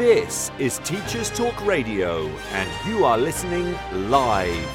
This 0.00 0.50
is 0.58 0.78
Teachers 0.78 1.28
Talk 1.28 1.66
Radio, 1.66 2.26
and 2.52 2.88
you 2.88 3.04
are 3.04 3.18
listening 3.18 3.76
live. 4.08 4.66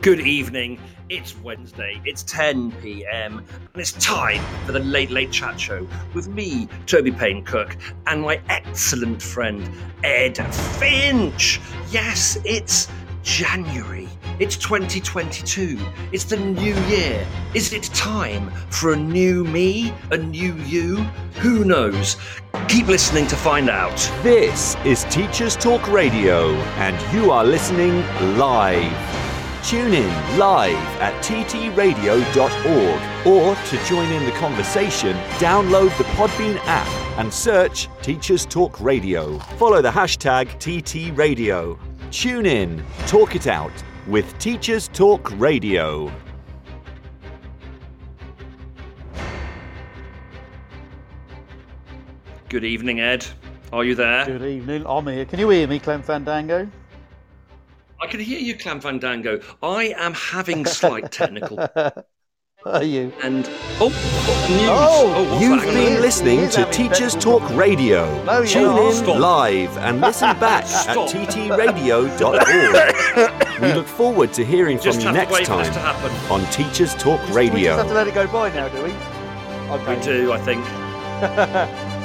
Good 0.00 0.20
evening. 0.20 0.80
It's 1.10 1.38
Wednesday. 1.40 2.00
It's 2.06 2.22
10 2.22 2.72
p.m. 2.80 3.40
and 3.40 3.76
it's 3.76 3.92
time 3.92 4.40
for 4.64 4.72
the 4.72 4.80
Late 4.80 5.10
Late 5.10 5.30
Chat 5.30 5.60
Show 5.60 5.86
with 6.14 6.28
me, 6.28 6.66
Toby 6.86 7.12
Payne 7.12 7.44
Cook, 7.44 7.76
and 8.06 8.22
my 8.22 8.40
excellent 8.48 9.20
friend 9.20 9.70
Ed 10.02 10.38
Finch. 10.78 11.60
Yes, 11.90 12.38
it's 12.46 12.88
January. 13.22 14.08
It's 14.38 14.56
2022. 14.56 15.78
It's 16.12 16.24
the 16.24 16.36
new 16.36 16.74
year. 16.86 17.26
Is 17.54 17.72
it 17.72 17.84
time 17.94 18.50
for 18.70 18.92
a 18.92 18.96
new 18.96 19.44
me? 19.44 19.92
A 20.10 20.16
new 20.16 20.54
you? 20.54 20.96
Who 21.40 21.64
knows? 21.64 22.16
Keep 22.68 22.86
listening 22.86 23.26
to 23.28 23.36
find 23.36 23.68
out. 23.68 23.96
This 24.22 24.76
is 24.84 25.04
Teachers 25.04 25.56
Talk 25.56 25.90
Radio, 25.90 26.52
and 26.78 27.14
you 27.14 27.30
are 27.30 27.44
listening 27.44 28.00
live. 28.38 29.20
Tune 29.62 29.92
in 29.92 30.38
live 30.38 30.74
at 31.00 31.12
ttradio.org 31.22 33.26
or 33.26 33.54
to 33.54 33.84
join 33.84 34.10
in 34.10 34.24
the 34.24 34.32
conversation, 34.32 35.14
download 35.38 35.96
the 35.98 36.04
Podbean 36.14 36.56
app 36.64 36.88
and 37.18 37.32
search 37.32 37.88
Teachers 38.00 38.46
Talk 38.46 38.80
Radio. 38.80 39.38
Follow 39.58 39.82
the 39.82 39.90
hashtag 39.90 40.46
TTRadio. 40.56 41.78
Tune 42.10 42.44
in, 42.44 42.84
talk 43.06 43.36
it 43.36 43.46
out 43.46 43.70
with 44.08 44.36
Teachers 44.38 44.88
Talk 44.88 45.30
Radio. 45.38 46.12
Good 52.48 52.64
evening, 52.64 52.98
Ed. 52.98 53.24
Are 53.72 53.84
you 53.84 53.94
there? 53.94 54.26
Good 54.26 54.42
evening. 54.42 54.84
I'm 54.88 55.06
here. 55.06 55.24
Can 55.24 55.38
you 55.38 55.48
hear 55.50 55.68
me, 55.68 55.78
Clem 55.78 56.02
Fandango? 56.02 56.68
I 58.00 58.06
can 58.08 58.18
hear 58.18 58.40
you, 58.40 58.56
Clem 58.56 58.80
Fandango. 58.80 59.40
I 59.62 59.94
am 59.96 60.14
having 60.14 60.66
slight 60.66 61.12
technical. 61.12 61.58
Are 62.66 62.84
you? 62.84 63.10
And 63.22 63.48
oh, 63.80 63.90
oh 63.90 64.46
news. 64.50 64.68
Oh, 64.68 65.14
oh 65.16 65.30
what's 65.30 65.42
You've 65.42 65.62
that? 65.62 65.72
Hang 65.72 65.94
been 65.94 66.02
listening 66.02 66.46
to 66.50 66.66
Teachers 66.70 67.14
Talk 67.14 67.48
Radio. 67.56 68.22
No, 68.24 68.44
Tune 68.44 68.64
not. 68.64 68.90
in 68.90 68.92
Stop. 68.96 69.18
live 69.18 69.78
and 69.78 70.00
listen 70.02 70.28
back 70.40 70.64
at 70.64 70.68
Stop. 70.68 71.08
ttradio.org. 71.08 72.12
we 73.62 73.72
look 73.72 73.86
forward 73.86 74.34
to 74.34 74.44
hearing 74.44 74.78
from 74.78 75.00
you 75.00 75.10
next 75.10 75.28
to 75.30 75.34
wait 75.34 75.46
for 75.46 75.52
time 75.54 75.64
this 75.64 75.74
to 75.74 75.80
happen. 75.80 76.10
on 76.30 76.44
Teachers 76.52 76.94
Talk 76.96 77.20
Radio. 77.30 77.32
We 77.32 77.38
just 77.38 77.54
Radio. 77.54 77.76
have 77.78 77.86
to 77.88 77.94
let 77.94 78.06
it 78.08 78.14
go 78.14 78.26
by 78.26 78.50
now, 78.50 78.68
do 78.68 78.82
we? 78.84 78.92
Okay. 79.70 79.96
We 79.96 80.02
do, 80.02 80.32
I 80.32 80.38
think. 80.40 80.62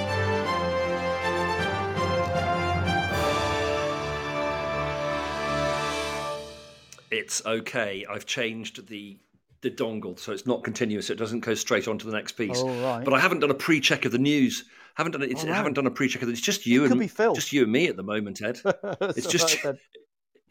It's 7.11 7.45
okay. 7.45 8.05
I've 8.09 8.25
changed 8.25 8.87
the 8.87 9.17
the 9.65 9.71
dongle 9.83 10.17
so 10.19 10.31
it's 10.31 10.45
not 10.45 10.63
continuous. 10.63 11.09
It 11.09 11.15
doesn't 11.17 11.41
go 11.41 11.53
straight 11.55 11.87
on 11.87 11.97
to 11.97 12.05
the 12.05 12.13
next 12.13 12.33
piece. 12.33 12.59
All 12.59 12.69
right. 12.81 13.03
But 13.03 13.13
I 13.13 13.19
haven't 13.19 13.39
done 13.39 13.51
a 13.51 13.55
pre-check 13.55 14.05
of 14.05 14.11
the 14.11 14.17
news. 14.17 14.65
Haven't 14.95 15.11
done 15.11 15.23
it. 15.23 15.31
It's, 15.31 15.43
Oh, 15.43 15.47
no. 15.47 15.53
haven't 15.53 15.73
done 15.73 15.87
a 15.87 15.91
pre-check 15.91 16.21
of 16.21 16.29
it. 16.29 16.31
It's 16.31 16.41
just 16.41 16.65
you 16.65 16.81
It 16.81 16.85
and 16.85 16.93
could 16.93 16.99
be 16.99 17.07
Phil. 17.07 17.33
just 17.35 17.51
you 17.51 17.63
and 17.63 17.71
me 17.71 17.87
at 17.87 17.97
the 17.97 18.03
moment, 18.03 18.41
Ed. 18.41 18.59
It's 19.01 19.27
just- 19.27 19.61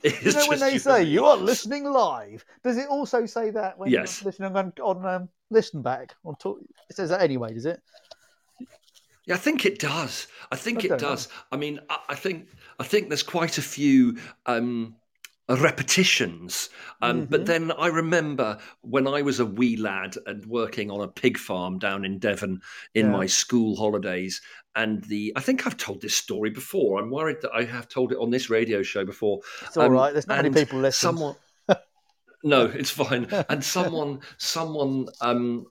You 0.02 0.10
It's 0.12 0.36
know 0.36 0.46
when 0.48 0.60
they 0.60 0.74
you 0.74 0.78
say 0.78 1.02
you 1.02 1.24
are 1.24 1.36
listening 1.36 1.84
live, 1.84 2.44
does 2.62 2.76
it 2.76 2.88
also 2.88 3.24
say 3.24 3.48
that 3.52 3.78
when 3.78 3.90
Yes. 3.90 4.20
you're 4.20 4.28
listening 4.30 4.54
on, 4.54 4.70
on 4.82 5.06
um, 5.06 5.28
listen 5.50 5.80
back 5.80 6.14
on 6.26 6.34
talk? 6.36 6.58
It 6.90 6.96
says 6.96 7.08
that 7.08 7.22
anyway, 7.22 7.54
does 7.54 7.64
it? 7.64 7.80
Yeah, 9.24 9.36
I 9.36 9.38
think 9.38 9.64
it 9.64 9.78
does. 9.78 10.26
I 10.52 10.56
think 10.56 10.80
I 10.82 10.84
it 10.84 10.88
don't 10.88 11.00
know. 11.02 11.08
does. 11.08 11.28
I 11.50 11.56
mean, 11.56 11.80
I, 11.88 11.98
I 12.10 12.14
think 12.16 12.48
I 12.78 12.84
think 12.84 13.08
there's 13.08 13.22
quite 13.22 13.56
a 13.56 13.62
few 13.62 14.18
um, 14.44 14.94
repetitions. 15.48 16.70
Um, 17.02 17.26
But 17.26 17.42
Mhm. 17.42 17.46
then 17.46 17.72
I 17.72 17.88
remember 17.88 18.58
when 18.80 19.06
I 19.06 19.22
was 19.22 19.40
a 19.40 19.46
wee 19.46 19.76
lad 19.76 20.16
and 20.26 20.44
working 20.46 20.90
on 20.90 21.00
a 21.02 21.08
pig 21.08 21.38
farm 21.38 21.78
down 21.78 22.04
in 22.04 22.18
Devon 22.18 22.60
in 22.94 23.06
Yeah. 23.06 23.12
my 23.12 23.26
school 23.26 23.76
holidays. 23.76 24.40
And 24.74 25.04
the 25.04 25.32
I 25.36 25.40
think 25.40 25.66
I've 25.66 25.76
told 25.76 26.00
this 26.00 26.16
story 26.16 26.50
before. 26.50 26.98
I'm 26.98 27.10
worried 27.10 27.38
that 27.42 27.52
I 27.54 27.64
have 27.64 27.88
told 27.88 28.12
it 28.12 28.18
on 28.18 28.30
this 28.30 28.50
radio 28.50 28.82
show 28.82 29.04
before. 29.04 29.40
It's 29.62 29.76
all 29.76 29.86
Um, 29.86 29.92
right. 29.92 30.12
There's 30.12 30.26
not 30.26 30.38
many 30.38 30.50
people 30.50 30.80
listening. 30.80 31.16
Someone, 31.16 31.36
no, 32.44 32.66
it's 32.66 32.90
fine. 32.90 33.26
And 33.48 33.62
someone, 33.64 34.20
someone, 34.38 35.08
um, 35.20 35.66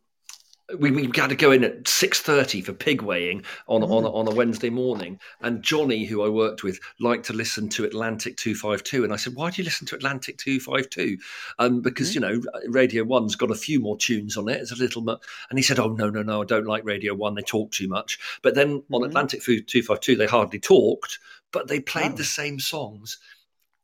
we, 0.80 0.92
we 0.92 1.04
had 1.16 1.30
to 1.30 1.36
go 1.36 1.52
in 1.52 1.64
at 1.64 1.88
six 1.88 2.22
thirty 2.22 2.62
for 2.62 2.74
pig 2.74 3.02
weighing 3.02 3.44
on 3.68 3.84
on 3.84 4.04
Mm. 4.04 4.14
on 4.14 4.28
a 4.28 4.32
Wednesday 4.36 4.70
morning. 4.70 5.20
And 5.42 5.62
Johnny, 5.62 6.06
who 6.06 6.24
I 6.24 6.30
worked 6.30 6.64
with, 6.64 6.80
liked 7.00 7.26
to 7.26 7.34
listen 7.34 7.68
to 7.70 7.84
Atlantic 7.84 8.38
two 8.38 8.56
five 8.56 8.82
two. 8.84 9.04
And 9.04 9.12
I 9.12 9.18
said, 9.18 9.36
"Why 9.36 9.50
do 9.52 9.62
you 9.62 9.66
listen 9.66 9.86
to 9.88 9.96
Atlantic 9.96 10.38
two 10.38 10.60
five 10.60 10.90
two? 10.90 11.18
Um, 11.60 11.82
because 11.82 12.16
you 12.16 12.22
know 12.22 12.42
Radio 12.68 13.04
One's 13.04 13.36
got 13.36 13.52
a 13.52 13.56
few 13.56 13.80
more 13.80 13.98
tunes 13.98 14.38
on 14.38 14.48
it. 14.50 14.62
It's 14.62 14.72
a 14.72 14.76
little." 14.76 15.02
Mu-. 15.04 15.18
And 15.50 15.60
he 15.60 15.64
said, 15.64 15.80
"Oh 15.80 15.90
no, 15.94 16.10
no, 16.10 16.24
no, 16.24 16.42
I 16.42 16.46
don't 16.46 16.66
like 16.68 16.86
Radio 16.86 17.14
One. 17.14 17.36
They 17.36 17.42
talk 17.42 17.72
too 17.72 17.88
much." 17.88 18.18
But 18.42 18.56
then 18.56 18.84
on 18.92 19.02
Mhm. 19.02 19.08
Atlantic 19.08 19.44
two 19.44 19.84
five 19.84 20.00
two, 20.00 20.16
they 20.16 20.26
hardly 20.28 20.60
talked, 20.60 21.20
but 21.52 21.68
they 21.68 21.80
played 21.82 22.14
Oh. 22.14 22.18
the 22.18 22.24
same 22.24 22.60
songs 22.60 23.18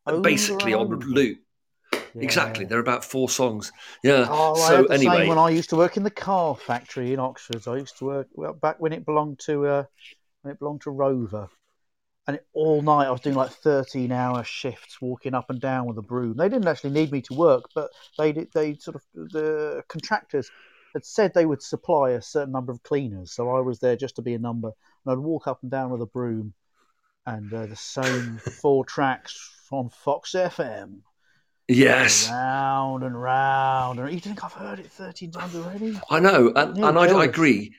Over 0.07 0.21
basically 0.21 0.71
and 0.73 0.81
on 0.81 0.93
over. 0.93 1.33
Loop. 1.91 2.23
Exactly, 2.23 2.65
Yeah. 2.65 2.69
there 2.69 2.77
are 2.77 2.81
about 2.81 3.03
four 3.05 3.29
songs. 3.29 3.71
Yeah. 4.03 4.27
Oh, 4.29 4.55
I 4.61 4.67
so 4.67 4.75
had 4.77 4.87
the 4.87 4.93
anyway, 4.93 5.17
same 5.17 5.27
when 5.29 5.37
I 5.37 5.49
used 5.49 5.69
to 5.71 5.75
work 5.75 5.97
in 5.97 6.03
the 6.03 6.11
car 6.11 6.55
factory 6.55 7.13
in 7.13 7.19
Oxford. 7.19 7.67
I 7.67 7.77
used 7.77 7.97
to 7.99 8.05
work 8.05 8.27
well, 8.33 8.53
back 8.53 8.79
when 8.79 8.93
it 8.93 9.05
belonged 9.05 9.39
to 9.45 9.65
uh, 9.67 9.83
when 10.41 10.53
it 10.53 10.59
belonged 10.59 10.81
to 10.81 10.91
Rover, 10.91 11.49
and 12.27 12.37
it, 12.37 12.45
all 12.53 12.81
night 12.81 13.07
I 13.07 13.11
was 13.11 13.21
doing 13.21 13.35
like 13.35 13.51
thirteen 13.51 14.11
hour 14.11 14.43
shifts, 14.43 15.01
walking 15.01 15.33
up 15.33 15.49
and 15.49 15.59
down 15.59 15.87
with 15.87 15.97
a 15.97 16.01
broom. 16.03 16.35
They 16.37 16.49
didn't 16.49 16.67
actually 16.67 16.91
need 16.91 17.11
me 17.11 17.21
to 17.23 17.33
work, 17.33 17.65
but 17.75 17.89
they 18.17 18.31
did. 18.31 18.49
They 18.53 18.75
sort 18.75 18.95
of 18.95 19.03
the 19.13 19.83
contractors 19.87 20.49
had 20.93 21.05
said 21.05 21.33
they 21.33 21.45
would 21.45 21.61
supply 21.61 22.11
a 22.11 22.21
certain 22.21 22.51
number 22.51 22.71
of 22.71 22.81
cleaners, 22.83 23.31
so 23.31 23.49
I 23.49 23.59
was 23.59 23.79
there 23.79 23.95
just 23.95 24.15
to 24.15 24.23
be 24.23 24.33
a 24.33 24.39
number, 24.39 24.71
and 25.05 25.11
I'd 25.11 25.19
walk 25.19 25.47
up 25.47 25.61
and 25.61 25.69
down 25.69 25.91
with 25.91 26.01
a 26.01 26.07
broom, 26.07 26.53
and 27.25 27.53
uh, 27.53 27.67
the 27.67 27.75
same 27.75 28.37
four 28.61 28.85
tracks 28.85 29.37
from 29.69 29.89
Fox 29.89 30.31
FM. 30.31 31.01
Yes, 31.69 32.29
Round 32.29 33.03
and 33.03 33.21
round. 33.21 33.99
And 33.99 34.11
you 34.11 34.19
think 34.19 34.43
I've 34.43 34.53
heard 34.53 34.79
it 34.79 34.91
13 34.91 35.31
times 35.31 35.55
already? 35.55 35.99
I 36.09 36.19
know, 36.19 36.51
and, 36.55 36.75
Yeah, 36.77 36.89
and 36.89 36.99
I, 36.99 37.05
I 37.05 37.25
agree. 37.25 37.73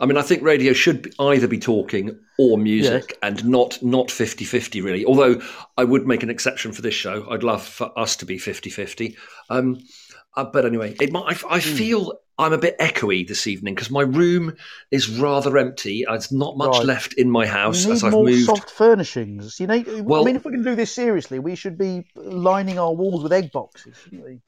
I 0.00 0.06
mean, 0.06 0.16
I 0.16 0.22
think 0.22 0.42
radio 0.42 0.72
should 0.72 1.02
be, 1.02 1.12
either 1.20 1.46
be 1.46 1.58
talking 1.58 2.18
or 2.38 2.56
music, 2.56 3.18
and 3.22 3.44
not 3.44 3.82
not 3.82 4.08
50-50 4.08 4.82
really. 4.82 5.04
Although 5.04 5.42
I 5.76 5.84
would 5.84 6.06
make 6.06 6.22
an 6.22 6.30
exception 6.30 6.72
for 6.72 6.80
this 6.80 6.94
show. 6.94 7.30
I'd 7.30 7.42
love 7.42 7.62
for 7.62 7.96
us 7.98 8.16
to 8.16 8.26
be 8.26 8.38
50-50. 8.38 9.14
Um, 9.50 9.78
uh, 10.36 10.44
but 10.44 10.64
anyway, 10.64 10.94
it 11.00 11.12
might, 11.12 11.42
I, 11.44 11.56
I 11.56 11.60
Hmm. 11.60 11.74
feel 11.74 12.12
I'm 12.38 12.54
a 12.54 12.58
bit 12.58 12.78
echoey 12.78 13.28
this 13.28 13.46
evening 13.46 13.74
because 13.74 13.90
my 13.90 14.00
room 14.00 14.56
is 14.90 15.10
rather 15.10 15.58
empty. 15.58 16.06
There's 16.08 16.32
not 16.32 16.56
much 16.56 16.78
Right. 16.78 16.86
left 16.86 17.12
in 17.14 17.30
my 17.30 17.44
house 17.46 17.84
you 17.84 17.92
as 17.92 18.02
I've 18.02 18.12
more 18.12 18.24
moved. 18.24 18.46
soft 18.46 18.70
furnishings. 18.70 19.60
You 19.60 19.66
need. 19.66 19.86
Well- 20.02 20.22
I 20.22 20.24
mean, 20.24 20.36
if 20.36 20.44
we're 20.44 20.52
going 20.52 20.64
to 20.64 20.70
do 20.70 20.74
this 20.76 20.90
seriously, 20.94 21.38
we 21.38 21.54
should 21.54 21.76
be 21.76 22.06
lining 22.14 22.78
our 22.78 22.94
walls 22.94 23.22
with 23.22 23.32
egg 23.32 23.52
boxes, 23.52 23.94
shouldn't 24.02 24.24
we? 24.24 24.40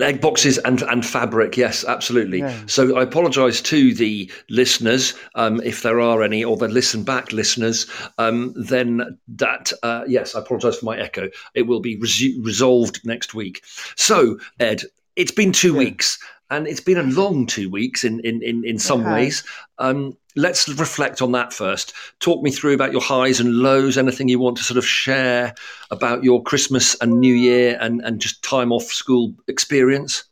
Egg 0.00 0.20
boxes 0.20 0.58
and, 0.58 0.82
and 0.82 1.04
fabric, 1.04 1.56
yes, 1.56 1.84
absolutely. 1.84 2.38
Yeah. 2.38 2.56
So 2.66 2.96
I 2.96 3.02
apologise 3.02 3.60
to 3.62 3.92
the 3.94 4.30
listeners, 4.48 5.14
um, 5.34 5.60
if 5.62 5.82
there 5.82 6.00
are 6.00 6.22
any, 6.22 6.44
or 6.44 6.56
the 6.56 6.68
listen 6.68 7.02
back 7.02 7.32
listeners. 7.32 7.86
Um, 8.18 8.54
then 8.56 9.18
that, 9.28 9.72
uh, 9.82 10.04
yes, 10.06 10.34
I 10.34 10.40
apologise 10.40 10.78
for 10.78 10.86
my 10.86 10.98
echo. 10.98 11.28
It 11.54 11.62
will 11.62 11.80
be 11.80 11.96
resolved 12.40 13.00
next 13.04 13.34
week. 13.34 13.64
So 13.96 14.38
Ed, 14.60 14.82
it's 15.16 15.32
been 15.32 15.52
two 15.52 15.72
Yeah. 15.72 15.78
weeks, 15.78 16.18
and 16.50 16.66
it's 16.68 16.80
been 16.80 16.98
a 16.98 17.02
long 17.02 17.46
two 17.46 17.70
weeks 17.70 18.04
in 18.04 18.20
in 18.20 18.42
in, 18.42 18.64
in 18.64 18.78
some 18.78 19.02
has. 19.02 19.12
ways. 19.12 19.44
Um, 19.78 20.16
let's 20.36 20.68
reflect 20.68 21.22
on 21.22 21.32
that 21.32 21.52
first. 21.52 21.92
Talk 22.20 22.42
me 22.42 22.50
through 22.50 22.74
about 22.74 22.92
your 22.92 23.00
highs 23.00 23.40
and 23.40 23.54
lows. 23.54 23.96
Anything 23.98 24.28
you 24.28 24.38
want 24.38 24.56
to 24.58 24.64
sort 24.64 24.78
of 24.78 24.86
share 24.86 25.54
about 25.90 26.24
your 26.24 26.42
Christmas 26.42 26.96
and 27.00 27.20
New 27.20 27.34
Year 27.34 27.78
and 27.80 28.00
and 28.02 28.20
just 28.20 28.42
time 28.42 28.72
off 28.72 28.84
school 28.84 29.34
experience. 29.48 30.24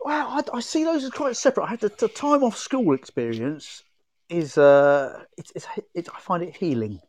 Well, 0.00 0.28
I, 0.28 0.56
I 0.56 0.60
see 0.60 0.84
those 0.84 1.04
as 1.04 1.10
quite 1.10 1.36
separate. 1.36 1.64
I 1.64 1.70
had 1.70 1.80
the, 1.80 1.92
the 1.98 2.08
time 2.08 2.42
off 2.42 2.56
school 2.56 2.94
experience 2.94 3.84
is 4.30 4.56
uh, 4.56 5.24
it's, 5.36 5.52
it's, 5.54 5.66
it's 5.94 6.08
I 6.08 6.20
find 6.20 6.42
it 6.42 6.56
healing. 6.56 7.00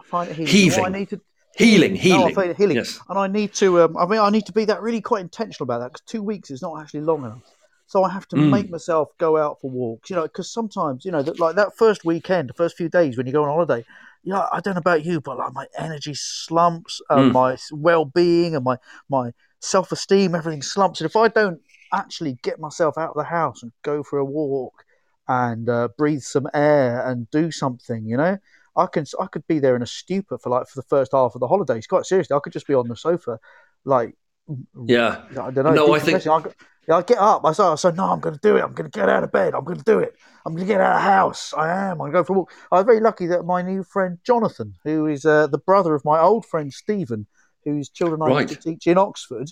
I 0.00 0.04
find 0.04 0.30
it 0.30 0.36
healing. 0.36 0.52
Heaving. 0.52 0.80
What 0.80 0.94
I 0.94 0.98
need 0.98 1.10
to 1.10 1.20
Healing, 1.56 1.94
healing. 1.94 2.34
it 2.36 2.56
healing. 2.58 2.76
Yes. 2.76 3.00
And 3.08 3.18
I 3.18 3.26
need 3.28 3.54
to. 3.54 3.80
Um, 3.80 3.96
I 3.96 4.04
mean, 4.04 4.20
I 4.20 4.28
need 4.28 4.44
to 4.44 4.52
be 4.52 4.66
that 4.66 4.82
really 4.82 5.00
quite 5.00 5.22
intentional 5.22 5.64
about 5.64 5.78
that 5.78 5.92
because 5.94 6.02
two 6.02 6.22
weeks 6.22 6.50
is 6.50 6.60
not 6.60 6.78
actually 6.78 7.00
long 7.00 7.24
enough. 7.24 7.55
So 7.86 8.02
I 8.04 8.10
have 8.10 8.26
to 8.28 8.36
Mm. 8.36 8.50
make 8.50 8.70
myself 8.70 9.08
go 9.18 9.36
out 9.36 9.60
for 9.60 9.70
walks. 9.70 10.10
You 10.10 10.16
know, 10.16 10.22
because 10.22 10.50
sometimes 10.50 11.04
you 11.04 11.12
know, 11.12 11.22
that, 11.22 11.38
like 11.38 11.56
that 11.56 11.76
first 11.76 12.04
weekend, 12.04 12.48
the 12.48 12.54
first 12.54 12.76
few 12.76 12.88
days 12.88 13.16
when 13.16 13.26
you 13.26 13.32
go 13.32 13.42
on 13.44 13.48
holiday, 13.48 13.84
yeah, 14.24 14.46
I 14.52 14.60
don't 14.60 14.74
know 14.74 14.80
about 14.80 15.04
you, 15.04 15.20
but 15.20 15.38
like 15.38 15.52
my 15.52 15.66
energy 15.78 16.14
slumps, 16.14 17.00
uh, 17.10 17.18
Mm. 17.18 17.32
my 17.32 17.56
well-being, 17.70 18.54
and 18.56 18.64
my 18.64 18.78
my 19.08 19.32
self-esteem, 19.60 20.34
everything 20.34 20.62
slumps. 20.62 21.00
And 21.00 21.08
if 21.08 21.16
I 21.16 21.28
don't 21.28 21.60
actually 21.92 22.38
get 22.42 22.58
myself 22.58 22.98
out 22.98 23.10
of 23.10 23.16
the 23.16 23.24
house 23.24 23.62
and 23.62 23.72
go 23.82 24.02
for 24.02 24.18
a 24.18 24.24
walk, 24.24 24.84
and 25.28 25.68
uh, 25.68 25.88
breathe 25.96 26.22
some 26.22 26.48
air 26.54 27.06
and 27.06 27.30
do 27.30 27.50
something. 27.50 28.06
You 28.06 28.16
know, 28.16 28.38
I 28.76 28.86
can 28.86 29.04
I 29.20 29.26
could 29.26 29.46
be 29.46 29.58
there 29.58 29.76
in 29.76 29.82
a 29.82 29.86
stupor 29.86 30.38
for 30.38 30.50
like 30.50 30.68
for 30.68 30.78
the 30.78 30.86
first 30.86 31.12
half 31.12 31.34
of 31.34 31.40
the 31.40 31.48
holidays. 31.48 31.86
Quite 31.86 32.04
seriously, 32.06 32.34
I 32.36 32.40
could 32.40 32.52
just 32.52 32.66
be 32.66 32.74
on 32.74 32.88
the 32.88 32.96
sofa, 32.96 33.38
like 33.84 34.14
yeah. 34.86 35.22
I 35.30 35.50
don't 35.50 35.64
know. 35.64 35.74
No, 35.74 35.92
I 35.94 35.98
think 35.98 36.26
I, 36.26 36.40
I 36.88 37.02
get 37.02 37.18
up. 37.18 37.44
I 37.44 37.52
say, 37.52 37.64
I 37.64 37.74
say, 37.74 37.90
no, 37.92 38.04
I'm 38.04 38.20
going 38.20 38.34
to 38.34 38.40
do 38.40 38.56
it. 38.56 38.62
I'm 38.62 38.72
going 38.72 38.90
to 38.90 38.98
get 38.98 39.08
out 39.08 39.24
of 39.24 39.32
bed. 39.32 39.54
I'm 39.54 39.64
going 39.64 39.78
to 39.78 39.84
do 39.84 39.98
it. 39.98 40.14
I'm 40.44 40.54
going 40.54 40.66
to 40.66 40.72
get 40.72 40.80
out 40.80 40.96
of 40.96 41.02
the 41.02 41.10
house. 41.10 41.52
I 41.56 41.68
am. 41.68 41.92
I'm 41.92 41.98
going 41.98 42.12
to 42.12 42.18
go 42.18 42.24
for 42.24 42.32
a 42.32 42.36
walk. 42.36 42.52
I 42.70 42.76
was 42.76 42.84
very 42.84 43.00
lucky 43.00 43.26
that 43.26 43.44
my 43.44 43.60
new 43.62 43.82
friend 43.82 44.18
Jonathan, 44.24 44.74
who 44.84 45.06
is 45.06 45.24
uh, 45.24 45.48
the 45.48 45.58
brother 45.58 45.94
of 45.94 46.04
my 46.04 46.20
old 46.20 46.46
friend 46.46 46.72
Stephen, 46.72 47.26
whose 47.64 47.88
children 47.88 48.22
I 48.22 48.28
Right. 48.28 48.48
used 48.48 48.62
to 48.62 48.70
teach 48.70 48.86
in 48.86 48.98
Oxford, 48.98 49.50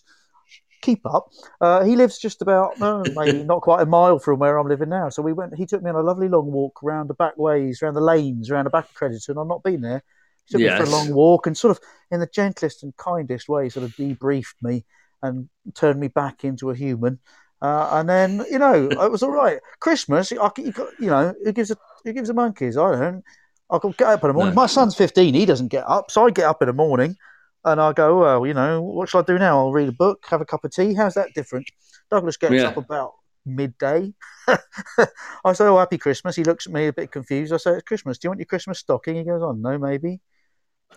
keep 0.83 1.05
up. 1.07 1.31
Uh, 1.61 1.83
he 1.83 1.97
lives 1.97 2.19
just 2.19 2.43
about, 2.43 2.79
maybe 3.17 3.43
not 3.43 3.63
quite 3.63 3.83
a 3.83 3.87
mile 3.87 4.19
from 4.19 4.39
where 4.39 4.59
I'm 4.59 4.69
living 4.69 4.91
now. 4.91 5.09
So 5.09 5.23
we 5.23 5.33
went. 5.33 5.57
He 5.57 5.67
took 5.67 5.83
me 5.83 5.91
on 5.91 5.97
a 5.97 6.03
lovely 6.03 6.29
long 6.29 6.53
walk 6.53 6.83
around 6.85 7.09
the 7.09 7.15
back 7.15 7.37
ways, 7.37 7.83
around 7.83 7.95
the 7.95 8.01
lanes, 8.01 8.51
around 8.51 8.65
the 8.65 8.71
back 8.71 8.85
of 8.85 8.95
Crediton. 8.95 9.41
I've 9.41 9.49
not 9.49 9.65
been 9.65 9.81
there. 9.81 10.05
He 10.47 10.53
took 10.53 10.63
me 10.63 10.71
for 10.71 10.85
a 10.85 10.91
long 10.91 11.13
walk 11.13 11.47
and 11.47 11.57
sort 11.57 11.71
of, 11.71 11.81
in 12.11 12.21
the 12.21 12.29
gentlest 12.29 12.83
and 12.83 12.97
kindest 12.97 13.49
way, 13.49 13.69
sort 13.71 13.87
of 13.87 13.93
debriefed 13.97 14.57
me 14.63 14.85
and 15.25 15.49
turned 15.75 15.99
me 15.99 16.09
back 16.09 16.45
into 16.45 16.71
a 16.71 16.75
human. 16.75 17.19
Uh, 17.63 17.89
and 17.93 18.09
then 18.09 18.45
you 18.51 18.59
know 18.59 18.89
it 18.91 19.11
was 19.11 19.23
all 19.23 19.31
right. 19.31 19.59
Christmas, 19.81 20.33
I, 20.33 20.51
you, 20.59 20.73
you 21.01 21.07
know, 21.09 21.35
who 21.45 21.53
gives 21.53 21.71
a 21.71 21.77
who 22.05 22.13
gives 22.13 22.29
a 22.29 22.35
monkeys? 22.35 22.77
I 22.77 22.91
don't. 22.93 23.25
I 23.71 23.79
could 23.79 23.97
get 23.97 24.09
up 24.09 24.23
in 24.25 24.29
the 24.29 24.35
morning. 24.35 24.55
No. 24.55 24.61
My 24.63 24.67
son's 24.67 24.95
fifteen; 24.95 25.35
he 25.35 25.47
doesn't 25.47 25.69
get 25.69 25.85
up, 25.89 26.11
so 26.11 26.27
I 26.27 26.31
get 26.31 26.45
up 26.45 26.61
in 26.63 26.67
the 26.67 26.75
morning, 26.75 27.17
and 27.65 27.81
I 27.81 27.93
go, 27.93 28.21
well, 28.21 28.47
you 28.47 28.53
know, 28.55 28.83
what 28.83 29.09
shall 29.09 29.23
I 29.23 29.25
do 29.25 29.39
now? 29.39 29.59
I'll 29.59 29.73
read 29.73 29.89
a 29.89 29.93
book, 29.93 30.25
have 30.29 30.43
a 30.43 30.45
cup 30.45 30.65
of 30.65 30.73
tea. 30.73 30.93
How's 30.95 31.15
that 31.15 31.31
different? 31.35 31.67
Douglas 32.11 32.37
gets 32.37 32.53
Yeah. 32.53 32.69
up 32.69 32.77
about 32.77 33.13
midday. 33.47 34.13
I 34.49 35.53
say, 35.55 35.65
oh, 35.65 35.79
happy 35.79 35.99
Christmas. 35.99 36.37
He 36.37 36.45
looks 36.45 36.67
at 36.67 36.73
me 36.73 36.87
a 36.89 36.93
bit 36.93 37.11
confused. 37.11 37.53
I 37.53 37.57
say, 37.57 37.73
it's 37.73 37.83
Christmas. 37.83 38.19
Do 38.19 38.27
you 38.27 38.31
want 38.31 38.41
your 38.41 38.47
Christmas 38.47 38.79
stocking? 38.79 39.17
He 39.17 39.25
goes, 39.25 39.43
oh, 39.43 39.53
no, 39.53 39.79
maybe. 39.79 40.21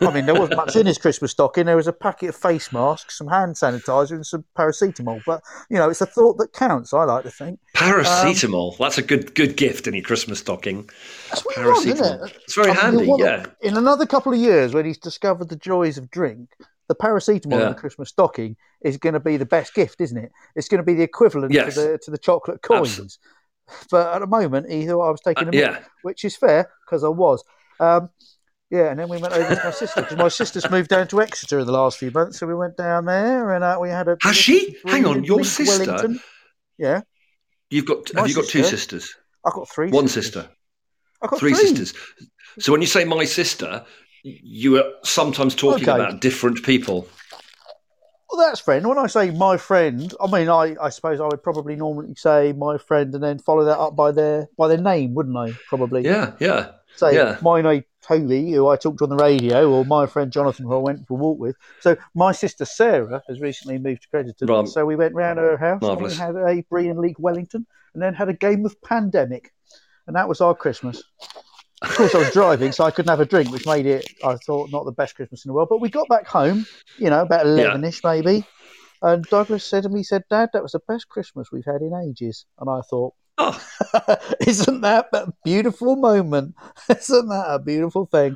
I 0.01 0.11
mean, 0.13 0.25
there 0.25 0.35
wasn't 0.35 0.57
much 0.57 0.75
in 0.75 0.85
his 0.85 0.97
Christmas 0.97 1.31
stocking. 1.31 1.65
There 1.65 1.75
was 1.75 1.87
a 1.87 1.93
packet 1.93 2.29
of 2.29 2.35
face 2.35 2.71
masks, 2.71 3.17
some 3.17 3.27
hand 3.27 3.55
sanitizer, 3.55 4.11
and 4.11 4.25
some 4.25 4.45
paracetamol. 4.57 5.21
But 5.25 5.41
you 5.69 5.77
know, 5.77 5.89
it's 5.89 6.01
a 6.01 6.05
thought 6.05 6.37
that 6.37 6.53
counts. 6.53 6.93
I 6.93 7.03
like 7.05 7.23
to 7.23 7.31
think 7.31 7.59
paracetamol. 7.75 8.77
That's 8.77 8.97
a 8.97 9.01
good 9.01 9.33
good 9.35 9.57
gift 9.57 9.87
in 9.87 9.93
your 9.93 10.03
Christmas 10.03 10.39
stocking. 10.39 10.89
that's 11.29 11.45
what 11.45 11.57
you 11.57 11.63
want, 11.65 11.85
isn't 11.87 12.21
it? 12.23 12.37
It's 12.43 12.55
very 12.55 12.71
I 12.71 12.73
handy. 12.75 13.05
what- 13.07 13.19
Yeah. 13.19 13.45
In 13.61 13.77
another 13.77 14.05
couple 14.05 14.33
of 14.33 14.39
years, 14.39 14.73
when 14.73 14.85
he's 14.85 14.97
discovered 14.97 15.49
the 15.49 15.55
joys 15.55 15.97
of 15.97 16.09
drink, 16.11 16.49
the 16.87 16.95
paracetamol 16.95 17.51
Yeah. 17.59 17.63
in 17.63 17.69
the 17.69 17.75
Christmas 17.79 18.09
stocking 18.09 18.55
is 18.81 18.97
going 18.97 19.13
to 19.13 19.19
be 19.19 19.37
the 19.37 19.45
best 19.45 19.73
gift, 19.73 19.99
isn't 20.01 20.17
it? 20.17 20.31
It's 20.55 20.67
going 20.69 20.79
to 20.79 20.85
be 20.85 20.93
the 20.93 21.03
equivalent 21.03 21.51
Yes. 21.53 21.75
to 21.75 21.81
the 21.81 21.97
to 21.99 22.11
the 22.11 22.17
chocolate 22.17 22.61
coins. 22.61 22.99
Abs- 22.99 23.19
But 23.91 24.13
at 24.15 24.19
the 24.19 24.27
moment, 24.27 24.71
he 24.71 24.85
thought 24.85 25.07
I 25.07 25.11
was 25.11 25.21
taking 25.21 25.47
Uh, 25.47 25.49
a 25.49 25.53
mick, 25.53 25.59
yeah. 25.59 25.79
which 26.03 26.23
is 26.23 26.35
fair 26.37 26.69
because 26.85 27.03
I 27.03 27.09
was. 27.09 27.43
Um, 27.79 28.09
yeah, 28.69 28.89
and 28.89 28.99
then 28.99 29.09
we 29.09 29.17
went 29.17 29.33
over 29.33 29.55
to 29.55 29.61
my 29.63 29.71
sister 29.71 30.01
because 30.01 30.17
my 30.17 30.27
sister's 30.27 30.69
moved 30.69 30.89
down 30.89 31.07
to 31.09 31.21
Exeter 31.21 31.59
in 31.59 31.65
the 31.65 31.71
last 31.71 31.97
few 31.97 32.11
months, 32.11 32.39
so 32.39 32.47
we 32.47 32.55
went 32.55 32.77
down 32.77 33.05
there 33.05 33.53
and 33.53 33.63
uh, 33.63 33.77
we 33.79 33.89
had 33.89 34.07
a. 34.07 34.17
Has 34.21 34.35
she? 34.35 34.77
Hang 34.85 35.05
on, 35.05 35.23
your 35.23 35.43
sister? 35.43 35.85
Wellington. 35.85 36.19
Yeah, 36.77 37.01
You've 37.69 37.85
got 37.85 38.13
My 38.13 38.21
have 38.21 38.29
you 38.29 38.35
got 38.35 38.45
two 38.45 38.63
sisters? 38.63 39.15
I've 39.45 39.53
got 39.53 39.69
three. 39.69 39.89
One 39.89 40.07
sisters. 40.07 40.43
sister. 40.43 40.49
I've 41.21 41.29
got 41.29 41.39
Three 41.39 41.53
sisters. 41.55 41.93
So 42.59 42.71
when 42.71 42.81
you 42.81 42.87
say 42.87 43.03
my 43.05 43.25
sister, 43.25 43.85
you 44.23 44.77
are 44.77 44.83
sometimes 45.03 45.55
talking 45.55 45.89
Okay. 45.89 45.91
about 46.03 46.21
different 46.21 46.63
people. 46.63 47.07
Well, 48.29 48.45
that's 48.45 48.59
friend. 48.59 48.85
When 48.87 48.97
I 48.97 49.07
say 49.07 49.31
my 49.31 49.57
friend, 49.57 50.13
I 50.21 50.29
mean 50.29 50.49
I, 50.49 50.75
I 50.81 50.89
suppose 50.89 51.19
I 51.19 51.25
would 51.25 51.41
probably 51.41 51.75
normally 51.75 52.13
say 52.15 52.53
my 52.53 52.77
friend 52.77 53.13
and 53.13 53.23
then 53.23 53.39
follow 53.39 53.63
that 53.65 53.79
up 53.79 53.95
by 53.95 54.11
their 54.11 54.47
by 54.57 54.67
their 54.67 54.77
name, 54.77 55.13
wouldn't 55.13 55.37
I? 55.37 55.53
Probably. 55.67 56.03
Yeah, 56.03 56.33
yeah. 56.39 56.71
Say 56.97 57.15
yeah. 57.15 57.37
my 57.41 57.61
name 57.61 57.83
Toby, 58.01 58.51
who 58.51 58.67
I 58.67 58.75
talked 58.75 58.99
to 58.99 59.03
on 59.03 59.09
the 59.09 59.15
radio, 59.17 59.69
or 59.71 59.85
my 59.85 60.05
friend 60.05 60.31
Jonathan, 60.31 60.65
who 60.65 60.73
I 60.73 60.77
went 60.77 61.07
for 61.07 61.13
a 61.13 61.21
walk 61.21 61.39
with. 61.39 61.55
So 61.81 61.95
my 62.15 62.31
sister 62.31 62.65
Sarah 62.65 63.21
has 63.27 63.39
recently 63.39 63.77
moved 63.77 64.03
to 64.03 64.07
Crediton, 64.09 64.49
Right. 64.49 64.67
so 64.67 64.85
we 64.85 64.95
went 64.95 65.13
round 65.13 65.39
her 65.39 65.57
house 65.57 65.81
Marvellous. 65.81 66.19
and 66.19 66.35
we 66.35 66.41
had 66.41 66.57
a 66.57 66.63
Brie 66.69 66.89
and 66.89 66.99
League 66.99 67.19
Wellington, 67.19 67.65
and 67.93 68.01
then 68.01 68.13
had 68.13 68.29
a 68.29 68.33
game 68.33 68.65
of 68.65 68.81
Pandemic, 68.81 69.53
and 70.07 70.15
that 70.15 70.27
was 70.27 70.41
our 70.41 70.55
Christmas. 70.55 71.03
Of 71.83 71.95
course, 71.95 72.15
I 72.15 72.19
was 72.19 72.31
driving, 72.31 72.71
so 72.71 72.85
I 72.85 72.91
couldn't 72.91 73.09
have 73.11 73.19
a 73.19 73.25
drink, 73.25 73.51
which 73.51 73.67
made 73.67 73.85
it, 73.85 74.07
I 74.23 74.35
thought, 74.37 74.71
not 74.71 74.85
the 74.85 74.91
best 74.91 75.15
Christmas 75.15 75.45
in 75.45 75.49
the 75.49 75.53
world. 75.53 75.67
But 75.69 75.81
we 75.81 75.89
got 75.89 76.07
back 76.09 76.25
home, 76.25 76.65
you 76.97 77.09
know, 77.11 77.21
about 77.21 77.45
eleven-ish 77.45 78.03
maybe, 78.03 78.45
and 79.03 79.23
Douglas 79.25 79.63
said 79.63 79.83
to 79.83 79.89
me, 79.89 79.99
he 79.99 80.03
"said 80.03 80.23
Dad, 80.29 80.49
that 80.53 80.63
was 80.63 80.71
the 80.71 80.79
best 80.87 81.07
Christmas 81.09 81.51
we've 81.51 81.65
had 81.65 81.81
in 81.81 81.93
ages." 81.93 82.45
And 82.57 82.69
I 82.69 82.81
thought, 82.89 83.13
Oh, 83.37 83.59
isn't 84.41 84.81
that 84.81 85.09
a 85.13 85.31
beautiful 85.43 85.95
moment? 85.95 86.55
Isn't 86.89 87.29
that 87.29 87.45
a 87.47 87.59
beautiful 87.59 88.05
thing? 88.07 88.35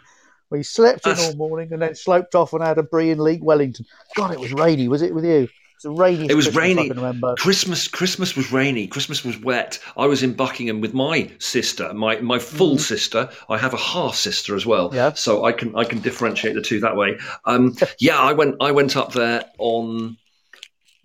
We 0.52 0.64
slept 0.64 1.08
in 1.08 1.18
all 1.18 1.36
morning 1.36 1.72
and 1.72 1.82
then 1.82 1.96
sloped 1.96 2.36
off 2.36 2.54
and 2.54 2.62
had 2.62 2.78
a 2.78 2.84
brie 2.84 3.10
and 3.10 3.22
leek 3.22 3.42
Wellington. 3.42 3.86
God, 4.16 4.32
it 4.32 4.40
was 4.40 4.52
rainy. 4.52 4.90
Was 4.90 5.02
it 5.02 5.16
with 5.16 5.24
you? 5.24 5.44
It 5.44 5.50
was 5.76 5.86
a 5.86 5.92
rainy. 5.92 6.28
It 6.30 6.36
was 6.36 6.46
Christmas, 6.50 6.78
rainy. 6.78 6.90
Remember. 6.90 7.36
Christmas 7.36 7.88
Christmas 7.88 8.36
was 8.36 8.52
rainy. 8.52 8.86
Christmas 8.86 9.24
was 9.24 9.40
wet. 9.40 9.80
I 9.96 10.08
was 10.08 10.24
in 10.24 10.34
Buckingham 10.34 10.82
with 10.82 10.94
my 10.94 11.32
sister, 11.40 11.94
my 11.94 12.20
my 12.20 12.38
full 12.38 12.78
sister. 12.78 13.30
I 13.50 13.58
have 13.58 13.74
a 13.74 13.78
half 13.78 14.16
sister 14.16 14.56
as 14.56 14.66
well. 14.66 14.90
Mm. 14.90 14.96
Yeah. 14.96 15.14
So 15.14 15.46
I 15.46 15.54
can 15.54 15.74
I 15.76 15.86
can 15.86 16.00
differentiate 16.02 16.54
the 16.54 16.62
two 16.62 16.82
that 16.82 16.98
way. 16.98 17.18
Um, 17.46 17.76
yeah, 17.98 18.20
I 18.20 18.34
went 18.34 18.58
I 18.60 18.72
went 18.72 18.98
up 18.98 19.14
there 19.14 19.46
on 19.58 20.18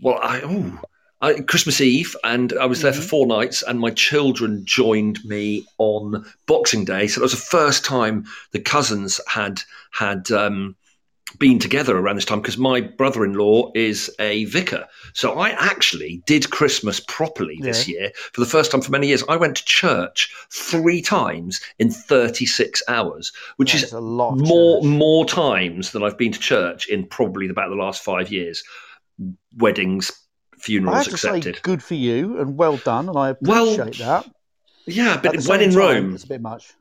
well 0.02 0.19
I 0.20 0.40
oh 0.43 0.81
I, 1.21 1.41
Christmas 1.41 1.81
Eve, 1.81 2.15
and 2.25 2.53
I 2.61 2.67
was 2.67 2.83
there 2.83 2.93
Mm-hmm. 2.93 3.01
for 3.01 3.09
four 3.09 3.27
nights, 3.27 3.63
and 3.63 3.81
my 3.81 3.91
children 3.91 4.63
joined 4.65 5.25
me 5.25 5.67
on 5.79 6.25
Boxing 6.47 6.85
Day. 6.85 7.07
So 7.09 7.21
that 7.21 7.25
was 7.25 7.33
the 7.33 7.39
first 7.39 7.85
time 7.85 8.25
the 8.53 8.61
cousins 8.61 9.21
had 9.27 9.63
had 9.93 10.31
um, 10.31 10.77
been 11.39 11.59
together 11.59 11.97
around 11.97 12.17
this 12.17 12.25
time 12.25 12.41
because 12.41 12.57
my 12.59 12.81
brother-in-law 12.81 13.73
is 13.75 14.11
a 14.19 14.45
vicar. 14.45 14.87
So 15.15 15.39
I 15.39 15.51
actually 15.51 16.23
did 16.27 16.51
Christmas 16.51 17.01
properly 17.01 17.59
this 17.63 17.89
year 17.89 18.13
for 18.33 18.41
the 18.41 18.47
first 18.47 18.71
time 18.71 18.81
for 18.81 18.93
many 18.93 19.09
years. 19.09 19.25
I 19.29 19.37
went 19.37 19.57
to 19.57 19.65
church 19.65 20.33
three 20.53 21.03
times 21.03 21.61
in 21.79 21.91
36 21.91 22.83
hours, 22.89 23.33
which 23.57 23.75
is 23.75 23.93
a 23.93 24.01
lot. 24.01 24.37
more 24.37 24.81
church. 24.83 24.89
more 24.91 25.25
times 25.27 25.91
than 25.93 26.03
I've 26.03 26.17
been 26.19 26.33
to 26.33 26.39
church 26.39 26.87
in 26.89 27.07
probably 27.07 27.49
about 27.49 27.71
the 27.71 27.75
last 27.77 28.03
five 28.05 28.31
years. 28.31 28.63
Weddings, 29.57 30.13
I 30.67 30.69
funerals 30.69 30.97
have 31.07 31.21
to 31.21 31.43
say, 31.43 31.53
good 31.63 31.83
for 31.83 31.95
you 31.95 32.39
and 32.41 32.57
well 32.57 32.77
done, 32.79 33.09
and 33.09 33.17
I 33.19 33.35
Well, 33.41 33.73
appreciate 33.73 33.99
that. 34.06 34.27
yeah, 34.87 35.19
but 35.23 35.37
when 35.46 35.61
in 35.63 35.70
time, 35.70 35.79
Rome, 35.79 36.15
it's 36.15 36.25
a 36.25 36.29
bit 36.29 36.41
much. 36.41 36.73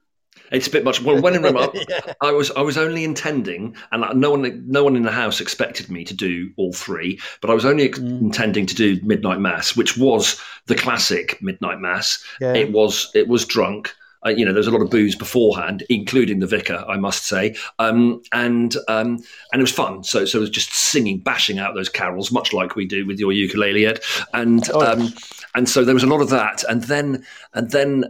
it's 0.52 0.68
a 0.68 0.72
bit 0.72 0.84
much. 0.84 1.02
Well, 1.02 1.22
when 1.22 1.36
in 1.36 1.42
Rome, 1.44 1.58
I, 1.60 1.86
Yeah. 1.90 2.14
I 2.22 2.32
was 2.32 2.52
I 2.52 2.62
was 2.62 2.78
only 2.78 3.04
intending, 3.04 3.76
and 3.92 4.20
no 4.20 4.32
one 4.32 4.64
no 4.68 4.84
one 4.84 4.96
in 4.96 5.04
the 5.04 5.12
house 5.12 5.40
expected 5.42 5.90
me 5.90 6.04
to 6.06 6.14
do 6.14 6.52
all 6.58 6.74
three, 6.74 7.20
but 7.42 7.50
I 7.50 7.54
was 7.54 7.66
only 7.66 7.90
Mm. 7.90 8.22
intending 8.22 8.66
to 8.68 8.76
do 8.76 9.00
midnight 9.04 9.40
mass, 9.40 9.76
which 9.76 9.98
was 9.98 10.40
the 10.68 10.76
classic 10.76 11.42
midnight 11.42 11.80
mass. 11.80 12.24
Yeah. 12.42 12.54
It 12.54 12.72
was 12.72 13.12
it 13.16 13.28
was 13.28 13.46
drunk. 13.46 13.94
Uh, 14.26 14.30
you 14.30 14.44
know, 14.44 14.54
there's 14.54 14.68
a 14.68 14.72
lot 14.72 14.82
of 14.82 14.90
booze 14.90 15.16
beforehand, 15.16 15.84
including 15.90 16.40
the 16.40 16.48
vicar, 16.48 16.84
I 16.88 16.98
must 16.98 17.26
say, 17.26 17.56
um, 17.80 18.22
and 18.32 18.76
um, 18.88 19.20
and 19.52 19.60
it 19.60 19.62
was 19.62 19.72
fun. 19.72 20.04
So 20.04 20.26
so 20.26 20.40
it 20.40 20.42
was 20.42 20.50
just 20.50 20.74
singing, 20.74 21.20
bashing 21.20 21.60
out 21.60 21.76
those 21.76 21.90
carols, 21.90 22.32
much 22.32 22.54
like 22.54 22.76
we 22.76 22.86
do 22.86 23.06
with 23.06 23.20
your 23.20 23.32
ukulele, 23.32 23.86
Ed, 23.86 24.00
and 24.34 24.70
Oh, 24.74 24.82
um, 24.86 25.14
and 25.54 25.70
so 25.70 25.86
there 25.86 25.94
was 25.94 26.04
a 26.04 26.08
lot 26.08 26.22
of 26.22 26.30
that, 26.30 26.64
and 26.68 26.84
then 26.84 27.26
and 27.54 27.72
then 27.72 28.06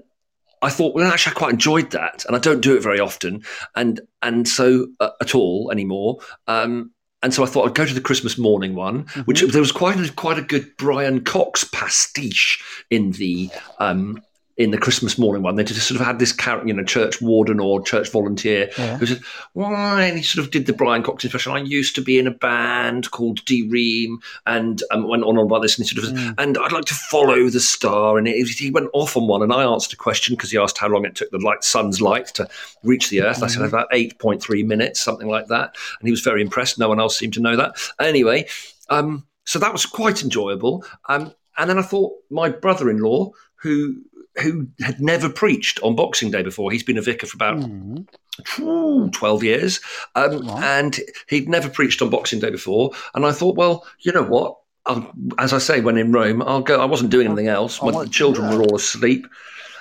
I 0.61 0.69
thought, 0.69 0.95
well, 0.95 1.11
actually, 1.11 1.35
I 1.35 1.39
quite 1.39 1.53
enjoyed 1.53 1.91
that, 1.91 2.25
and 2.25 2.35
I 2.35 2.39
don't 2.39 2.61
do 2.61 2.75
it 2.75 2.81
very 2.83 2.99
often, 2.99 3.43
and 3.75 4.01
and 4.21 4.47
so 4.47 4.87
uh, 4.99 5.11
at 5.21 5.35
all 5.35 5.69
anymore. 5.71 6.19
Um, 6.47 6.91
and 7.21 7.33
so 7.33 7.43
I 7.43 7.47
thought 7.47 7.67
I'd 7.67 7.75
go 7.75 7.85
to 7.85 7.93
the 7.93 8.01
Christmas 8.01 8.37
morning 8.37 8.75
one, 8.75 9.07
which 9.25 9.41
there 9.41 9.61
was 9.61 9.71
quite 9.71 9.99
a 9.99 10.13
quite 10.13 10.37
a 10.37 10.43
good 10.43 10.75
Brian 10.77 11.23
Cox 11.23 11.63
pastiche 11.63 12.63
in 12.89 13.11
the 13.11 13.49
um, 13.79 14.21
in 14.57 14.71
the 14.71 14.77
Christmas 14.77 15.17
morning 15.17 15.43
one. 15.43 15.55
They 15.55 15.65
just 15.65 15.85
sort 15.85 15.99
of 15.99 16.07
had 16.07 16.17
this 16.19 16.31
character, 16.31 16.67
you 16.67 16.73
know, 16.73 16.83
church 16.83 17.21
warden 17.21 17.59
or 17.59 17.81
church 17.81 18.09
volunteer 18.09 18.69
Yeah. 18.77 18.97
who 18.97 19.05
said, 19.05 19.19
"Why?" 19.51 20.05
And 20.05 20.17
he 20.17 20.23
sort 20.23 20.45
of 20.45 20.51
did 20.51 20.65
the 20.65 20.71
Brian 20.71 21.03
Cox 21.03 21.25
impression. 21.25 21.51
I 21.51 21.59
used 21.59 21.93
to 21.95 22.01
be 22.01 22.17
in 22.17 22.25
a 22.25 22.31
band 22.31 23.11
called 23.11 23.43
D 23.45 23.67
Ream, 23.69 24.19
and 24.45 24.81
um, 24.91 25.07
went 25.09 25.23
on 25.23 25.37
and 25.37 25.45
about 25.47 25.61
this, 25.61 25.77
and 25.77 25.85
he 25.87 25.93
sort 25.93 26.07
of, 26.07 26.13
Mm. 26.17 26.35
and 26.37 26.57
I'd 26.57 26.71
like 26.71 26.85
to 26.85 26.93
follow 26.93 27.49
the 27.49 27.59
star. 27.59 28.17
And 28.17 28.27
it, 28.27 28.47
he 28.47 28.71
went 28.71 28.89
off 28.93 29.17
on 29.17 29.27
one, 29.27 29.41
and 29.43 29.51
I 29.51 29.63
answered 29.63 29.91
a 29.93 29.97
question 29.97 30.35
because 30.35 30.51
he 30.51 30.57
asked 30.57 30.77
how 30.77 30.87
long 30.87 31.05
it 31.05 31.15
took 31.15 31.31
the 31.31 31.37
light, 31.39 31.63
sun's 31.65 31.99
light 31.99 32.27
to 32.35 32.47
reach 32.83 33.09
the 33.09 33.21
Earth. 33.23 33.43
I 33.43 33.47
said 33.47 33.63
about 33.63 33.87
eight 33.91 34.17
point 34.19 34.41
three 34.41 34.63
minutes, 34.63 35.01
something 35.01 35.27
like 35.27 35.47
that, 35.47 35.75
and 35.99 36.07
he 36.07 36.11
was 36.11 36.21
very 36.21 36.41
impressed. 36.41 36.79
No 36.79 36.87
one 36.87 36.99
else 36.99 37.17
seemed 37.17 37.33
to 37.33 37.41
know 37.41 37.57
that. 37.57 37.75
Anyway, 37.99 38.47
um, 38.89 39.25
so 39.43 39.59
that 39.59 39.73
was 39.73 39.85
quite 39.85 40.23
enjoyable. 40.23 40.85
Um, 41.09 41.33
and 41.57 41.69
then 41.69 41.77
I 41.77 41.81
thought 41.81 42.13
my 42.29 42.49
brother-in-law, 42.49 43.31
who 43.55 43.95
who 44.41 44.67
had 44.81 44.99
never 45.01 45.29
preached 45.29 45.79
on 45.81 45.95
Boxing 45.95 46.31
Day 46.31 46.43
before, 46.43 46.71
he's 46.71 46.83
been 46.83 46.97
a 46.97 47.01
vicar 47.01 47.27
for 47.27 47.35
about 47.35 47.57
Mm. 47.57 48.05
ooh, 48.59 49.09
12 49.11 49.43
years. 49.43 49.79
Um. 50.15 50.47
And 50.49 50.99
he'd 51.29 51.47
never 51.49 51.69
preached 51.69 52.01
on 52.01 52.09
Boxing 52.09 52.39
Day 52.39 52.49
before. 52.49 52.91
And 53.13 53.25
I 53.25 53.31
thought, 53.31 53.55
well, 53.55 53.85
you 54.01 54.11
know 54.11 54.23
what? 54.23 54.57
I'll, 54.87 55.11
as 55.39 55.51
I 55.51 55.57
say, 55.57 55.81
when 55.81 55.97
in 55.97 56.11
Rome, 56.11 56.43
I'll 56.43 56.61
go. 56.61 56.79
I 56.79 56.85
wasn't 56.85 57.09
doing 57.09 57.25
anything 57.27 57.47
else. 57.47 57.81
My 57.81 58.05
children 58.05 58.49
were 58.55 58.63
all 58.63 58.75
asleep. 58.75 59.25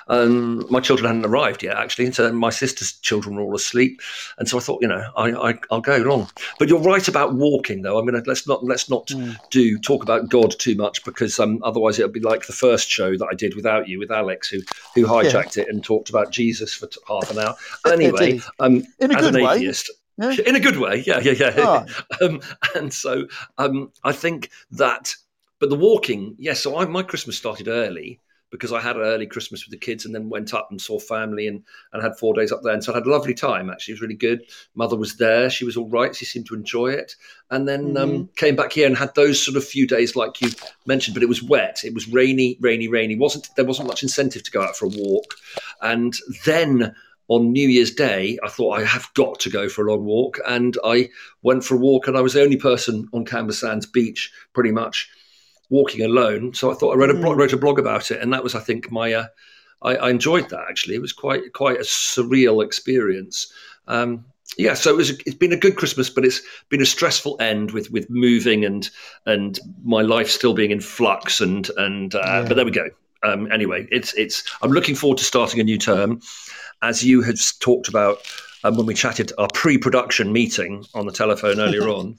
Um, 0.07 0.65
my 0.69 0.79
children 0.79 1.07
hadn't 1.07 1.25
arrived 1.25 1.63
yet, 1.63 1.77
actually, 1.77 2.11
so 2.11 2.31
my 2.31 2.49
sister's 2.49 2.93
children 2.93 3.35
were 3.35 3.41
all 3.41 3.55
asleep, 3.55 4.01
and 4.37 4.47
so 4.47 4.57
I 4.57 4.61
thought, 4.61 4.81
you 4.81 4.87
know, 4.87 5.09
I, 5.17 5.57
will 5.71 5.81
go 5.81 5.97
along. 5.97 6.29
But 6.59 6.69
you're 6.69 6.79
right 6.79 7.07
about 7.07 7.33
walking, 7.33 7.81
though. 7.81 7.99
I 7.99 8.03
mean, 8.03 8.21
let's 8.25 8.47
not 8.47 8.63
let's 8.63 8.89
not 8.89 9.07
mm. 9.07 9.35
do 9.49 9.77
talk 9.79 10.03
about 10.03 10.29
God 10.29 10.55
too 10.57 10.75
much 10.75 11.03
because 11.03 11.39
um, 11.39 11.59
otherwise 11.63 11.97
it'll 11.99 12.11
be 12.11 12.19
like 12.19 12.45
the 12.45 12.53
first 12.53 12.89
show 12.89 13.17
that 13.17 13.27
I 13.31 13.35
did 13.35 13.55
without 13.55 13.87
you 13.87 13.99
with 13.99 14.11
Alex, 14.11 14.47
who 14.49 14.59
who 14.93 15.05
hijacked 15.05 15.57
yeah. 15.57 15.63
it 15.63 15.69
and 15.69 15.83
talked 15.83 16.09
about 16.09 16.31
Jesus 16.31 16.73
for 16.73 16.87
t- 16.87 16.99
half 17.07 17.31
an 17.31 17.39
hour. 17.39 17.55
Anyway, 17.91 18.41
um, 18.59 18.83
in 18.99 19.11
a 19.11 19.15
as 19.15 19.21
good 19.21 19.35
an 19.35 19.43
way. 19.43 19.55
atheist. 19.55 19.91
Yeah. 20.17 20.35
In 20.45 20.55
a 20.55 20.61
good 20.61 20.77
way, 20.77 21.03
yeah, 21.05 21.19
yeah, 21.19 21.33
yeah. 21.33 21.53
Oh. 21.57 21.85
um, 22.25 22.41
and 22.73 22.93
so 22.93 23.27
um, 23.57 23.91
I 24.05 24.13
think 24.13 24.49
that, 24.71 25.13
but 25.59 25.69
the 25.69 25.75
walking, 25.75 26.35
yes. 26.37 26.63
Yeah, 26.65 26.71
so 26.71 26.77
I, 26.77 26.85
my 26.85 27.03
Christmas 27.03 27.35
started 27.35 27.67
early, 27.67 28.21
because 28.51 28.71
I 28.71 28.79
had 28.79 28.95
an 28.95 29.01
early 29.01 29.25
Christmas 29.25 29.65
with 29.65 29.71
the 29.71 29.85
kids 29.85 30.05
and 30.05 30.13
then 30.13 30.29
went 30.29 30.53
up 30.53 30.67
and 30.71 30.79
saw 30.79 30.99
family 30.99 31.47
and, 31.47 31.63
and 31.93 32.01
had 32.01 32.17
four 32.17 32.33
days 32.33 32.51
up 32.51 32.61
there. 32.63 32.73
And 32.73 32.83
so 32.83 32.91
I 32.93 32.97
had 32.97 33.05
a 33.05 33.11
lovely 33.11 33.33
time, 33.33 33.69
actually. 33.69 33.93
It 33.93 33.95
was 33.95 34.01
really 34.01 34.15
good. 34.15 34.43
Mother 34.75 34.95
was 34.95 35.17
there. 35.17 35.49
She 35.49 35.65
was 35.65 35.75
all 35.75 35.89
right. 35.89 36.15
She 36.15 36.25
seemed 36.25 36.45
to 36.47 36.55
enjoy 36.55 36.87
it. 36.87 37.15
And 37.51 37.67
then 37.67 37.97
um, 37.97 38.09
mm-hmm. 38.09 38.15
um, 38.21 38.29
came 38.35 38.55
back 38.55 38.71
here 38.71 38.87
and 38.87 38.97
had 38.97 39.15
those 39.15 39.43
sort 39.43 39.57
of 39.57 39.63
few 39.63 39.87
days 39.87 40.15
like 40.15 40.41
you 40.41 40.49
mentioned, 40.85 41.15
but 41.15 41.23
it 41.23 41.29
was 41.29 41.43
wet. 41.43 41.81
It 41.83 41.93
was 41.93 42.07
rainy, 42.07 42.57
rainy, 42.61 42.87
rainy. 42.87 43.15
wasn't 43.15 43.49
There 43.55 43.65
wasn't 43.65 43.87
much 43.87 44.03
incentive 44.03 44.43
to 44.43 44.51
go 44.51 44.61
out 44.61 44.75
for 44.75 44.85
a 44.85 44.89
walk. 44.89 45.35
And 45.81 46.13
then 46.45 46.95
on 47.27 47.51
New 47.51 47.67
Year's 47.67 47.91
Day, 47.91 48.37
I 48.43 48.49
thought 48.49 48.79
I 48.79 48.83
have 48.83 49.09
got 49.15 49.39
to 49.41 49.49
go 49.49 49.67
for 49.67 49.87
a 49.87 49.91
long 49.91 50.05
walk. 50.05 50.39
And 50.47 50.77
I 50.83 51.09
went 51.41 51.63
for 51.63 51.75
a 51.75 51.79
walk 51.79 52.07
and 52.07 52.15
I 52.15 52.21
was 52.21 52.33
the 52.33 52.43
only 52.43 52.57
person 52.57 53.09
on 53.11 53.25
Camber 53.25 53.53
Sands 53.53 53.85
Beach 53.85 54.31
pretty 54.53 54.71
much– 54.71 55.09
walking 55.69 56.05
alone. 56.05 56.53
So 56.53 56.71
I 56.71 56.75
thought 56.75 56.93
I 56.93 56.97
wrote 56.97 57.09
a 57.09 57.13
blog, 57.13 57.35
mm. 57.35 57.39
wrote 57.39 57.53
a 57.53 57.57
blog 57.57 57.79
about 57.79 58.11
it, 58.11 58.21
and 58.21 58.33
that 58.33 58.43
was, 58.43 58.55
I 58.55 58.59
think, 58.59 58.91
my. 58.91 59.13
Uh, 59.13 59.27
I, 59.81 59.95
I, 59.97 60.09
enjoyed 60.09 60.49
that 60.49 60.65
actually. 60.69 60.95
It 60.95 61.01
was 61.01 61.13
quite 61.13 61.53
quite 61.53 61.77
a 61.77 61.83
surreal 61.83 62.63
experience. 62.63 63.51
Um, 63.87 64.25
yeah, 64.57 64.73
so 64.73 64.89
it 64.89 64.95
was. 64.95 65.11
It's 65.25 65.35
been 65.35 65.51
a 65.51 65.57
good 65.57 65.75
Christmas, 65.75 66.09
but 66.09 66.25
it's 66.25 66.41
been 66.69 66.81
a 66.81 66.85
stressful 66.85 67.37
end 67.39 67.71
with 67.71 67.91
with 67.91 68.09
moving 68.09 68.63
and 68.63 68.89
and 69.25 69.59
my 69.83 70.01
life 70.01 70.29
still 70.29 70.53
being 70.53 70.71
in 70.71 70.79
flux. 70.79 71.41
And 71.41 71.69
and 71.77 72.15
uh, 72.15 72.21
yeah. 72.23 72.45
but 72.47 72.55
there 72.55 72.65
we 72.65 72.71
go. 72.71 72.89
Um, 73.23 73.51
anyway, 73.51 73.87
it's 73.91 74.13
it's. 74.13 74.43
I'm 74.61 74.71
looking 74.71 74.95
forward 74.95 75.17
to 75.17 75.23
starting 75.23 75.59
a 75.59 75.63
new 75.63 75.77
term, 75.77 76.21
as 76.81 77.03
you 77.03 77.21
had 77.21 77.35
talked 77.59 77.87
about 77.87 78.19
um, 78.63 78.77
when 78.77 78.85
we 78.85 78.93
chatted 78.93 79.31
our 79.37 79.47
pre-production 79.53 80.31
meeting 80.31 80.85
on 80.93 81.05
the 81.05 81.11
telephone 81.11 81.59
earlier 81.59 81.87
on. 81.89 82.17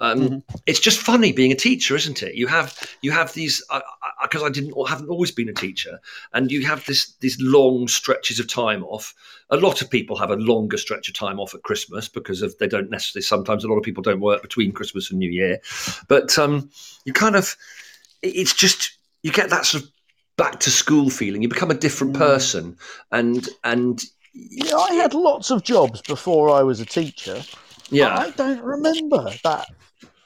Um, 0.00 0.20
mm-hmm. 0.20 0.58
It's 0.66 0.78
just 0.78 1.00
funny 1.00 1.32
being 1.32 1.50
a 1.50 1.56
teacher, 1.56 1.96
isn't 1.96 2.22
it? 2.22 2.34
You 2.34 2.46
have 2.46 2.78
you 3.02 3.10
have 3.10 3.32
these 3.34 3.62
because 4.22 4.42
I, 4.42 4.46
I, 4.46 4.48
I, 4.48 4.50
didn't 4.50 4.74
haven't 4.88 5.08
always 5.08 5.32
been 5.32 5.48
a 5.48 5.54
teacher, 5.54 5.98
and 6.32 6.52
you 6.52 6.64
have 6.66 6.86
this 6.86 7.14
these 7.20 7.40
long 7.40 7.88
stretches 7.88 8.38
of 8.38 8.46
time 8.46 8.84
off. 8.84 9.12
A 9.50 9.56
lot 9.56 9.82
of 9.82 9.90
people 9.90 10.16
have 10.16 10.30
a 10.30 10.36
longer 10.36 10.76
stretch 10.76 11.08
of 11.08 11.14
time 11.14 11.40
off 11.40 11.54
at 11.54 11.62
Christmas 11.62 12.08
because 12.08 12.42
of 12.42 12.56
they 12.58 12.68
don't 12.68 12.90
necessarily. 12.90 13.22
Sometimes 13.22 13.64
a 13.64 13.68
lot 13.68 13.76
of 13.76 13.82
people 13.82 14.02
don't 14.02 14.20
work 14.20 14.40
between 14.40 14.70
Christmas 14.70 15.10
and 15.10 15.18
New 15.18 15.30
Year, 15.30 15.58
but 16.06 16.38
um, 16.38 16.70
you 17.04 17.12
kind 17.12 17.34
of 17.34 17.56
it's 18.22 18.54
just 18.54 18.92
you 19.22 19.32
get 19.32 19.50
that 19.50 19.66
sort 19.66 19.82
of 19.82 19.90
back 20.36 20.60
to 20.60 20.70
school 20.70 21.10
feeling. 21.10 21.42
You 21.42 21.48
become 21.48 21.72
a 21.72 21.74
different 21.74 22.14
mm. 22.14 22.18
person, 22.18 22.76
and 23.10 23.48
and 23.64 24.00
yeah, 24.32 24.76
I 24.76 24.94
had 24.94 25.12
lots 25.12 25.50
of 25.50 25.64
jobs 25.64 26.02
before 26.02 26.50
I 26.50 26.62
was 26.62 26.78
a 26.78 26.86
teacher. 26.86 27.42
Yeah, 27.90 28.16
I 28.16 28.30
don't 28.30 28.62
remember 28.62 29.30
that 29.42 29.66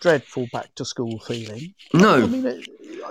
dreadful 0.03 0.49
back 0.53 0.75
to 0.75 0.85
school 0.85 1.19
feeling. 1.21 1.75
No, 1.95 2.23
I 2.23 2.27
mean, 2.27 2.45
it, 2.45 2.69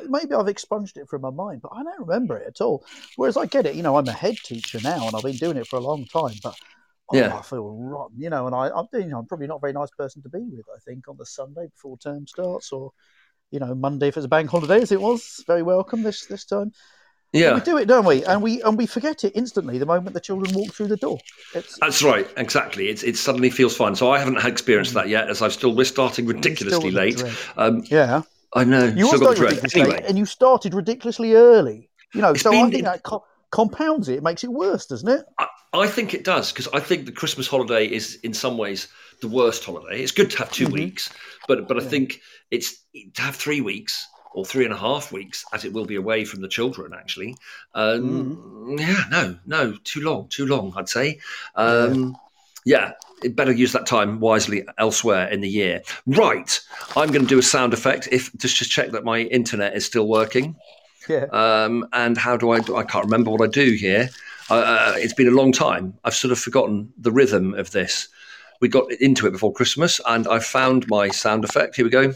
maybe 0.07 0.36
I've 0.36 0.48
expunged 0.48 0.98
it 0.98 1.10
from 1.10 1.21
my 1.21 1.31
mind, 1.31 1.62
but 1.62 1.71
I 1.74 1.83
don't 1.83 2.01
remember 2.01 2.38
it 2.38 2.48
at 2.48 2.62
all. 2.62 2.86
Whereas 3.15 3.38
I 3.38 3.48
get 3.48 3.65
it, 3.65 3.75
you 3.75 3.81
know, 3.81 3.98
I'm 3.98 4.07
a 4.07 4.13
head 4.13 4.38
teacher 4.38 4.79
now, 4.83 5.07
and 5.07 5.15
I've 5.15 5.24
been 5.24 5.38
doing 5.38 5.57
it 5.57 5.67
for 5.67 5.77
a 5.77 5.81
long 5.81 6.05
time, 6.05 6.36
but. 6.43 6.55
Oh, 7.13 7.17
yeah. 7.17 7.38
I 7.38 7.41
feel 7.41 7.69
rotten, 7.69 8.21
you 8.21 8.29
know, 8.29 8.45
and 8.48 8.55
I, 8.55 8.69
I'm, 8.69 8.88
you 8.93 9.07
know, 9.07 9.19
I'm 9.19 9.25
probably 9.25 9.48
not 9.48 9.57
a 9.57 9.60
very 9.60 9.74
nice 9.74 9.89
person 9.98 10.21
to 10.21 10.29
be 10.29 10.48
with. 10.50 10.65
I 10.74 10.79
think 10.79 11.10
on 11.10 11.17
the 11.17 11.25
Sunday 11.25 11.67
before 11.67 11.98
term 11.98 12.25
starts, 12.25 12.71
or 12.71 12.93
you 13.51 13.60
know, 13.60 13.75
Monday 13.75 14.07
if 14.07 14.15
it's 14.15 14.25
a 14.25 14.29
bank 14.29 14.50
holiday, 14.50 14.81
as 14.81 14.93
it 14.93 15.01
was. 15.01 15.43
Very 15.45 15.62
welcome 15.62 16.03
this 16.03 16.25
this 16.25 16.45
time. 16.45 16.71
Yeah, 17.33 17.55
we 17.55 17.61
do 17.61 17.77
it, 17.77 17.85
don't 17.85 18.05
we? 18.05 18.25
And 18.25 18.41
we 18.41 18.61
and 18.61 18.77
we 18.77 18.85
forget 18.85 19.23
it 19.23 19.31
instantly 19.35 19.77
the 19.77 19.85
moment 19.85 20.13
the 20.13 20.19
children 20.19 20.53
walk 20.53 20.73
through 20.73 20.88
the 20.88 20.97
door. 20.97 21.17
It's, 21.55 21.79
That's 21.79 22.03
right, 22.03 22.27
exactly. 22.35 22.89
It's, 22.89 23.03
it 23.03 23.15
suddenly 23.15 23.50
feels 23.50 23.75
fun. 23.75 23.95
So 23.95 24.11
I 24.11 24.19
haven't 24.19 24.35
had 24.35 24.51
experienced 24.51 24.93
that 24.95 25.07
yet, 25.07 25.29
as 25.29 25.41
I've 25.41 25.53
still 25.53 25.73
we're 25.73 25.85
starting 25.85 26.25
ridiculously 26.25 26.91
late. 26.91 27.23
Um, 27.55 27.83
yeah, 27.85 28.23
I 28.53 28.65
know. 28.65 28.83
You 28.83 29.07
still 29.07 29.19
got 29.19 29.39
ridiculously 29.39 29.81
anyway. 29.81 29.97
late, 29.97 30.05
and 30.07 30.17
you 30.17 30.25
started 30.25 30.73
ridiculously 30.73 31.35
early. 31.35 31.89
You 32.13 32.21
know, 32.21 32.31
it's 32.31 32.41
so 32.41 32.51
been, 32.51 32.65
I 32.65 32.69
think 32.69 32.83
that 32.83 33.03
co- 33.03 33.23
compounds 33.51 34.09
it. 34.09 34.15
It 34.15 34.23
makes 34.23 34.43
it 34.43 34.51
worse, 34.51 34.85
doesn't 34.85 35.07
it? 35.07 35.25
I, 35.39 35.47
I 35.73 35.88
think 35.88 36.13
it 36.13 36.25
does 36.25 36.51
because 36.51 36.67
I 36.73 36.81
think 36.81 37.05
the 37.05 37.13
Christmas 37.13 37.47
holiday 37.47 37.85
is 37.85 38.15
in 38.23 38.33
some 38.33 38.57
ways 38.57 38.89
the 39.21 39.29
worst 39.29 39.63
holiday. 39.63 40.01
It's 40.01 40.11
good 40.11 40.31
to 40.31 40.38
have 40.39 40.51
2 40.51 40.65
mm-hmm. 40.65 40.73
weeks, 40.73 41.09
but 41.47 41.69
but 41.69 41.77
I 41.77 41.85
think 41.85 42.19
it's 42.50 42.83
to 43.15 43.21
have 43.21 43.38
three 43.38 43.61
weeks 43.61 44.05
or 44.33 44.45
three 44.45 44.65
and 44.65 44.73
a 44.73 44.77
half 44.77 45.11
weeks, 45.11 45.45
as 45.53 45.65
it 45.65 45.73
will 45.73 45.85
be 45.85 45.95
away 45.95 46.25
from 46.25 46.41
the 46.41 46.47
children, 46.47 46.93
actually. 46.93 47.35
Um, 47.75 48.38
mm. 48.38 48.79
Yeah, 48.79 49.03
no, 49.09 49.38
no, 49.45 49.77
too 49.83 50.01
long, 50.01 50.27
too 50.29 50.45
long, 50.45 50.73
I'd 50.75 50.89
say. 50.89 51.19
Um, 51.55 52.17
yeah. 52.65 52.93
yeah, 53.23 53.29
better 53.29 53.51
use 53.51 53.73
that 53.73 53.85
time 53.85 54.19
wisely 54.19 54.63
elsewhere 54.77 55.27
in 55.27 55.41
the 55.41 55.50
year. 55.50 55.81
Right, 56.05 56.59
I'm 56.95 57.09
going 57.09 57.23
to 57.23 57.27
do 57.27 57.39
a 57.39 57.43
sound 57.43 57.73
effect 57.73 58.07
if 58.11 58.33
just 58.38 58.57
to 58.59 58.65
check 58.65 58.91
that 58.91 59.03
my 59.03 59.19
internet 59.19 59.75
is 59.75 59.85
still 59.85 60.07
working. 60.07 60.55
Yeah. 61.09 61.25
Um, 61.31 61.88
and 61.93 62.17
how 62.17 62.38
do 62.38 62.51
I? 62.51 62.57
I 62.57 62.83
can't 62.83 63.05
remember 63.05 63.31
what 63.31 63.41
I 63.41 63.47
do 63.47 63.71
here. 63.71 64.09
Uh, 64.50 64.55
uh, 64.55 64.93
it's 64.97 65.13
been 65.13 65.27
a 65.27 65.31
long 65.31 65.51
time. 65.51 65.93
I've 66.03 66.15
sort 66.15 66.31
of 66.31 66.39
forgotten 66.39 66.91
the 66.97 67.11
rhythm 67.11 67.53
of 67.53 67.71
this. 67.71 68.07
We 68.59 68.67
got 68.67 68.91
into 68.93 69.25
it 69.25 69.31
before 69.31 69.51
Christmas, 69.53 70.00
and 70.05 70.27
I 70.27 70.39
found 70.39 70.88
my 70.88 71.09
sound 71.09 71.43
effect. 71.43 71.75
Here 71.75 71.85
we 71.85 71.91
go. 71.91 72.13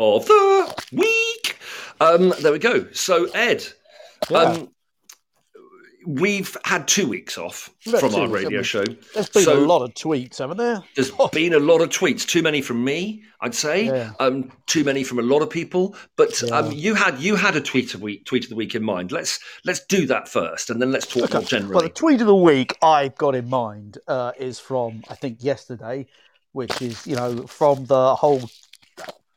Of 0.00 0.26
the 0.26 0.84
week. 0.92 1.58
Um, 2.00 2.32
there 2.40 2.52
we 2.52 2.58
go. 2.58 2.90
So, 2.92 3.26
Ed, 3.34 3.64
yeah. 4.30 4.38
um, 4.38 4.70
we've 6.06 6.56
had 6.64 6.88
two 6.88 7.06
weeks 7.06 7.36
off 7.36 7.70
from 7.80 8.14
our 8.14 8.28
radio 8.28 8.62
show. 8.62 8.84
There's 9.14 9.28
been 9.28 9.42
so, 9.42 9.58
a 9.58 9.66
lot 9.66 9.82
of 9.82 9.94
tweets, 9.94 10.38
haven't 10.38 10.56
there? 10.56 10.82
There's 10.96 11.10
been 11.32 11.52
a 11.52 11.58
lot 11.58 11.80
of 11.80 11.90
tweets. 11.90 12.26
Too 12.26 12.42
many 12.42 12.62
from 12.62 12.82
me, 12.82 13.22
I'd 13.40 13.54
say. 13.54 13.86
Yeah. 13.86 14.12
Um, 14.18 14.50
too 14.66 14.84
many 14.84 15.04
from 15.04 15.18
a 15.18 15.22
lot 15.22 15.42
of 15.42 15.50
people. 15.50 15.94
But 16.16 16.40
yeah. 16.42 16.56
um, 16.56 16.72
you 16.72 16.94
had 16.94 17.18
you 17.18 17.36
had 17.36 17.56
a 17.56 17.60
tweet 17.60 17.94
of 17.94 18.02
week 18.02 18.24
tweet 18.24 18.44
of 18.44 18.50
the 18.50 18.56
week 18.56 18.74
in 18.74 18.82
mind. 18.82 19.12
Let's 19.12 19.38
let's 19.64 19.84
do 19.86 20.06
that 20.06 20.28
first, 20.28 20.70
and 20.70 20.80
then 20.80 20.92
let's 20.92 21.06
talk 21.06 21.24
okay. 21.24 21.34
more 21.34 21.42
generally. 21.42 21.74
Well, 21.74 21.84
the 21.84 21.90
tweet 21.90 22.20
of 22.20 22.26
the 22.26 22.34
week 22.34 22.76
I've 22.82 23.16
got 23.16 23.34
in 23.34 23.48
mind 23.48 23.98
uh, 24.08 24.32
is 24.38 24.58
from 24.58 25.02
I 25.08 25.14
think 25.14 25.38
yesterday, 25.42 26.06
which 26.52 26.80
is 26.80 27.06
you 27.06 27.16
know 27.16 27.46
from 27.46 27.86
the 27.86 28.14
whole 28.14 28.42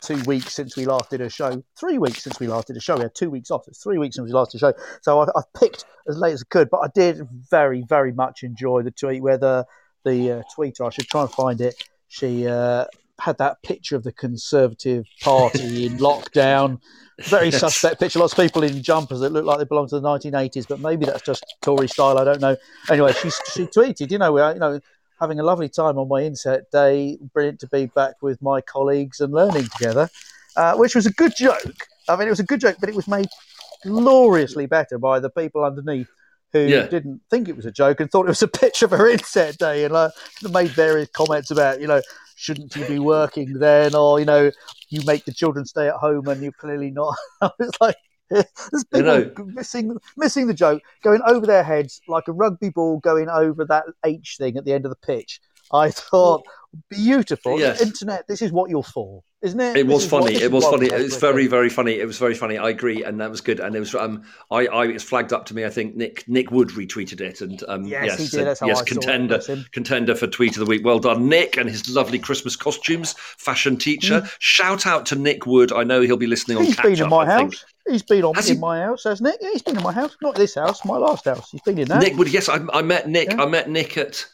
two 0.04 0.22
weeks 0.24 0.54
since 0.54 0.76
we 0.76 0.86
last 0.86 1.10
did 1.10 1.22
a 1.22 1.30
show, 1.30 1.64
three 1.80 1.98
weeks 1.98 2.24
since 2.24 2.40
we 2.40 2.48
last 2.48 2.68
did 2.68 2.78
a 2.78 2.80
show. 2.80 2.96
We 2.96 3.04
had 3.04 3.16
two 3.16 3.30
weeks 3.30 3.50
off. 3.52 3.68
It's 3.68 3.82
three 3.82 3.98
weeks 3.98 4.16
since 4.18 4.26
we 4.26 4.34
last 4.34 4.52
did 4.52 4.58
a 4.58 4.60
show. 4.60 4.74
So 5.02 5.22
I've, 5.22 5.30
I've, 5.36 5.52
picked 5.54 5.86
as 6.08 6.18
late 6.18 6.34
as 6.34 6.44
I 6.44 6.48
could, 6.50 6.70
but 6.70 6.80
I 6.80 6.88
did 6.94 7.28
very, 7.50 7.84
very 7.88 8.12
much 8.12 8.44
enjoy 8.44 8.84
the 8.84 8.92
tweet 8.92 9.22
where 9.22 9.38
the, 9.38 9.66
the 10.04 10.32
uh, 10.32 10.44
tweeter, 10.56 10.86
I 10.86 10.90
should 10.90 11.08
try 11.08 11.22
and 11.22 11.32
find 11.32 11.62
it, 11.62 11.76
she 12.08 12.48
uh, 12.48 12.86
had 13.20 13.38
that 13.38 13.62
picture 13.64 13.96
of 13.96 14.04
the 14.04 14.12
Conservative 14.12 15.06
Party 15.22 15.86
in 15.86 15.98
lockdown. 15.98 16.80
Very 17.22 17.50
yes. 17.50 17.60
suspect 17.60 18.00
picture. 18.00 18.20
Lots 18.20 18.34
of 18.34 18.40
people 18.40 18.64
in 18.64 18.82
jumpers 18.82 19.20
that 19.22 19.32
look 19.32 19.46
like 19.46 19.60
they 19.60 19.66
belong 19.66 19.88
to 19.90 20.00
the 20.00 20.08
1980s, 20.08 20.68
but 20.68 20.80
maybe 20.80 21.06
that's 21.06 21.22
just 21.22 21.46
Tory 21.62 21.88
style. 21.88 22.18
I 22.18 22.24
don't 22.24 22.42
know. 22.42 22.58
Anyway, 22.90 23.14
she, 23.14 23.30
she 23.30 23.66
tweeted, 23.66 24.12
you 24.12 24.18
know, 24.18 24.36
you 24.52 24.60
know, 24.60 24.80
having 25.24 25.40
a 25.40 25.44
lovely 25.44 25.70
time 25.70 25.98
on 25.98 26.10
my 26.10 26.22
inset 26.22 26.70
day. 26.70 27.18
Brilliant 27.34 27.62
to 27.62 27.68
be 27.68 27.86
back 27.86 28.16
with 28.22 28.42
my 28.42 28.60
colleagues 28.60 29.22
and 29.22 29.34
learning 29.34 29.68
together, 29.78 30.10
uh, 30.58 30.76
which 30.76 30.96
was 30.96 31.06
a 31.06 31.14
good 31.14 31.32
joke. 31.38 31.88
I 32.10 32.18
mean, 32.18 32.28
it 32.28 32.32
was 32.32 32.42
a 32.42 32.46
good 32.46 32.60
joke, 32.60 32.76
but 32.82 32.90
it 32.90 32.96
was 32.96 33.08
made 33.08 33.28
gloriously 33.84 34.66
better 34.66 34.98
by 34.98 35.22
the 35.22 35.30
people 35.30 35.64
underneath 35.64 36.10
who 36.52 36.60
yeah. 36.60 36.88
didn't 36.88 37.22
think 37.30 37.48
it 37.48 37.56
was 37.56 37.66
a 37.66 37.72
joke 37.72 38.02
and 38.02 38.12
thought 38.12 38.26
it 38.26 38.30
was 38.30 38.44
a 38.44 38.48
picture 38.64 38.86
of 38.86 38.92
her 38.92 39.10
inset 39.10 39.58
day 39.58 39.86
and 39.86 40.12
made 40.52 40.72
various 40.72 41.10
comments 41.10 41.52
about, 41.52 41.80
you 41.80 41.88
know, 41.88 42.02
shouldn't 42.36 42.76
you 42.76 42.86
be 42.86 43.00
working 43.00 43.54
then? 43.60 43.96
Or, 43.96 44.20
you 44.20 44.26
know, 44.26 44.52
you 44.90 45.02
make 45.06 45.24
the 45.24 45.34
children 45.34 45.66
stay 45.66 45.88
at 45.88 45.96
home 45.96 46.28
and 46.28 46.42
you're 46.44 46.52
clearly 46.52 46.92
not. 46.92 47.16
I 47.42 47.50
was 47.58 47.72
like, 47.80 47.96
there's 48.72 48.84
people 48.92 49.46
missing 49.46 49.98
missing 50.18 50.48
the 50.48 50.54
joke, 50.54 50.82
going 51.04 51.22
over 51.26 51.46
their 51.46 51.64
heads 51.64 52.02
like 52.08 52.28
a 52.28 52.32
rugby 52.32 52.70
ball 52.70 53.00
going 53.00 53.30
over 53.30 53.66
that 53.66 53.86
H 54.06 54.38
thing 54.38 54.58
at 54.58 54.66
the 54.66 54.74
end 54.74 54.86
of 54.86 54.90
the 54.90 55.06
pitch. 55.08 55.40
I 55.74 55.90
thought 55.92 56.44
beautiful. 56.90 57.60
Yes. 57.60 57.82
Internet. 57.82 58.28
This 58.28 58.42
is 58.42 58.52
what 58.52 58.70
you're 58.70 58.84
for, 58.84 59.24
isn't 59.42 59.60
it? 59.60 59.78
It 59.78 59.86
was 59.88 60.10
what- 60.12 60.24
funny. 60.24 60.36
It 60.36 60.52
was 60.52 60.64
funny. 60.66 60.88
It 60.88 61.02
was 61.04 61.16
very, 61.18 61.48
very 61.48 61.70
funny. 61.70 62.00
It 62.00 62.06
was 62.08 62.18
very 62.18 62.34
funny. 62.34 62.58
I 62.58 62.70
agree, 62.70 63.04
and 63.04 63.20
that 63.22 63.30
was 63.30 63.42
good. 63.42 63.60
And 63.60 63.76
it 63.76 63.80
was 63.80 63.94
um, 63.96 64.24
I, 64.52 64.66
I 64.68 64.86
it 64.86 64.94
was 64.94 65.04
flagged 65.04 65.34
up 65.34 65.46
to 65.48 65.54
me. 65.56 65.66
I 65.66 65.70
think 65.70 65.96
Nick 65.96 66.28
Nick 66.28 66.52
Wood 66.52 66.70
retweeted 66.70 67.22
it, 67.22 67.42
and 67.42 67.64
um, 67.68 67.86
Yes, 67.86 68.06
yes, 68.06 68.18
he 68.18 68.24
did. 68.26 68.32
said- 68.32 68.48
That's 68.48 68.60
how 68.60 68.68
yes, 68.68 68.78
saw 68.80 68.84
it. 68.84 68.88
contender, 68.88 69.40
contender 69.72 70.16
for 70.16 70.28
tweet 70.28 70.52
of 70.54 70.60
the 70.60 70.66
week. 70.66 70.84
Well 70.86 71.00
done, 71.00 71.28
Nick, 71.30 71.58
and 71.58 71.70
his 71.70 71.90
lovely 71.90 72.20
Christmas 72.20 72.56
costumes. 72.56 73.14
Fashion 73.18 73.78
teacher. 73.78 74.28
Shout 74.40 74.88
out 74.88 75.06
to 75.08 75.16
Nick 75.16 75.46
Wood. 75.46 75.72
I 75.72 75.84
know 75.84 76.02
he'll 76.02 76.18
be 76.18 76.28
listening 76.28 76.58
on. 76.58 76.64
Mm. 76.64 76.68
He's 76.68 76.76
been 76.80 77.02
in 77.04 77.10
my 77.10 77.26
house. 77.26 77.66
He's 77.88 78.02
been 78.04 78.24
on 78.24 78.34
Has 78.36 78.50
in 78.50 78.56
he? 78.56 78.62
my 78.62 78.80
house, 78.80 79.04
hasn't 79.04 79.30
he? 79.30 79.46
Yeah, 79.46 79.52
he's 79.52 79.62
been 79.62 79.76
in 79.78 79.84
my 79.84 79.92
house. 79.92 80.16
Not 80.22 80.36
this 80.36 80.56
house, 80.56 80.86
my 80.86 80.96
last 80.98 81.26
house. 81.26 81.52
He's 81.52 81.62
been 81.62 81.78
in 81.78 81.88
that. 81.90 82.02
Nick 82.02 82.16
Wood. 82.18 82.32
Yes, 82.32 82.48
I, 82.48 82.60
I 82.72 82.82
met 82.82 83.10
Nick. 83.10 83.30
Yeah. 83.32 83.42
I 83.44 83.46
met 83.46 83.70
Nick 83.70 83.98
at 83.98 84.26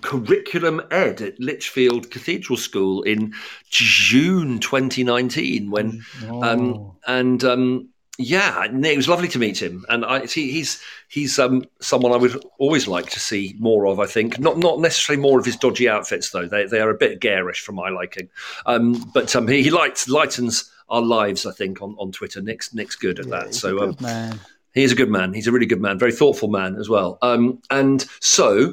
Curriculum 0.00 0.80
Ed 0.90 1.20
at 1.20 1.38
Lichfield 1.38 2.10
Cathedral 2.10 2.56
School 2.56 3.02
in 3.02 3.34
June 3.70 4.58
2019 4.58 5.70
when 5.70 6.02
Um, 6.26 6.32
Oh. 6.74 6.96
and 7.06 7.44
um, 7.44 7.88
yeah, 8.18 8.64
it 8.64 8.96
was 8.96 9.08
lovely 9.08 9.28
to 9.28 9.38
meet 9.38 9.60
him. 9.60 9.84
And 9.90 10.02
I, 10.04 10.24
he, 10.26 10.50
he's 10.50 10.80
he's 11.08 11.38
um, 11.38 11.64
someone 11.82 12.12
I 12.12 12.16
would 12.16 12.42
always 12.58 12.88
like 12.88 13.10
to 13.10 13.20
see 13.20 13.54
more 13.58 13.86
of. 13.86 14.00
I 14.00 14.06
think 14.06 14.38
not 14.38 14.56
not 14.56 14.80
necessarily 14.80 15.20
more 15.20 15.38
of 15.38 15.44
his 15.44 15.56
dodgy 15.56 15.88
outfits 15.88 16.30
though. 16.30 16.46
They 16.46 16.64
they 16.64 16.80
are 16.80 16.88
a 16.90 16.96
bit 16.96 17.20
garish 17.20 17.60
for 17.60 17.72
my 17.72 17.90
liking. 17.90 18.30
Um, 18.64 19.10
but 19.12 19.36
um, 19.36 19.46
he, 19.46 19.62
he 19.64 19.70
lights, 19.70 20.08
lightens 20.08 20.70
our 20.88 21.02
lives. 21.02 21.44
I 21.44 21.52
think 21.52 21.82
on, 21.82 21.94
on 21.98 22.10
Twitter. 22.12 22.40
Nick's 22.40 22.72
Nick's 22.72 22.96
good 22.96 23.18
at 23.18 23.26
Yeah, 23.26 23.38
that. 23.40 23.46
he's 23.48 23.60
So 23.60 23.78
a 23.78 23.88
um, 24.00 24.40
he 24.72 24.82
is 24.82 24.92
a 24.92 24.96
good 24.96 25.10
man. 25.10 25.34
He's 25.34 25.46
a 25.46 25.52
really 25.52 25.66
good 25.66 25.82
man, 25.82 25.98
very 25.98 26.12
thoughtful 26.12 26.48
man 26.48 26.76
as 26.76 26.88
well. 26.88 27.18
Um, 27.20 27.60
and 27.70 28.06
so, 28.20 28.72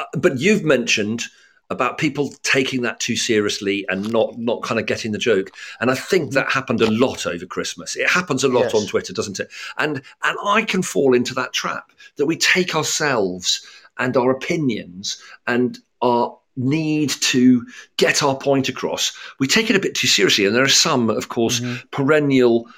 Uh, 0.00 0.18
but 0.18 0.38
you've 0.38 0.64
mentioned 0.64 1.24
about 1.68 1.98
people 1.98 2.34
taking 2.42 2.82
that 2.82 2.98
too 2.98 3.16
seriously 3.16 3.86
and 3.88 4.10
not 4.10 4.36
not 4.38 4.62
kind 4.62 4.80
of 4.80 4.86
getting 4.86 5.12
the 5.12 5.18
joke. 5.18 5.50
And 5.80 5.90
I 5.90 5.94
think 5.94 6.32
that 6.32 6.50
happened 6.50 6.80
a 6.80 6.90
lot 6.90 7.26
over 7.26 7.46
Christmas. 7.46 7.96
It 7.96 8.08
happens 8.08 8.42
a 8.42 8.48
lot 8.48 8.64
Yes. 8.64 8.74
on 8.74 8.86
Twitter, 8.86 9.12
doesn't 9.12 9.38
it? 9.40 9.50
And 9.78 10.02
and 10.22 10.38
I 10.44 10.62
can 10.62 10.82
fall 10.82 11.14
into 11.14 11.34
that 11.34 11.52
trap 11.52 11.92
that 12.16 12.26
we 12.26 12.36
take 12.36 12.74
ourselves 12.74 13.64
and 13.98 14.16
our 14.16 14.30
opinions 14.30 15.22
and 15.46 15.78
our 16.02 16.36
need 16.56 17.10
to 17.10 17.64
get 17.96 18.22
our 18.22 18.36
point 18.36 18.68
across. 18.68 19.16
We 19.38 19.46
take 19.46 19.70
it 19.70 19.76
a 19.76 19.80
bit 19.80 19.94
too 19.94 20.08
seriously, 20.08 20.46
and 20.46 20.54
there 20.54 20.64
are 20.64 20.68
some, 20.68 21.10
of 21.10 21.28
course, 21.28 21.60
mm-hmm. 21.60 21.86
perennial 21.90 22.68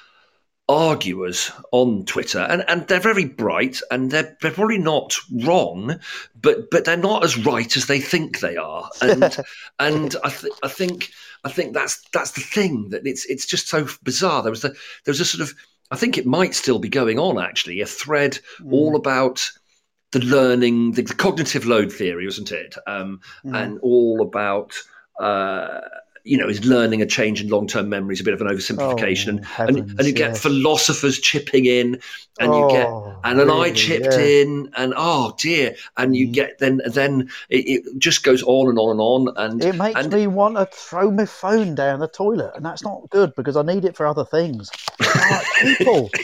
arguers 0.69 1.51
on 1.71 2.05
Twitter, 2.05 2.39
and, 2.39 2.63
and 2.67 2.87
they're 2.87 2.99
very 2.99 3.25
bright, 3.25 3.81
and 3.91 4.11
they're 4.11 4.37
they're 4.41 4.51
probably 4.51 4.77
not 4.77 5.15
wrong, 5.43 5.99
but 6.41 6.69
but 6.71 6.85
they're 6.85 6.97
not 6.97 7.23
as 7.23 7.37
right 7.37 7.75
as 7.75 7.87
they 7.87 7.99
think 7.99 8.39
they 8.39 8.55
are, 8.55 8.89
and 9.01 9.37
and 9.79 10.15
I 10.23 10.29
th- 10.29 10.53
I 10.63 10.67
think 10.67 11.11
I 11.43 11.49
think 11.49 11.73
that's 11.73 12.01
that's 12.13 12.31
the 12.31 12.41
thing 12.41 12.89
that 12.89 13.05
it's 13.05 13.25
it's 13.25 13.45
just 13.45 13.67
so 13.67 13.87
bizarre. 14.03 14.41
There 14.41 14.51
was 14.51 14.61
the 14.61 14.69
there 14.69 15.11
was 15.11 15.19
a 15.19 15.25
sort 15.25 15.41
of 15.41 15.53
I 15.91 15.95
think 15.97 16.17
it 16.17 16.25
might 16.25 16.55
still 16.55 16.79
be 16.79 16.89
going 16.89 17.19
on 17.19 17.39
actually 17.39 17.81
a 17.81 17.85
thread 17.85 18.39
all 18.71 18.95
about 18.95 19.49
the 20.11 20.19
learning 20.19 20.93
the, 20.93 21.01
the 21.01 21.13
cognitive 21.15 21.65
load 21.65 21.91
theory, 21.91 22.25
wasn't 22.25 22.51
it? 22.51 22.75
Um, 22.87 23.19
And 23.43 23.79
all 23.81 24.21
about. 24.21 24.75
Uh, 25.19 25.81
you 26.23 26.37
know, 26.37 26.47
is 26.47 26.63
learning 26.65 27.01
a 27.01 27.05
change 27.05 27.41
in 27.41 27.49
long-term 27.49 27.89
memory 27.89 28.13
is 28.13 28.21
a 28.21 28.23
bit 28.23 28.33
of 28.33 28.39
an 28.41 28.47
oversimplification, 28.47 29.27
Oh, 29.57 29.63
and, 29.63 29.69
and 29.69 29.77
heavens, 29.77 29.95
and 29.99 30.07
you 30.07 30.13
get 30.13 30.29
yes. 30.31 30.41
philosophers 30.41 31.19
chipping 31.19 31.65
in, 31.65 31.99
and 32.39 32.55
you 32.55 32.67
get 32.69 32.87
Oh, 32.87 33.19
and 33.25 33.37
then 33.39 33.49
I 33.49 33.71
chipped 33.71 34.05
yeah. 34.17 34.19
in, 34.19 34.69
and 34.77 34.93
oh 34.95 35.35
dear, 35.37 35.75
and 35.97 36.15
you 36.15 36.27
Mm. 36.27 36.33
get 36.33 36.59
then 36.59 36.81
then 36.85 37.29
it, 37.49 37.57
it 37.85 37.99
just 37.99 38.23
goes 38.23 38.41
on 38.43 38.69
and 38.69 38.79
on 38.79 38.91
and 38.91 39.01
on, 39.01 39.33
and 39.37 39.63
It 39.63 39.75
makes 39.75 39.99
and 39.99 40.13
me 40.13 40.27
want 40.27 40.55
to 40.55 40.65
throw 40.71 41.11
my 41.11 41.25
phone 41.25 41.75
down 41.75 41.99
the 41.99 42.07
toilet, 42.07 42.51
and 42.55 42.63
that's 42.65 42.83
not 42.83 43.09
good 43.09 43.35
because 43.35 43.57
I 43.57 43.61
need 43.61 43.83
it 43.85 43.95
for 43.95 44.05
other 44.07 44.25
things. 44.25 44.69
Like 44.99 45.45
people. 45.77 46.09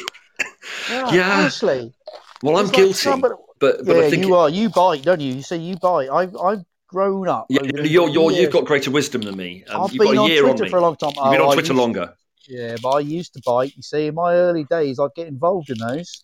Yeah, 0.89 1.11
Yeah. 1.13 1.39
honestly. 1.39 1.93
well, 2.41 2.57
I'm 2.57 2.65
like 2.67 2.73
guilty, 2.75 2.93
somebody- 2.93 3.35
but 3.59 3.85
but 3.85 3.95
yeah, 3.97 4.01
I 4.03 4.09
think 4.09 4.25
you 4.25 4.33
are. 4.35 4.49
You 4.49 4.69
bite, 4.69 5.03
don't 5.03 5.19
you? 5.19 5.33
You 5.33 5.41
say 5.41 5.57
you 5.57 5.75
bite. 5.77 6.09
I've 6.09 6.35
I've 6.37 6.63
grown 6.89 7.27
up. 7.27 7.45
yeah, 7.49 7.59
you're, 7.63 8.09
you're, 8.09 8.31
years. 8.31 8.41
you've 8.43 8.51
got 8.51 8.65
greater 8.65 8.91
wisdom 8.91 9.21
than 9.21 9.37
me. 9.37 9.63
Um, 9.69 9.81
I've 9.83 9.91
you've 9.93 9.99
been 9.99 10.15
got 10.15 10.17
a 10.17 10.23
on 10.23 10.29
year 10.29 10.41
Twitter 10.41 10.63
on 10.65 10.69
for 10.69 10.77
a 10.77 10.81
long 10.81 10.95
time. 10.97 11.11
You've 11.15 11.31
been 11.31 11.41
Oh, 11.41 11.45
on 11.45 11.51
I 11.51 11.53
Twitter 11.53 11.73
used- 11.73 11.79
longer. 11.79 12.13
Yeah, 12.47 12.75
but 12.81 12.89
I 12.89 12.99
used 13.01 13.33
to 13.33 13.41
bite. 13.45 13.75
You 13.77 13.83
see, 13.83 14.07
in 14.07 14.15
my 14.15 14.33
early 14.33 14.63
days, 14.63 14.99
I'd 14.99 15.13
get 15.15 15.27
involved 15.27 15.69
in 15.69 15.77
those. 15.77 16.23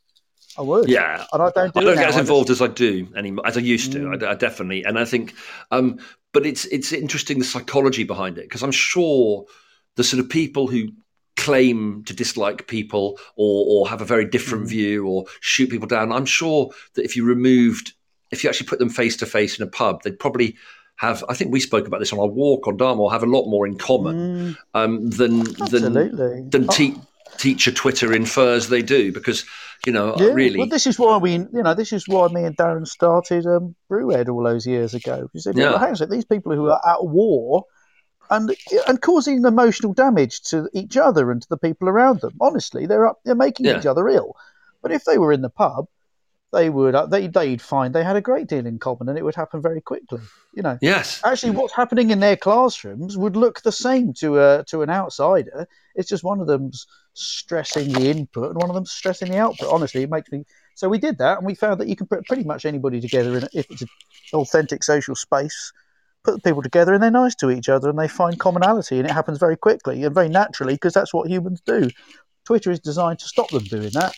I 0.58 0.62
would. 0.62 0.90
Yeah, 0.90 1.24
And 1.34 1.44
I 1.44 1.52
don't 1.54 1.74
do 1.74 1.80
I 1.82 1.84
don't 1.84 1.96
get 1.98 2.08
as 2.10 2.18
involved 2.18 2.50
as 2.50 2.62
I 2.62 2.68
do 2.68 3.08
anymore, 3.16 3.46
as 3.46 3.58
I 3.58 3.60
used 3.60 3.92
to. 3.92 4.00
Mm. 4.00 4.24
I, 4.24 4.32
I 4.32 4.36
definitely, 4.36 4.84
and 4.86 4.98
I 4.98 5.06
think, 5.06 5.36
um, 5.72 6.00
but 6.34 6.46
it's 6.46 6.66
it's 6.66 6.92
interesting 6.94 7.40
the 7.40 7.46
psychology 7.46 8.06
behind 8.06 8.38
it 8.38 8.46
because 8.46 8.64
I'm 8.64 8.72
sure 8.72 9.46
the 9.98 10.04
sort 10.04 10.20
of 10.24 10.30
people 10.30 10.68
who 10.68 10.88
claim 11.36 12.04
to 12.06 12.14
dislike 12.14 12.68
people 12.68 13.20
or 13.36 13.66
or 13.68 13.90
have 13.90 14.02
a 14.02 14.06
very 14.06 14.26
different 14.26 14.66
Mm. 14.66 14.70
view 14.70 15.06
or 15.08 15.26
shoot 15.42 15.70
people 15.70 15.88
down. 15.88 16.12
I'm 16.12 16.26
sure 16.26 16.72
that 16.96 17.04
if 17.06 17.16
you 17.18 17.26
removed, 17.26 17.94
if 18.36 18.44
you 18.44 18.50
actually 18.50 18.68
put 18.68 18.80
them 18.80 18.90
face 18.90 19.18
to 19.18 19.26
face 19.26 19.58
in 19.60 19.64
a 19.68 19.70
pub, 19.70 20.04
they'd 20.04 20.20
probably 20.20 20.56
have. 20.98 21.24
I 21.30 21.34
think 21.34 21.52
we 21.52 21.60
spoke 21.60 21.88
about 21.88 22.00
this 22.00 22.14
on 22.14 22.20
our 22.20 22.28
walk 22.28 22.68
on 22.68 22.78
Dartmoor. 22.78 23.12
Have 23.12 23.24
a 23.24 23.28
lot 23.38 23.48
more 23.50 23.66
in 23.68 23.78
common 23.78 24.16
Mm, 24.16 24.58
um, 24.74 25.10
than 25.10 25.44
than 25.44 25.62
absolutely. 25.98 26.42
than 26.50 26.66
Oh, 26.70 26.74
te- 26.74 26.96
teacher 27.38 27.72
Twitter 27.72 28.14
infers 28.14 28.70
they 28.70 28.82
do 28.82 29.12
because 29.12 29.44
you 29.86 29.92
know 29.92 30.16
Yeah, 30.18 30.28
really. 30.28 30.58
Well, 30.60 30.70
this 30.70 30.88
is 30.88 30.98
why 30.98 31.18
we, 31.18 31.34
you 31.34 31.48
know, 31.66 31.74
this 31.74 31.92
is 31.92 32.08
why 32.08 32.28
me 32.30 32.44
and 32.46 32.56
Daryn 32.56 32.88
started 32.88 33.46
um, 33.46 33.76
BrewEd 33.90 34.30
all 34.30 34.44
those 34.44 34.66
years 34.66 34.94
ago. 34.94 35.30
We 35.34 35.40
said, 35.42 35.58
Yeah. 35.58 35.72
well, 35.72 35.80
hang 35.80 35.88
on 35.90 35.94
a 35.94 35.98
sec, 35.98 36.10
these 36.10 36.26
people 36.26 36.54
who 36.56 36.68
are 36.70 36.82
at 36.88 37.06
war 37.06 37.66
and 38.30 38.56
and 38.88 39.02
causing 39.02 39.44
emotional 39.44 39.94
damage 39.94 40.42
to 40.44 40.70
each 40.74 40.96
other 40.98 41.30
and 41.32 41.42
to 41.42 41.50
the 41.50 41.58
people 41.58 41.90
around 41.90 42.22
them. 42.22 42.34
Honestly, 42.40 42.86
they're 42.86 43.08
up, 43.08 43.20
they're 43.26 43.36
making 43.36 43.66
Yeah. 43.66 43.78
each 43.80 43.86
other 43.86 44.08
ill. 44.08 44.36
But 44.82 44.92
if 44.92 45.04
they 45.04 45.18
were 45.18 45.34
in 45.34 45.42
the 45.42 45.50
pub, 45.50 45.88
they 46.56 46.70
would 46.70 46.96
uh, 46.96 47.06
they 47.06 47.28
they'd 47.28 47.62
find 47.62 47.94
they 47.94 48.04
had 48.04 48.16
a 48.16 48.22
great 48.22 48.48
deal 48.48 48.66
in 48.66 48.80
common, 48.80 49.10
and 49.10 49.18
it 49.18 49.24
would 49.24 49.36
happen 49.36 49.62
very 49.62 49.82
quickly. 49.82 50.22
You 50.54 50.64
know, 50.64 50.78
yes. 50.82 51.22
actually, 51.24 51.52
what's 51.52 51.74
happening 51.74 52.12
in 52.12 52.22
their 52.22 52.38
classrooms 52.38 53.18
would 53.18 53.36
look 53.36 53.62
the 53.62 53.72
same 53.72 54.14
to 54.16 54.40
a 54.40 54.64
to 54.70 54.82
an 54.82 54.90
outsider. 54.90 55.68
It's 55.96 56.10
just 56.10 56.24
one 56.24 56.40
of 56.40 56.48
them's 56.48 56.88
stressing 57.14 57.92
the 57.92 58.10
input 58.10 58.52
and 58.52 58.56
one 58.56 58.70
of 58.70 58.76
them's 58.76 58.92
stressing 58.92 59.30
the 59.30 59.38
output. 59.38 59.70
Honestly, 59.70 60.04
it 60.04 60.10
makes 60.10 60.32
me. 60.32 60.46
So 60.76 60.88
we 60.90 60.98
did 60.98 61.18
that, 61.18 61.38
and 61.38 61.46
we 61.46 61.56
found 61.56 61.80
that 61.82 61.88
you 61.88 61.96
can 61.96 62.08
put 62.08 62.26
pretty 62.26 62.44
much 62.44 62.66
anybody 62.66 63.02
together 63.02 63.38
in 63.38 63.48
if 63.54 63.70
it's 63.70 63.82
an 63.82 63.90
authentic 64.34 64.84
social 64.84 65.16
space. 65.16 65.74
Put 66.24 66.36
the 66.36 66.50
people 66.50 66.64
together, 66.64 66.94
and 66.94 67.04
they're 67.04 67.12
nice 67.12 67.36
to 67.36 67.52
each 67.52 67.70
other, 67.70 67.90
and 67.90 68.00
they 68.00 68.08
find 68.08 68.40
commonality, 68.40 68.98
and 68.98 69.08
it 69.08 69.12
happens 69.12 69.38
very 69.38 69.58
quickly 69.58 70.04
and 70.04 70.16
very 70.16 70.30
naturally 70.30 70.74
because 70.74 70.94
that's 70.94 71.14
what 71.14 71.30
humans 71.30 71.62
do. 71.66 71.90
Twitter 72.46 72.72
is 72.72 72.80
designed 72.80 73.20
to 73.20 73.28
stop 73.28 73.50
them 73.50 73.64
doing 73.64 73.90
that. 73.94 74.16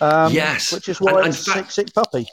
Um, 0.00 0.32
Yes. 0.32 0.72
which 0.72 0.88
is 0.88 1.00
why 1.00 1.18
and 1.20 1.28
it's 1.28 1.46
a 1.46 1.50
fact- 1.52 1.72
sick, 1.72 1.86
sick 1.86 1.94
puppy. 1.94 2.26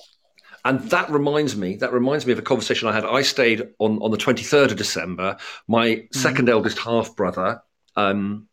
And 0.65 0.81
that 0.89 1.09
reminds 1.09 1.55
me, 1.55 1.75
that 1.77 1.93
reminds 1.93 2.25
me 2.25 2.33
of 2.33 2.39
a 2.39 2.41
conversation 2.41 2.87
I 2.89 2.93
had. 2.93 3.05
I 3.05 3.21
stayed 3.21 3.69
on, 3.79 3.97
on 4.01 4.11
the 4.11 4.17
23rd 4.17 4.71
of 4.71 4.77
December. 4.77 5.37
My 5.67 6.05
second 6.11 6.49
eldest 6.49 6.79
half 6.79 7.15
brother, 7.15 7.61
um, 7.95 8.47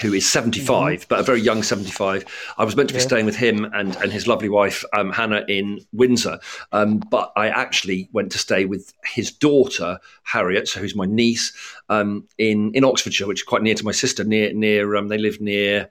who 0.00 0.14
is 0.14 0.26
75, 0.26 1.04
but 1.10 1.20
a 1.20 1.22
very 1.22 1.42
young 1.42 1.62
75, 1.62 2.24
I 2.56 2.64
was 2.64 2.74
meant 2.74 2.88
to 2.88 2.94
be 2.94 3.00
Yeah. 3.00 3.06
staying 3.06 3.26
with 3.26 3.36
him 3.36 3.66
and, 3.74 3.94
and 3.96 4.10
his 4.10 4.26
lovely 4.26 4.48
wife, 4.48 4.82
um, 4.96 5.12
Hannah, 5.12 5.44
in 5.46 5.80
Windsor. 5.92 6.38
Um, 6.72 7.02
but 7.10 7.30
I 7.36 7.48
actually 7.48 8.08
went 8.12 8.32
to 8.32 8.38
stay 8.38 8.64
with 8.64 8.94
his 9.04 9.30
daughter, 9.30 9.98
Harriet, 10.22 10.68
so 10.68 10.80
who's 10.80 10.96
my 10.96 11.04
niece, 11.04 11.52
um, 11.90 12.26
in, 12.38 12.72
in 12.72 12.82
Oxfordshire, 12.84 13.26
which 13.26 13.40
is 13.40 13.46
quite 13.46 13.62
near 13.62 13.74
to 13.74 13.84
my 13.84 13.92
sister. 13.92 14.24
Near, 14.24 14.54
near 14.54 14.96
um, 14.96 15.08
they 15.08 15.18
live 15.18 15.38
near 15.42 15.90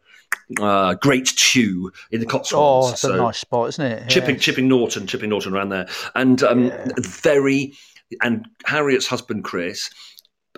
uh, 0.60 0.94
Great 0.96 1.28
Tew 1.28 1.92
in 2.12 2.20
the 2.20 2.26
Cotswolds. 2.26 2.88
Oh, 2.88 2.92
it's 2.92 3.02
So- 3.02 3.14
a 3.14 3.18
nice 3.18 3.38
spot, 3.40 3.70
isn't 3.70 3.86
it? 3.86 4.10
chipping 4.10 4.38
chipping 4.38 4.68
Norton, 4.68 5.08
chipping 5.08 5.30
Norton 5.30 5.54
around 5.54 5.70
there, 5.70 5.88
and 6.16 6.42
um, 6.44 6.66
Yeah. 6.66 6.88
very 7.00 7.74
and 8.22 8.46
Harriet's 8.66 9.08
husband 9.08 9.46
Chris 9.46 9.90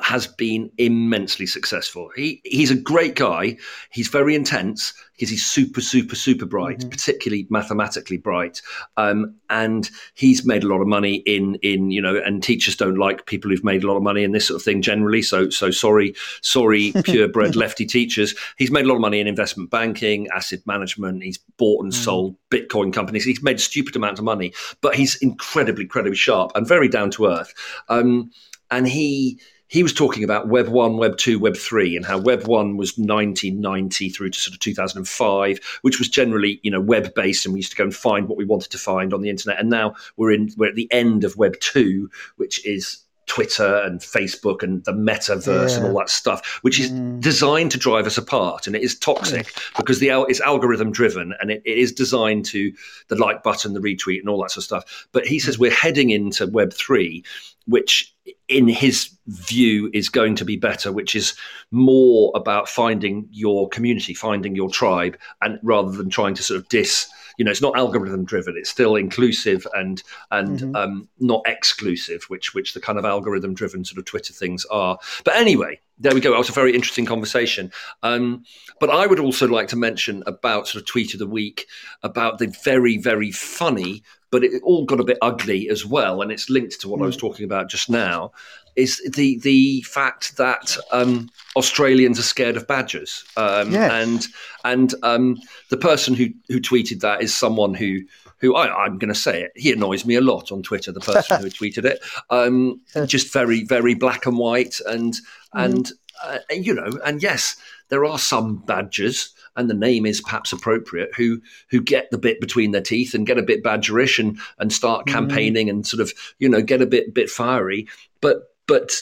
has 0.03 0.27
been 0.27 0.69
immensely 0.77 1.45
successful. 1.47 2.09
He 2.13 2.41
he's 2.43 2.69
a 2.71 2.75
great 2.75 3.15
guy. 3.15 3.55
He's 3.89 4.09
very 4.09 4.35
intense 4.35 4.93
because 5.15 5.29
he's 5.29 5.45
super 5.45 5.79
super 5.79 6.15
super 6.15 6.45
bright, 6.45 6.79
Mhm. 6.79 6.91
particularly 6.91 7.47
mathematically 7.49 8.17
bright. 8.17 8.61
Um, 8.97 9.35
and 9.49 9.89
he's 10.13 10.45
made 10.45 10.63
a 10.65 10.67
lot 10.67 10.81
of 10.81 10.87
money 10.87 11.23
in 11.25 11.55
in 11.61 11.89
you 11.89 12.01
know, 12.01 12.17
and 12.17 12.43
teachers 12.43 12.75
don't 12.75 12.97
like 12.97 13.27
people 13.27 13.49
who've 13.49 13.63
made 13.63 13.83
a 13.85 13.87
lot 13.87 13.95
of 13.95 14.03
money 14.03 14.23
in 14.25 14.33
this 14.33 14.47
sort 14.47 14.59
of 14.59 14.63
thing 14.65 14.81
generally. 14.81 15.21
So 15.21 15.49
so 15.49 15.71
sorry 15.71 16.15
sorry 16.41 16.91
purebred 17.05 17.55
lefty 17.55 17.85
teachers. 17.85 18.35
He's 18.57 18.71
made 18.71 18.83
a 18.83 18.87
lot 18.89 18.95
of 18.95 19.01
money 19.01 19.21
in 19.21 19.27
investment 19.27 19.69
banking, 19.69 20.27
asset 20.35 20.59
management. 20.65 21.23
He's 21.23 21.39
bought 21.57 21.81
and 21.83 21.93
Mm. 21.93 22.03
sold 22.03 22.35
Bitcoin 22.51 22.91
companies. 22.91 23.23
He's 23.23 23.41
made 23.41 23.61
stupid 23.61 23.95
amounts 23.95 24.19
of 24.19 24.25
money, 24.25 24.53
but 24.81 24.95
he's 24.95 25.15
incredibly 25.15 25.83
incredibly 25.83 26.17
sharp 26.17 26.51
and 26.55 26.67
very 26.67 26.89
down 26.89 27.09
to 27.11 27.27
earth. 27.27 27.53
Um, 27.87 28.31
and 28.71 28.87
he 28.87 29.39
he 29.73 29.81
was 29.81 29.91
talking 29.91 30.23
about 30.23 30.49
Web 30.49 30.67
one, 30.67 30.97
Web 30.97 31.17
two, 31.17 31.39
Web 31.39 31.57
three, 31.57 31.95
and 31.95 32.05
how 32.05 32.19
Web 32.19 32.45
one 32.45 32.77
was 32.77 32.95
1990 32.95 34.09
through 34.09 34.29
to 34.29 34.39
sort 34.39 34.53
of 34.53 34.59
2005, 34.59 35.59
which 35.81 35.97
was 35.97 36.07
generally 36.07 36.59
you 36.61 36.69
know 36.69 36.79
web 36.79 37.11
based, 37.15 37.43
and 37.45 37.53
we 37.53 37.59
used 37.59 37.71
to 37.71 37.77
go 37.77 37.83
and 37.83 37.95
find 37.95 38.27
what 38.27 38.37
we 38.37 38.45
wanted 38.45 38.69
to 38.71 38.77
find 38.77 39.15
on 39.15 39.21
the 39.21 39.31
internet. 39.31 39.59
And 39.59 39.71
now 39.71 39.95
we're 40.15 40.31
in 40.31 40.51
we're 40.57 40.69
at 40.69 40.75
the 40.75 40.87
end 40.93 41.23
of 41.23 41.37
Web 41.37 41.59
two, 41.59 42.07
which 42.35 42.63
is 42.67 42.99
Twitter 43.25 43.77
and 43.77 43.99
Facebook 44.01 44.61
and 44.61 44.83
the 44.83 44.91
metaverse 44.91 45.69
Yeah. 45.71 45.77
and 45.77 45.85
all 45.87 45.97
that 45.97 46.09
stuff, 46.09 46.59
which 46.61 46.79
is 46.79 46.91
Mm. 46.91 47.21
designed 47.21 47.71
to 47.71 47.77
drive 47.77 48.05
us 48.05 48.17
apart, 48.17 48.67
and 48.67 48.75
it 48.75 48.83
is 48.83 48.99
toxic 48.99 49.47
because 49.77 49.99
the 49.99 50.09
it's 50.29 50.41
algorithm 50.41 50.91
driven 50.91 51.33
and 51.39 51.49
it, 51.49 51.61
it 51.65 51.77
is 51.77 51.91
designed 51.91 52.45
to 52.45 52.71
the 53.07 53.15
like 53.15 53.41
button, 53.41 53.73
the 53.73 53.79
retweet, 53.79 54.19
and 54.19 54.29
all 54.29 54.41
that 54.41 54.51
sort 54.51 54.57
of 54.57 54.63
stuff. 54.65 55.07
But 55.13 55.25
he 55.25 55.39
says 55.39 55.57
we're 55.57 55.71
heading 55.71 56.11
into 56.11 56.45
Web 56.47 56.73
three, 56.73 57.23
which 57.65 58.13
in 58.47 58.67
his 58.67 59.09
view 59.27 59.89
is 59.93 60.09
going 60.09 60.35
to 60.35 60.45
be 60.45 60.57
better, 60.57 60.91
which 60.91 61.15
is 61.15 61.33
more 61.71 62.31
about 62.35 62.69
finding 62.69 63.27
your 63.31 63.67
community, 63.69 64.13
finding 64.13 64.55
your 64.55 64.69
tribe, 64.69 65.17
and 65.41 65.59
rather 65.63 65.91
than 65.91 66.09
trying 66.09 66.33
to 66.35 66.43
sort 66.43 66.59
of 66.59 66.67
dis. 66.69 67.07
You 67.37 67.45
know, 67.45 67.49
it's 67.51 67.61
not 67.63 67.75
algorithm 67.75 68.25
driven. 68.25 68.55
It's 68.57 68.69
still 68.69 68.95
inclusive 68.95 69.65
and 69.73 70.03
and 70.29 70.59
Mhm. 70.59 70.75
um, 70.75 71.09
not 71.19 71.41
exclusive, 71.47 72.25
which 72.27 72.53
which 72.53 72.73
the 72.73 72.79
kind 72.79 72.99
of 72.99 73.05
algorithm 73.05 73.55
driven 73.55 73.83
sort 73.83 73.97
of 73.97 74.05
Twitter 74.05 74.33
things 74.33 74.65
are. 74.65 74.99
But 75.23 75.35
anyway, 75.35 75.79
there 75.97 76.13
we 76.13 76.21
go. 76.21 76.31
That 76.31 76.37
was 76.37 76.49
a 76.49 76.53
very 76.53 76.75
interesting 76.75 77.05
conversation. 77.05 77.71
Um, 78.03 78.43
but 78.79 78.91
I 78.91 79.07
would 79.07 79.19
also 79.19 79.47
like 79.47 79.67
to 79.69 79.75
mention 79.75 80.21
about 80.27 80.67
sort 80.67 80.83
of 80.83 80.87
tweet 80.87 81.13
of 81.13 81.19
the 81.19 81.25
week 81.27 81.65
about 82.03 82.37
the 82.37 82.53
very 82.63 82.97
very 82.97 83.31
funny, 83.31 84.03
but 84.33 84.43
it 84.43 84.63
all 84.63 84.83
got 84.83 84.99
a 84.99 85.03
bit 85.03 85.19
ugly 85.21 85.69
as 85.69 85.85
well, 85.85 86.23
and 86.23 86.31
it's 86.31 86.49
linked 86.49 86.81
to 86.81 86.89
what 86.89 86.99
I 86.99 87.05
was 87.05 87.15
talking 87.15 87.45
about 87.45 87.69
just 87.69 87.87
now. 87.87 88.31
Is 88.75 88.99
the 89.15 89.37
the 89.41 89.83
fact 89.83 90.37
that 90.37 90.75
um, 90.91 91.29
Australians 91.55 92.17
are 92.17 92.23
scared 92.23 92.57
of 92.57 92.67
badgers, 92.67 93.23
um, 93.37 93.71
Yes. 93.71 93.91
and 93.91 94.27
and 94.65 94.95
um, 95.03 95.39
the 95.69 95.77
person 95.77 96.15
who 96.15 96.29
who 96.47 96.59
tweeted 96.59 97.01
that 97.01 97.21
is 97.21 97.31
someone 97.31 97.75
who 97.75 97.99
who 98.39 98.55
I, 98.55 98.85
I'm 98.85 98.97
going 98.97 99.13
to 99.13 99.19
say 99.27 99.43
it. 99.43 99.51
He 99.55 99.71
annoys 99.71 100.03
me 100.03 100.15
a 100.15 100.21
lot 100.21 100.51
on 100.51 100.63
Twitter. 100.63 100.91
The 100.91 100.99
person 100.99 101.39
who 101.39 101.49
tweeted 101.59 101.85
it, 101.85 101.99
um, 102.31 102.81
just 103.05 103.31
very 103.31 103.63
very 103.63 103.93
black 103.93 104.25
and 104.25 104.39
white, 104.39 104.79
and 104.87 105.15
and 105.53 105.91
uh, 106.23 106.39
you 106.49 106.73
know, 106.73 106.89
and 107.05 107.21
yes, 107.21 107.55
there 107.89 108.05
are 108.05 108.17
some 108.17 108.57
badgers, 108.57 109.33
and 109.55 109.69
the 109.69 109.75
name 109.75 110.05
is 110.05 110.21
perhaps 110.21 110.51
appropriate, 110.51 111.13
who 111.15 111.41
who 111.69 111.81
get 111.81 112.09
the 112.09 112.17
bit 112.17 112.39
between 112.39 112.71
their 112.71 112.81
teeth 112.81 113.13
and 113.13 113.27
get 113.27 113.37
a 113.37 113.43
bit 113.43 113.63
badgerish 113.63 114.17
and 114.19 114.39
and 114.57 114.73
start 114.73 115.05
campaigning 115.05 115.69
and 115.69 115.85
sort 115.85 116.01
of 116.01 116.13
you 116.39 116.49
know 116.49 116.61
get 116.61 116.81
a 116.81 116.87
bit 116.87 117.13
bit 117.13 117.29
fiery, 117.29 117.87
but 118.21 118.55
but 118.67 119.01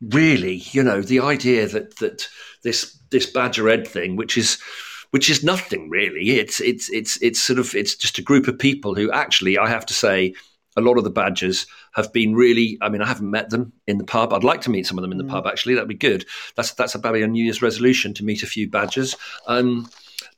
really, 0.00 0.62
you 0.70 0.82
know, 0.82 1.00
the 1.00 1.20
idea 1.20 1.66
that 1.68 1.96
that 1.96 2.28
this 2.62 2.98
this 3.10 3.26
Badger 3.26 3.68
Ed 3.68 3.86
thing, 3.86 4.16
which 4.16 4.36
is 4.36 4.58
which 5.10 5.30
is 5.30 5.44
nothing 5.44 5.88
really, 5.88 6.38
it's 6.38 6.60
it's 6.60 6.90
it's 6.90 7.20
it's 7.22 7.40
sort 7.40 7.58
of 7.58 7.74
it's 7.74 7.94
just 7.94 8.18
a 8.18 8.22
group 8.22 8.48
of 8.48 8.58
people 8.58 8.94
who 8.94 9.10
actually, 9.10 9.58
I 9.58 9.68
have 9.68 9.86
to 9.86 9.94
say, 9.94 10.34
a 10.76 10.80
lot 10.80 10.98
of 10.98 11.04
the 11.04 11.10
Badgers 11.10 11.66
have 11.94 12.12
been 12.12 12.34
really. 12.34 12.78
I 12.80 12.88
mean, 12.88 13.02
I 13.02 13.06
haven't 13.06 13.30
met 13.30 13.50
them 13.50 13.72
in 13.86 13.98
the 13.98 14.04
pub. 14.04 14.32
I'd 14.32 14.44
like 14.44 14.60
to 14.62 14.70
meet 14.70 14.86
some 14.86 14.98
of 14.98 15.02
them 15.02 15.12
in 15.12 15.18
the 15.18 15.24
pub. 15.24 15.46
Actually, 15.46 15.74
that'd 15.74 15.88
be 15.88 15.94
good. 15.94 16.24
That's 16.54 16.72
that's 16.74 16.94
about 16.94 17.16
a 17.16 17.26
New 17.26 17.44
Year's 17.44 17.62
resolution 17.62 18.14
to 18.14 18.24
meet 18.24 18.42
a 18.42 18.46
few 18.46 18.68
Badgers. 18.68 19.16
Um, 19.46 19.88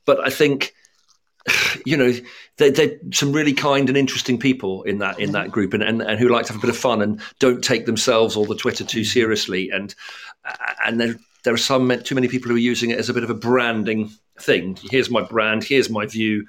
but 0.05 0.19
I 0.25 0.29
think 0.29 0.73
you 1.85 1.97
know 1.97 2.13
they're, 2.57 2.71
they're 2.71 2.97
some 3.11 3.31
really 3.31 3.53
kind 3.53 3.89
and 3.89 3.97
interesting 3.97 4.37
people 4.37 4.83
in 4.83 4.99
that 4.99 5.19
in 5.19 5.31
that 5.31 5.51
group 5.51 5.73
and, 5.73 5.83
and, 5.83 6.01
and 6.01 6.19
who 6.19 6.29
like 6.29 6.45
to 6.45 6.53
have 6.53 6.61
a 6.61 6.65
bit 6.65 6.69
of 6.69 6.77
fun 6.77 7.01
and 7.01 7.21
don't 7.39 7.63
take 7.63 7.85
themselves 7.85 8.35
or 8.35 8.45
the 8.45 8.55
twitter 8.55 8.83
too 8.83 9.03
seriously 9.03 9.69
and 9.69 9.95
and 10.85 10.99
there, 10.99 11.15
there 11.43 11.53
are 11.53 11.57
some 11.57 11.89
too 12.03 12.15
many 12.15 12.27
people 12.27 12.49
who 12.49 12.55
are 12.55 12.59
using 12.59 12.89
it 12.89 12.99
as 12.99 13.09
a 13.09 13.13
bit 13.13 13.23
of 13.23 13.29
a 13.29 13.35
branding 13.35 14.11
thing 14.39 14.77
here's 14.89 15.09
my 15.09 15.21
brand 15.21 15.63
here's 15.63 15.89
my 15.89 16.05
view 16.05 16.45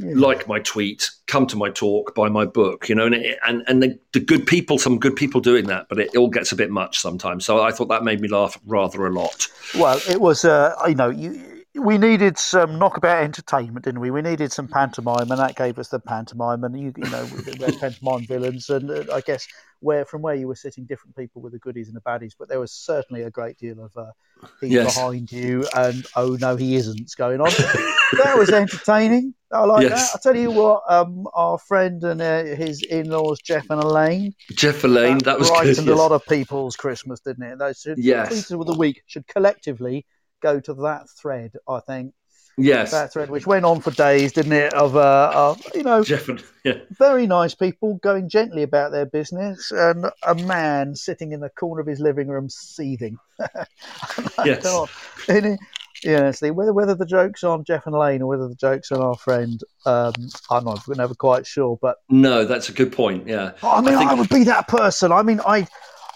like 0.00 0.48
my 0.48 0.58
tweet 0.60 1.08
come 1.26 1.46
to 1.46 1.56
my 1.56 1.70
talk 1.70 2.14
buy 2.16 2.28
my 2.28 2.44
book 2.44 2.88
you 2.88 2.94
know 2.94 3.06
and 3.06 3.14
it, 3.14 3.38
and, 3.46 3.62
and 3.68 3.82
the, 3.82 3.98
the 4.12 4.20
good 4.20 4.44
people 4.44 4.76
some 4.76 4.98
good 4.98 5.14
people 5.14 5.40
doing 5.40 5.66
that 5.66 5.86
but 5.88 6.00
it 6.00 6.16
all 6.16 6.28
gets 6.28 6.50
a 6.52 6.56
bit 6.56 6.70
much 6.70 6.98
sometimes. 6.98 7.44
So 7.44 7.62
i 7.62 7.70
thought 7.70 7.88
that 7.88 8.04
made 8.04 8.20
me 8.20 8.28
laugh 8.28 8.58
rather 8.66 9.06
a 9.06 9.10
lot. 9.10 9.48
Well, 9.76 10.00
it 10.08 10.20
was, 10.20 10.44
uh, 10.44 10.74
you 10.88 10.94
know, 10.94 11.10
you, 11.10 11.53
we 11.74 11.98
needed 11.98 12.38
some 12.38 12.78
knockabout 12.78 13.22
entertainment, 13.22 13.84
didn't 13.84 14.00
we? 14.00 14.10
We 14.10 14.22
needed 14.22 14.52
some 14.52 14.68
pantomime, 14.68 15.30
and 15.30 15.40
that 15.40 15.56
gave 15.56 15.78
us 15.78 15.88
the 15.88 15.98
pantomime. 15.98 16.62
And 16.64 16.78
you, 16.78 16.92
you 16.96 17.04
know, 17.04 17.28
pantomime 17.80 18.26
villains, 18.26 18.70
and 18.70 18.90
uh, 18.90 19.04
I 19.12 19.20
guess 19.20 19.46
where 19.80 20.04
from 20.04 20.22
where 20.22 20.34
you 20.34 20.46
were 20.46 20.54
sitting, 20.54 20.84
different 20.84 21.16
people 21.16 21.42
with 21.42 21.52
the 21.52 21.58
goodies 21.58 21.88
and 21.88 21.96
the 21.96 22.00
baddies, 22.00 22.32
but 22.38 22.48
there 22.48 22.60
was 22.60 22.72
certainly 22.72 23.22
a 23.22 23.30
great 23.30 23.58
deal 23.58 23.84
of 23.84 23.96
uh, 23.96 24.12
he's 24.60 24.70
Yes. 24.70 24.94
behind 24.94 25.32
you, 25.32 25.68
and 25.74 26.04
oh 26.16 26.36
no, 26.40 26.56
he 26.56 26.76
isn't 26.76 27.10
going 27.16 27.40
on. 27.40 27.50
that 27.50 28.36
was 28.38 28.50
entertaining. 28.52 29.34
I 29.52 29.64
like 29.64 29.88
Yes. 29.88 30.12
that. 30.12 30.18
I 30.18 30.32
tell 30.32 30.40
you 30.40 30.50
what, 30.50 30.82
um, 30.88 31.26
our 31.34 31.58
friend 31.58 32.02
and 32.04 32.20
uh, 32.22 32.44
his 32.44 32.82
in-laws, 32.82 33.40
Jeff 33.40 33.66
and 33.70 33.80
Elaine, 33.80 34.34
jeff 34.52 34.84
elaine 34.84 35.18
that 35.18 35.38
was 35.38 35.48
good 35.48 35.56
brightened 35.62 35.88
a 35.88 35.94
lot 35.94 36.12
of 36.12 36.24
people's 36.26 36.76
Christmas, 36.76 37.20
didn't 37.20 37.44
it? 37.44 37.58
Those 37.58 37.86
Yes. 37.96 38.30
tweeters 38.30 38.60
of 38.60 38.66
the 38.66 38.74
week 38.78 39.02
should 39.06 39.26
collectively 39.26 40.04
go 40.44 40.60
to 40.60 40.74
that 40.74 41.08
thread. 41.20 41.52
I 41.66 41.80
think 41.80 42.12
yes 42.56 42.92
that 42.92 43.12
thread, 43.12 43.30
which 43.30 43.46
went 43.48 43.64
on 43.64 43.80
for 43.80 43.90
days, 43.90 44.32
didn't 44.32 44.52
it? 44.52 44.72
Of, 44.74 44.94
uh, 44.94 45.32
of 45.34 45.60
you 45.74 45.82
know, 45.82 46.04
jeff 46.04 46.28
and, 46.28 46.40
yeah 46.64 46.78
very 46.98 47.26
nice 47.26 47.54
people 47.54 47.94
going 48.02 48.28
gently 48.28 48.62
about 48.62 48.92
their 48.92 49.06
business, 49.06 49.72
and 49.72 50.06
a 50.22 50.34
man 50.34 50.94
sitting 50.94 51.32
in 51.32 51.40
the 51.40 51.48
corner 51.48 51.80
of 51.80 51.86
his 51.88 51.98
living 52.00 52.28
room 52.28 52.48
seething. 52.48 53.16
Yes. 54.44 54.64
And 55.28 55.46
it- 55.46 55.60
Honestly, 56.06 56.50
whether 56.50 56.72
whether 56.74 56.94
the 56.94 57.06
joke's 57.06 57.42
on 57.44 57.64
Jeff 57.64 57.86
and 57.86 57.96
Lane 57.96 58.20
or 58.20 58.26
whether 58.26 58.46
the 58.46 58.54
joke's 58.56 58.92
on 58.92 59.00
our 59.00 59.14
friend, 59.16 59.58
um, 59.86 60.12
I'm 60.50 60.64
not 60.64 60.86
never 60.88 61.14
quite 61.14 61.46
sure. 61.46 61.78
But 61.80 61.96
No, 62.10 62.44
that's 62.44 62.68
a 62.68 62.72
good 62.72 62.92
point. 62.92 63.26
Yeah. 63.26 63.52
I 63.62 63.80
mean, 63.80 63.94
I, 63.94 64.08
think- 64.08 64.18
would 64.20 64.28
be 64.28 64.44
that 64.44 64.68
person. 64.68 65.12
I 65.12 65.22
mean, 65.22 65.40
I, 65.46 65.66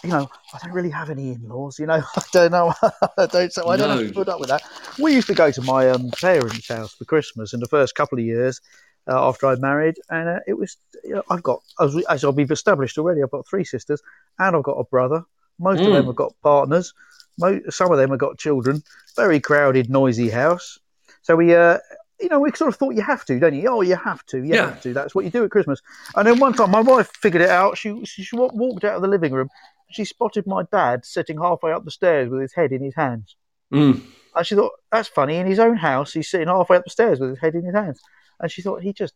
you 0.05 0.11
know, 0.11 0.29
I 0.55 0.59
don't 0.63 0.73
really 0.73 0.91
have 0.91 1.11
any 1.11 1.33
in-laws. 1.33 1.79
You 1.79 1.87
know, 1.87 2.03
I 2.17 2.23
don't 2.33 2.53
know. 2.53 2.73
I 3.19 3.27
don't. 3.27 3.53
So 3.53 3.69
I 3.69 3.77
don't 3.77 3.91
have 3.91 4.07
to 4.09 4.15
put 4.15 4.29
up 4.29 4.41
with 4.41 4.49
that. 4.49 4.63
We 4.99 5.15
used 5.15 5.27
to 5.29 5.35
go 5.35 5.51
to 5.51 5.63
my 5.63 5.91
um, 5.91 6.11
parents' 6.21 6.69
house 6.69 6.95
for 6.95 7.05
Christmas 7.05 7.53
in 7.53 7.61
the 7.61 7.69
first 7.69 7.95
couple 7.95 8.19
of 8.19 8.25
years 8.25 8.61
uh, 9.09 9.29
after 9.29 9.47
I 9.47 9.57
married, 9.57 9.97
and 10.11 10.29
uh, 10.29 10.41
it 10.47 10.55
was. 10.55 10.77
You 11.05 11.15
know, 11.17 11.23
I've 11.31 11.43
got, 11.43 11.61
as, 11.81 11.95
we, 11.95 12.05
as 12.09 12.25
we've 12.27 12.51
established 12.51 12.99
already, 12.99 13.23
I've 13.23 13.31
got 13.31 13.47
three 13.49 13.65
sisters, 13.65 14.03
and 14.39 14.55
I've 14.57 14.63
got 14.65 14.73
a 14.75 14.85
brother. 14.85 15.23
Most 15.59 15.81
of 15.81 15.87
Mm. 15.87 15.93
them 15.95 16.07
have 16.07 16.17
got 16.17 16.33
partners. 16.43 16.93
Mo- 17.39 17.61
some 17.71 17.91
of 17.93 17.99
them 17.99 18.11
have 18.11 18.19
got 18.19 18.39
children. 18.39 18.83
Very 19.17 19.41
crowded, 19.41 19.89
noisy 19.91 20.29
house. 20.29 20.79
So 21.23 21.37
we, 21.37 21.55
uh, 21.55 21.79
you 22.21 22.29
know, 22.29 22.41
we 22.41 22.51
sort 22.53 22.69
of 22.69 22.77
thought 22.77 22.95
you 22.95 23.03
have 23.03 23.25
to, 23.27 23.39
don't 23.39 23.55
you? 23.55 23.69
Oh, 23.69 23.81
you 23.81 23.95
have 23.97 24.25
to, 24.27 24.39
you 24.39 24.55
Yeah. 24.55 24.67
have 24.71 24.81
to. 24.83 24.93
That's 24.93 25.15
what 25.15 25.25
you 25.25 25.31
do 25.31 25.45
at 25.45 25.51
Christmas. 25.51 25.81
And 26.17 26.27
then 26.27 26.39
one 26.41 26.53
time, 26.53 26.71
my 26.71 26.81
wife 26.81 27.09
figured 27.23 27.43
it 27.43 27.51
out. 27.51 27.79
She, 27.79 28.05
she 28.05 28.27
walked 28.35 28.85
out 28.85 28.97
of 28.97 29.03
the 29.03 29.09
living 29.09 29.33
room. 29.33 29.49
She 29.91 30.05
spotted 30.05 30.47
my 30.47 30.65
dad 30.71 31.05
sitting 31.05 31.39
halfway 31.39 31.73
up 31.73 31.85
the 31.85 31.91
stairs 31.91 32.29
with 32.29 32.41
his 32.43 32.53
head 32.53 32.73
in 32.73 32.83
his 32.83 32.95
hands. 32.95 33.37
Mm. 33.73 34.03
And 34.35 34.47
she 34.47 34.55
thought, 34.55 34.73
that's 34.91 35.09
funny. 35.09 35.37
In 35.37 35.47
his 35.47 35.59
own 35.59 35.77
house, 35.77 36.13
he's 36.13 36.31
sitting 36.31 36.49
halfway 36.49 36.77
up 36.77 36.85
the 36.85 36.91
stairs 36.91 37.21
with 37.21 37.31
his 37.31 37.39
head 37.39 37.55
in 37.55 37.65
his 37.65 37.75
hands. 37.75 38.01
And 38.41 38.51
she 38.51 38.63
thought, 38.63 38.83
he 38.83 38.93
just, 38.93 39.15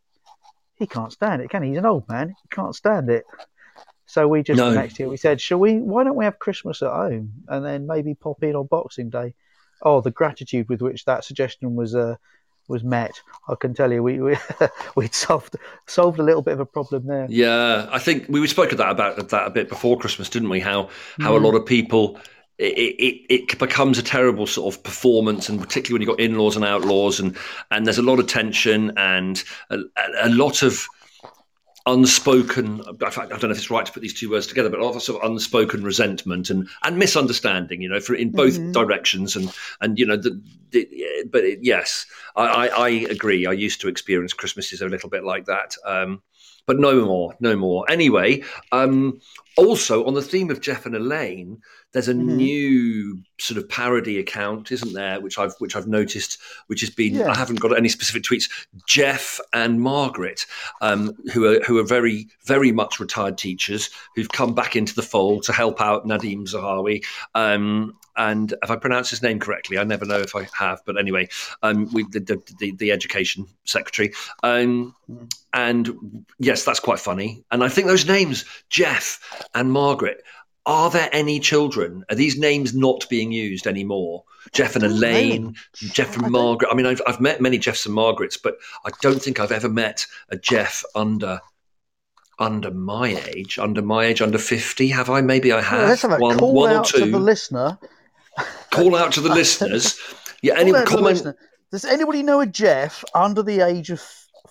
he 0.74 0.86
can't 0.86 1.12
stand 1.12 1.42
it, 1.42 1.50
can 1.50 1.62
he? 1.62 1.70
He's 1.70 1.78
an 1.78 1.86
old 1.86 2.08
man. 2.08 2.30
He 2.30 2.48
can't 2.50 2.74
stand 2.74 3.08
it. 3.10 3.24
So 4.06 4.28
we 4.28 4.42
just, 4.42 4.58
No. 4.58 4.72
next 4.72 4.98
year, 4.98 5.08
we 5.08 5.16
said, 5.16 5.40
shall 5.40 5.58
we, 5.58 5.78
why 5.78 6.04
don't 6.04 6.16
we 6.16 6.24
have 6.24 6.38
Christmas 6.38 6.82
at 6.82 6.90
home 6.90 7.32
and 7.48 7.64
then 7.64 7.86
maybe 7.86 8.14
pop 8.14 8.42
in 8.42 8.56
on 8.56 8.66
Boxing 8.66 9.10
Day? 9.10 9.34
Oh, 9.82 10.00
the 10.00 10.10
gratitude 10.10 10.68
with 10.68 10.82
which 10.82 11.04
that 11.04 11.24
suggestion 11.24 11.76
was, 11.76 11.94
uh, 11.94 12.16
was 12.72 12.82
met. 12.82 13.20
I 13.48 13.54
can 13.54 13.74
tell 13.74 13.92
you, 13.92 14.02
we, 14.02 14.20
we, 14.20 14.36
we'd 14.96 15.14
solved, 15.14 15.56
solved 15.86 16.18
a 16.18 16.22
little 16.22 16.42
bit 16.42 16.54
of 16.54 16.60
a 16.60 16.66
problem 16.66 17.06
there. 17.06 17.26
Yeah, 17.30 17.88
I 17.92 17.98
think 18.00 18.26
we 18.28 18.46
spoke 18.48 18.72
of 18.72 18.78
that 18.78 18.90
about 18.90 19.28
that 19.28 19.46
a 19.46 19.50
bit 19.50 19.68
before 19.68 19.98
Christmas, 19.98 20.28
didn't 20.28 20.48
we? 20.48 20.60
How 20.60 20.88
how 21.20 21.36
a 21.36 21.40
Mm. 21.40 21.44
lot 21.44 21.54
of 21.54 21.64
people 21.66 22.18
it, 22.58 22.94
it 22.98 23.34
it 23.52 23.58
becomes 23.58 23.98
a 23.98 24.02
terrible 24.02 24.46
sort 24.46 24.74
of 24.74 24.82
performance, 24.82 25.48
and 25.48 25.60
particularly 25.60 25.94
when 25.94 26.02
you've 26.08 26.16
got 26.16 26.24
in-laws 26.24 26.56
and 26.56 26.64
outlaws, 26.64 27.20
and 27.20 27.36
and 27.70 27.86
there's 27.86 27.98
a 27.98 28.02
lot 28.02 28.18
of 28.18 28.26
tension 28.26 28.92
and 28.96 29.42
a, 29.70 29.78
a 30.22 30.28
lot 30.28 30.62
of 30.62 30.86
unspoken 31.86 32.80
in 32.88 32.96
fact 33.10 33.18
i 33.18 33.24
don't 33.26 33.42
know 33.44 33.50
if 33.50 33.58
it's 33.58 33.70
right 33.70 33.86
to 33.86 33.92
put 33.92 34.02
these 34.02 34.18
two 34.18 34.30
words 34.30 34.46
together 34.46 34.70
but 34.70 34.78
a 34.78 34.84
lot 34.84 34.94
of 34.94 35.02
sort 35.02 35.20
of 35.22 35.30
unspoken 35.30 35.82
resentment 35.82 36.48
and 36.48 36.68
and 36.84 36.96
misunderstanding 36.96 37.82
you 37.82 37.88
know 37.88 37.98
for 37.98 38.14
in 38.14 38.30
both 38.30 38.58
Mhm. 38.58 38.72
directions 38.72 39.34
and 39.34 39.52
and 39.80 39.98
you 39.98 40.06
know 40.06 40.16
the, 40.16 40.40
the 40.70 40.88
but 41.30 41.42
it, 41.42 41.58
yes 41.62 42.06
I, 42.36 42.44
I 42.44 42.66
i 42.66 42.88
agree 42.88 43.46
i 43.46 43.52
used 43.52 43.80
to 43.80 43.88
experience 43.88 44.32
christmases 44.32 44.80
a 44.80 44.88
little 44.88 45.08
bit 45.10 45.24
like 45.24 45.46
that 45.46 45.74
um 45.84 46.22
but 46.66 46.78
no 46.78 47.04
more 47.04 47.34
no 47.40 47.56
more 47.56 47.84
anyway 47.90 48.42
um 48.72 49.18
also 49.56 50.04
on 50.06 50.14
the 50.14 50.22
theme 50.22 50.50
of 50.50 50.60
jeff 50.60 50.86
and 50.86 50.94
elaine 50.94 51.60
there's 51.92 52.08
a 52.08 52.14
Mhm. 52.14 52.36
new 52.36 53.22
sort 53.38 53.58
of 53.58 53.68
parody 53.68 54.18
account 54.18 54.72
isn't 54.72 54.92
there 54.94 55.20
which 55.20 55.38
i've 55.38 55.54
which 55.58 55.76
i've 55.76 55.86
noticed 55.88 56.38
which 56.68 56.80
has 56.80 56.90
been 56.90 57.14
Yeah. 57.14 57.30
i 57.30 57.36
haven't 57.36 57.60
got 57.60 57.76
any 57.76 57.88
specific 57.88 58.22
tweets 58.22 58.48
jeff 58.86 59.38
and 59.52 59.80
margaret 59.80 60.46
um, 60.80 61.12
who 61.32 61.44
are 61.46 61.60
who 61.64 61.78
are 61.78 61.84
very 61.84 62.28
very 62.46 62.72
much 62.72 62.98
retired 63.00 63.36
teachers 63.38 63.90
who've 64.14 64.28
come 64.30 64.54
back 64.54 64.76
into 64.76 64.94
the 64.94 65.02
fold 65.02 65.42
to 65.44 65.52
help 65.52 65.80
out 65.80 66.06
Nadhim 66.06 66.44
Zahawi. 66.48 67.04
Um, 67.34 67.96
and 68.16 68.54
if 68.62 68.70
I 68.70 68.76
pronounce 68.76 69.10
his 69.10 69.22
name 69.22 69.38
correctly, 69.38 69.78
I 69.78 69.84
never 69.84 70.04
know 70.04 70.18
if 70.18 70.36
I 70.36 70.48
have, 70.58 70.80
but 70.84 70.98
anyway, 70.98 71.28
um, 71.62 71.90
we 71.92 72.04
the, 72.04 72.20
the, 72.20 72.54
the 72.58 72.72
the 72.72 72.92
education 72.92 73.46
secretary. 73.64 74.12
Um, 74.42 74.94
and 75.52 76.24
yes, 76.38 76.64
that's 76.64 76.80
quite 76.80 77.00
funny. 77.00 77.44
And 77.50 77.62
I 77.64 77.68
think 77.68 77.86
those 77.86 78.06
names, 78.06 78.44
Jeff 78.68 79.44
and 79.54 79.72
Margaret, 79.72 80.22
are 80.66 80.90
there 80.90 81.08
any 81.12 81.40
children? 81.40 82.04
Are 82.08 82.14
these 82.16 82.38
names 82.38 82.74
not 82.74 83.08
being 83.08 83.32
used 83.32 83.66
anymore? 83.66 84.24
Jeff 84.52 84.74
and 84.76 84.84
Elaine, 84.84 85.54
Jeff 85.74 86.16
and 86.16 86.30
Margaret. 86.30 86.68
I 86.70 86.74
mean, 86.74 86.86
I've, 86.86 87.00
I've 87.06 87.20
met 87.20 87.40
many 87.40 87.58
Jeffs 87.58 87.86
and 87.86 87.94
Margarets, 87.94 88.36
but 88.36 88.58
I 88.84 88.90
don't 89.00 89.22
think 89.22 89.38
I've 89.38 89.52
ever 89.52 89.68
met 89.68 90.06
a 90.30 90.36
Jeff 90.36 90.84
under 90.94 91.40
under 92.38 92.70
my 92.70 93.20
age, 93.28 93.58
under 93.58 93.82
my 93.82 94.06
age, 94.06 94.20
under 94.20 94.38
fifty. 94.38 94.88
Have 94.88 95.08
I? 95.10 95.20
Maybe 95.20 95.52
I 95.52 95.60
have. 95.60 95.78
Well, 95.78 95.88
let's 95.88 96.02
have 96.02 96.12
a 96.12 96.18
one, 96.18 96.38
call 96.38 96.54
one 96.54 96.72
or 96.72 96.78
out 96.78 96.86
to 96.86 97.10
the 97.10 97.18
listener. 97.18 97.78
Call 98.72 98.96
out 98.96 99.12
to 99.12 99.20
the 99.20 99.28
listeners. 99.30 99.98
Yeah, 100.44 100.54
any 100.58 100.74
out 100.74 100.88
to 100.88 100.96
the 100.96 100.96
comment? 100.96 101.36
Does 101.70 101.84
anybody 101.84 102.24
know 102.24 102.40
a 102.40 102.46
Jeff 102.46 103.04
under 103.14 103.44
the 103.44 103.60
age 103.60 103.90
of 103.90 104.02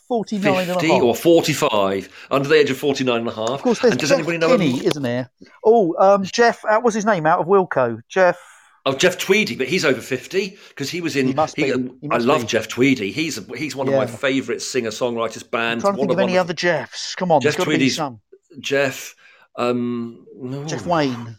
49 0.08 0.62
and 0.62 0.70
a 0.72 0.74
50 0.76 0.88
half? 0.88 1.02
or 1.04 1.14
45 1.14 2.28
under 2.32 2.48
the 2.48 2.56
age 2.56 2.70
of 2.70 2.78
49 2.78 3.18
and 3.20 3.28
a 3.28 3.32
half. 3.34 3.50
Of 3.50 3.62
course, 3.62 3.80
there's 3.80 3.92
and 3.92 4.00
does 4.00 4.10
Jeff 4.10 4.20
anybody 4.20 4.38
know 4.38 4.58
Kinney, 4.58 4.86
isn't 4.86 5.04
there? 5.04 5.30
Oh, 5.66 5.94
um, 6.00 6.24
Jeff, 6.24 6.64
uh, 6.64 6.80
what's 6.80 6.96
his 6.96 7.04
name 7.06 7.26
out 7.26 7.40
of 7.40 7.48
Wilco? 7.48 8.00
Jeff. 8.08 8.40
Oh, 8.86 8.94
Jeff 8.96 9.18
Tweedy, 9.18 9.58
but 9.58 9.68
he's 9.68 9.84
over 9.84 10.00
50 10.00 10.58
because 10.70 10.90
he 10.90 11.02
was 11.02 11.18
in. 11.18 11.28
He 11.28 11.34
must 11.34 11.58
be. 11.58 11.64
He 11.66 12.10
I 12.10 12.18
love 12.18 12.42
be. 12.42 12.48
Jeff 12.48 12.70
Tweedy. 12.70 13.12
He's 13.12 13.36
he's 13.58 13.76
one 13.76 13.90
of 13.90 13.94
my 13.94 14.08
favourite 14.08 14.62
singer 14.62 14.92
songwriters 14.92 15.44
I'm 15.44 15.50
bands. 15.50 15.84
trying 15.84 15.94
to 15.96 16.00
think 16.00 16.12
of 16.14 16.20
any 16.20 16.32
one 16.34 16.40
other 16.40 16.54
Jeffs. 16.54 17.16
Come 17.16 17.34
on, 17.34 17.42
Jeff 17.42 17.56
there's 17.58 17.58
got 17.58 17.64
to 17.66 17.70
be 17.72 17.76
Tweedy's- 17.76 17.96
some. 17.98 18.22
Jeff. 18.62 19.14
Um, 19.58 20.26
no. 20.38 20.64
Jeff 20.64 20.86
Wayne. 20.86 21.38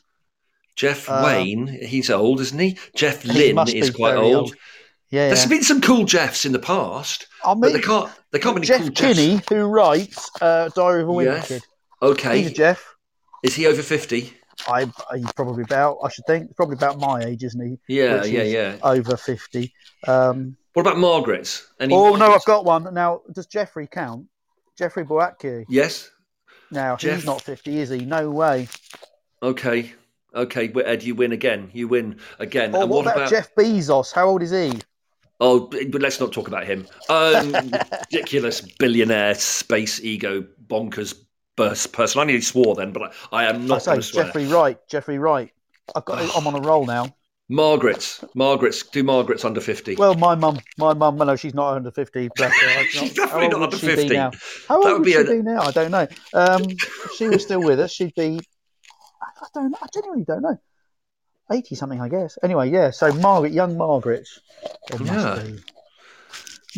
Jeff 0.76 1.08
Um, 1.08 1.24
Wayne. 1.24 1.66
He's 1.66 2.10
old, 2.10 2.40
isn't 2.40 2.58
he? 2.58 2.78
Jeff 2.94 3.22
He 3.22 3.32
Lynne 3.32 3.54
must 3.56 3.74
is 3.74 3.90
quite 3.90 4.14
very 4.14 4.32
old. 4.32 4.54
Yeah. 5.10 5.26
There's 5.28 5.42
yeah. 5.42 5.48
been 5.48 5.62
some 5.62 5.80
cool 5.82 6.04
Jeffs 6.04 6.44
in 6.46 6.52
the 6.52 6.58
past, 6.58 7.26
I 7.44 7.52
but 7.54 7.58
mean, 7.60 7.72
they 7.74 7.80
can't. 7.80 8.10
They 8.30 8.38
can't 8.38 8.58
be 8.58 8.66
Jeff 8.66 8.80
cool 8.80 8.88
Jeffs. 8.90 9.18
Kinney, 9.18 9.40
who 9.48 9.64
writes 9.66 10.30
uh, 10.40 10.70
Diary 10.74 11.02
of 11.02 11.08
a 11.08 11.12
Wimpy. 11.12 11.46
Kid. 11.46 11.62
Okay, 12.00 12.42
He's 12.42 12.50
a 12.50 12.54
Jeff. 12.54 12.94
is 13.42 13.54
he 13.54 13.66
over 13.66 13.82
50? 13.82 14.32
I, 14.68 14.90
he's 15.14 15.32
probably 15.32 15.62
about, 15.64 15.98
I 16.04 16.08
should 16.08 16.24
think, 16.26 16.54
probably 16.56 16.74
about 16.76 16.98
my 16.98 17.22
age, 17.24 17.42
isn't 17.44 17.60
he? 17.86 17.94
Yeah, 17.94 18.24
yeah, 18.24 18.42
yeah. 18.42 18.76
Over 18.82 19.16
50. 19.16 19.72
Um, 20.08 20.56
What 20.72 20.82
about 20.82 20.98
Margaret? 20.98 21.62
Any 21.80 21.94
oh, 21.94 22.16
no, 22.16 22.32
I've 22.32 22.44
got 22.44 22.64
one. 22.64 22.92
Now, 22.94 23.20
does 23.32 23.46
Jeffrey 23.46 23.86
count? 23.86 24.26
Jeffrey 24.78 25.04
Boakye. 25.04 25.64
Yes. 25.68 26.10
Now, 26.70 26.96
Jeff- 26.96 27.16
he's 27.16 27.24
not 27.26 27.42
50, 27.42 27.78
is 27.80 27.90
he? 27.90 28.04
No 28.04 28.30
way. 28.30 28.68
Okay. 29.42 29.92
Okay, 30.34 30.72
Ed, 30.84 31.02
you 31.02 31.14
win 31.14 31.32
again. 31.32 31.70
You 31.72 31.88
win 31.88 32.18
again. 32.38 32.74
Or 32.74 32.82
and 32.82 32.90
what, 32.90 33.06
about, 33.06 33.28
Jeff 33.30 33.54
Bezos? 33.54 34.12
How 34.12 34.28
old 34.28 34.42
is 34.42 34.50
he? 34.50 34.72
Oh, 35.40 35.66
but 35.90 36.00
let's 36.00 36.20
not 36.20 36.32
talk 36.32 36.48
about 36.48 36.64
him. 36.66 36.86
Um, 37.08 37.52
ridiculous 38.12 38.60
billionaire, 38.60 39.34
space 39.34 40.00
ego, 40.00 40.44
bonkers 40.68 41.14
burst 41.56 41.92
person. 41.92 42.20
I 42.20 42.24
nearly 42.24 42.40
swore 42.40 42.74
then, 42.74 42.92
but 42.92 43.12
I, 43.32 43.44
I 43.44 43.44
am 43.50 43.62
I 43.62 43.66
not 43.66 43.82
say 43.82 43.96
to 43.96 44.02
swear. 44.02 44.24
Jeffrey 44.24 44.46
Wright. 44.46 44.78
Jeffrey 44.88 45.18
Wright. 45.18 45.50
I've 45.96 46.04
got. 46.04 46.36
I'm 46.36 46.46
on 46.46 46.54
a 46.54 46.60
roll 46.60 46.86
now. 46.86 47.14
Margaret's. 47.48 48.24
Margaret's. 48.34 48.82
Do 48.84 49.02
Margaret's 49.02 49.44
under 49.44 49.60
50. 49.60 49.96
Well, 49.96 50.14
my 50.14 50.34
mum, 50.34 50.58
my 50.78 50.94
mum. 50.94 51.16
Well, 51.16 51.26
no, 51.26 51.36
she's 51.36 51.54
not 51.54 51.74
under 51.74 51.90
fifty. 51.90 52.30
Bless 52.36 52.54
her. 52.58 52.84
She's 52.88 53.18
How 53.18 53.26
definitely 53.26 53.48
not 53.48 53.62
under 53.64 53.76
50. 53.76 54.08
now? 54.08 54.30
How 54.68 54.80
That 54.80 54.88
old 54.92 55.00
would 55.00 55.08
she 55.08 55.14
a- 55.14 55.24
be 55.24 55.42
now? 55.42 55.60
I 55.62 55.70
don't 55.72 55.90
know. 55.90 56.06
Um, 56.32 56.62
if 56.70 57.12
she 57.16 57.28
was 57.28 57.42
still 57.42 57.62
with 57.62 57.80
us, 57.80 57.92
she'd 57.92 58.14
be. 58.14 58.40
I 59.42 59.46
don't. 59.54 59.74
I 59.82 59.86
genuinely 59.92 60.24
don't 60.24 60.42
know. 60.42 60.58
Eighty 61.50 61.74
something, 61.74 62.00
I 62.00 62.08
guess. 62.08 62.38
Anyway, 62.42 62.70
yeah. 62.70 62.90
So 62.90 63.12
Margaret, 63.14 63.52
young 63.52 63.76
Margaret. 63.76 64.28
Yeah. 65.04 65.42
be. 65.44 65.58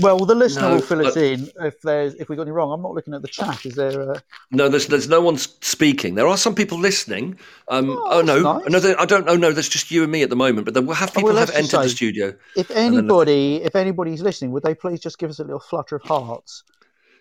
Well, 0.01 0.19
the 0.19 0.35
listener 0.35 0.63
No, 0.71 0.75
will 0.75 0.81
fill 0.83 1.07
us 1.07 1.15
but- 1.15 1.23
in 1.23 1.49
if 1.61 1.81
there's 1.83 2.15
if 2.15 2.29
we 2.29 2.35
got 2.35 2.43
any 2.43 2.51
wrong. 2.51 2.73
I'm 2.73 2.83
not 2.83 2.95
looking 2.95 3.15
at 3.15 3.23
the 3.23 3.29
chat. 3.29 3.65
Is 3.65 3.77
there? 3.77 4.11
Uh, 4.13 4.19
No, 4.51 4.69
there's 4.69 4.89
there's 4.89 5.09
no 5.09 5.21
one 5.21 5.37
speaking. 5.39 6.17
There 6.17 6.27
are 6.27 6.37
some 6.37 6.55
people 6.57 6.79
listening. 6.79 7.39
Um, 7.69 7.91
Oh, 7.91 8.03
oh, 8.07 8.21
no, 8.23 8.43
that's 8.43 8.65
nice. 8.65 8.73
no, 8.73 8.81
there- 8.81 9.01
I 9.01 9.05
don't. 9.05 9.29
Oh 9.29 9.37
no, 9.37 9.53
there's 9.53 9.69
just 9.69 9.93
you 9.93 10.03
and 10.03 10.11
me 10.11 10.23
at 10.23 10.31
the 10.31 10.37
moment. 10.37 10.65
But 10.65 10.75
then 10.75 10.87
we'll 10.87 10.97
have 10.97 11.15
people 11.15 11.37
have 11.37 11.51
entered 11.51 11.83
the 11.83 11.89
studio. 11.91 12.35
if 12.57 12.71
anybody, 12.73 13.63
if 13.63 13.77
anybody's 13.77 14.21
listening, 14.23 14.51
would 14.51 14.65
they 14.65 14.75
please 14.75 14.99
just 14.99 15.19
give 15.19 15.31
us 15.31 15.39
a 15.39 15.45
little 15.45 15.61
flutter 15.61 15.95
of 15.97 16.03
hearts? 16.03 16.65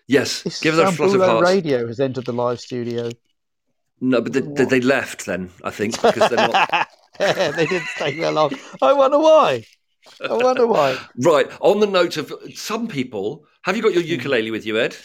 Yes, 0.08 0.44
If 0.44 0.60
give 0.60 0.76
us 0.76 0.92
a 0.92 0.96
flutter 0.96 1.22
of 1.22 1.28
hearts. 1.30 1.48
Radio 1.48 1.86
has 1.86 2.00
entered 2.00 2.24
the 2.26 2.32
live 2.32 2.58
studio. 2.60 3.10
No, 4.00 4.20
but 4.20 4.32
they, 4.32 4.40
they, 4.40 4.64
they 4.64 4.80
left 4.80 5.26
then. 5.26 5.50
I 5.62 5.70
think 5.70 6.00
because 6.00 6.30
they're 6.30 6.48
not. 6.48 6.88
they 7.18 7.66
didn't 7.66 7.88
stay 7.94 8.18
there 8.18 8.32
long. 8.32 8.52
I 8.82 8.92
wonder 8.92 9.18
why. 9.18 9.64
I 10.28 10.32
wonder 10.32 10.66
why. 10.66 10.98
Right. 11.18 11.46
On 11.60 11.80
the 11.80 11.86
note 11.86 12.16
of 12.16 12.32
some 12.54 12.88
people, 12.88 13.46
have 13.62 13.76
you 13.76 13.82
got 13.82 13.94
your 13.94 14.02
hmm. 14.02 14.10
ukulele 14.10 14.50
with 14.50 14.66
you, 14.66 14.78
Ed? 14.78 14.96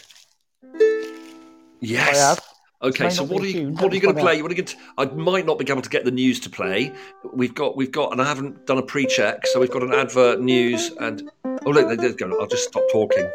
Yes. 1.80 2.16
I 2.16 2.28
have. 2.28 2.40
Okay, 2.82 3.10
so 3.10 3.22
what 3.22 3.42
are 3.42 3.46
you 3.46 3.72
what 3.72 3.92
are 3.92 3.94
you 3.94 4.00
going 4.00 4.16
to 4.16 4.22
play? 4.22 4.40
What 4.40 4.50
are 4.50 4.54
you 4.54 4.62
going 4.62 4.66
to? 4.66 4.76
I 4.96 5.04
might 5.04 5.44
not 5.44 5.58
be 5.58 5.70
able 5.70 5.82
to 5.82 5.90
get 5.90 6.06
the 6.06 6.10
news 6.10 6.40
to 6.40 6.50
play. 6.50 6.90
We've 7.34 7.54
got 7.54 7.76
we've 7.76 7.92
got, 7.92 8.10
and 8.12 8.22
I 8.22 8.24
haven't 8.24 8.66
done 8.66 8.78
a 8.78 8.82
pre-check, 8.82 9.46
so 9.48 9.60
we've 9.60 9.70
got 9.70 9.82
an 9.82 9.92
advert, 9.92 10.40
news, 10.40 10.90
and 10.98 11.30
oh 11.44 11.70
look, 11.70 11.88
they 11.88 11.96
did 11.96 12.16
go. 12.16 12.40
I'll 12.40 12.46
just 12.46 12.68
stop 12.68 12.82
talking. 12.90 13.30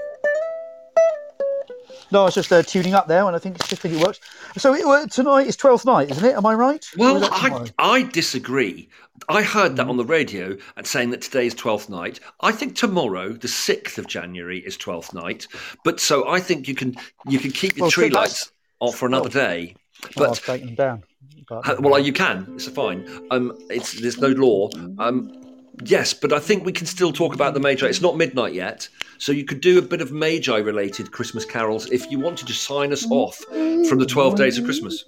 No, 2.11 2.21
I 2.21 2.25
was 2.25 2.35
just 2.35 2.51
uh, 2.51 2.61
tuning 2.63 2.93
up 2.93 3.07
there, 3.07 3.25
and 3.25 3.35
I 3.35 3.39
think 3.39 3.57
I 3.61 3.65
think 3.65 3.95
it 3.95 4.05
works. 4.05 4.19
So 4.57 4.73
it, 4.73 4.85
well, 4.85 5.07
tonight 5.07 5.47
is 5.47 5.55
twelfth 5.55 5.85
night, 5.85 6.11
isn't 6.11 6.23
it? 6.25 6.35
Am 6.35 6.45
I 6.45 6.53
right? 6.53 6.85
Well, 6.97 7.17
is 7.17 7.21
that 7.23 7.33
tomorrow? 7.33 7.65
I, 7.79 7.91
I 7.91 8.03
disagree. 8.03 8.89
I 9.29 9.41
heard 9.41 9.75
that 9.77 9.87
on 9.87 9.97
the 9.97 10.05
radio 10.05 10.57
and 10.75 10.85
saying 10.85 11.09
that 11.11 11.21
today 11.21 11.47
is 11.47 11.55
12th 11.55 11.89
night. 11.89 12.19
I 12.41 12.51
think 12.51 12.75
tomorrow, 12.75 13.29
the 13.29 13.47
6th 13.47 13.97
of 13.97 14.07
January, 14.07 14.59
is 14.59 14.77
12th 14.77 15.13
night. 15.13 15.47
But 15.83 15.99
so 15.99 16.27
I 16.27 16.39
think 16.39 16.67
you 16.67 16.75
can 16.75 16.95
you 17.27 17.39
can 17.39 17.51
keep 17.51 17.77
your 17.77 17.85
Well, 17.85 17.91
tree 17.91 18.09
lights 18.09 18.51
off 18.79 18.95
for 18.95 19.07
another 19.07 19.29
day. 19.29 19.75
Well, 20.15 20.29
But 20.29 20.37
I've 20.37 20.45
taken 20.45 20.67
them 20.67 20.75
down. 20.75 21.03
But, 21.47 21.67
uh, 21.67 21.75
well, 21.79 21.99
you 21.99 22.13
can. 22.13 22.47
It's 22.55 22.67
fine. 22.67 23.07
Um, 23.31 23.57
it's 23.69 23.99
there's 23.99 24.19
no 24.19 24.29
law. 24.29 24.69
Um, 24.97 25.44
yes, 25.83 26.13
but 26.13 26.33
I 26.33 26.39
think 26.39 26.65
we 26.65 26.71
can 26.71 26.85
still 26.85 27.11
talk 27.11 27.33
about 27.33 27.53
the 27.53 27.59
Magi. 27.59 27.85
It's 27.85 28.01
not 28.01 28.17
midnight 28.17 28.53
yet, 28.53 28.87
so 29.17 29.31
you 29.31 29.45
could 29.45 29.61
do 29.61 29.77
a 29.79 29.81
bit 29.81 30.01
of 30.01 30.11
Magi-related 30.11 31.11
Christmas 31.11 31.45
carols 31.45 31.89
if 31.91 32.09
you 32.11 32.19
wanted 32.19 32.47
to 32.47 32.53
sign 32.53 32.91
us 32.91 33.05
off 33.09 33.37
from 33.37 33.99
the 33.99 34.05
12 34.05 34.35
days 34.35 34.57
of 34.57 34.65
Christmas. 34.65 35.05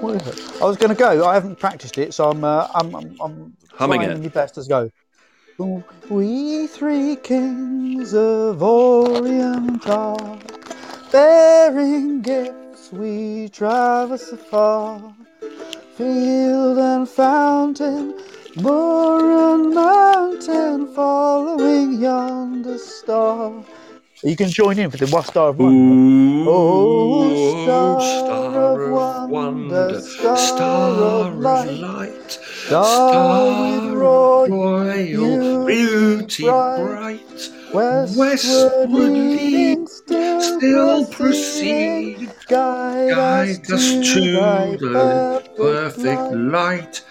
What 0.00 0.14
is 0.22 0.26
it? 0.28 0.62
I 0.62 0.64
was 0.64 0.76
going 0.76 0.90
to 0.90 0.94
go. 0.94 1.26
I 1.26 1.34
haven't 1.34 1.58
practiced 1.58 1.98
it, 1.98 2.14
so 2.14 2.30
I'm 2.30 2.44
uh, 2.44 2.68
I'm 2.74 2.94
I'm, 2.94 3.16
I'm 3.20 3.56
Humming 3.74 4.00
trying 4.00 4.12
it. 4.12 4.22
my 4.22 4.28
best. 4.28 4.56
Let's 4.56 4.68
go. 4.68 4.90
We 6.08 6.68
three 6.68 7.16
kings 7.16 8.14
of 8.14 8.62
Orient 8.62 9.88
are 9.88 10.38
bearing 11.10 12.22
gifts. 12.22 12.92
We 12.92 13.48
travel 13.48 14.16
traverse 14.18 14.32
afar, 14.32 15.14
field 15.98 16.78
and 16.78 17.08
fountain, 17.08 18.14
moor 18.54 19.20
and 19.52 19.74
mountain, 19.74 20.86
following 20.94 22.00
yonder 22.00 22.78
star. 22.78 23.64
You 24.22 24.36
can 24.36 24.48
join 24.48 24.78
in 24.78 24.92
for 24.92 24.96
the 24.96 25.08
One 25.08 25.24
Star 25.24 25.48
of 25.48 25.58
Wonder. 25.58 26.48
Oh, 26.48 27.64
star 27.64 29.24
of 29.24 29.30
wonder, 29.30 30.00
star 30.00 30.90
of 30.92 31.36
light, 31.36 32.30
star 32.30 33.62
with 33.62 33.92
royal 33.94 35.66
beauty 35.66 36.44
bright, 36.44 37.50
Westward, 37.72 38.16
Westward 38.18 38.90
leading, 38.90 39.86
still, 39.86 40.40
still 40.40 41.06
proceed. 41.06 42.32
Guide, 42.48 43.10
guide 43.10 43.70
us 43.72 44.12
to 44.14 44.32
thy 44.32 44.76
the 44.76 45.42
perfect 45.56 45.56
perfect 45.56 46.20
light. 46.32 46.32
light. 46.32 47.02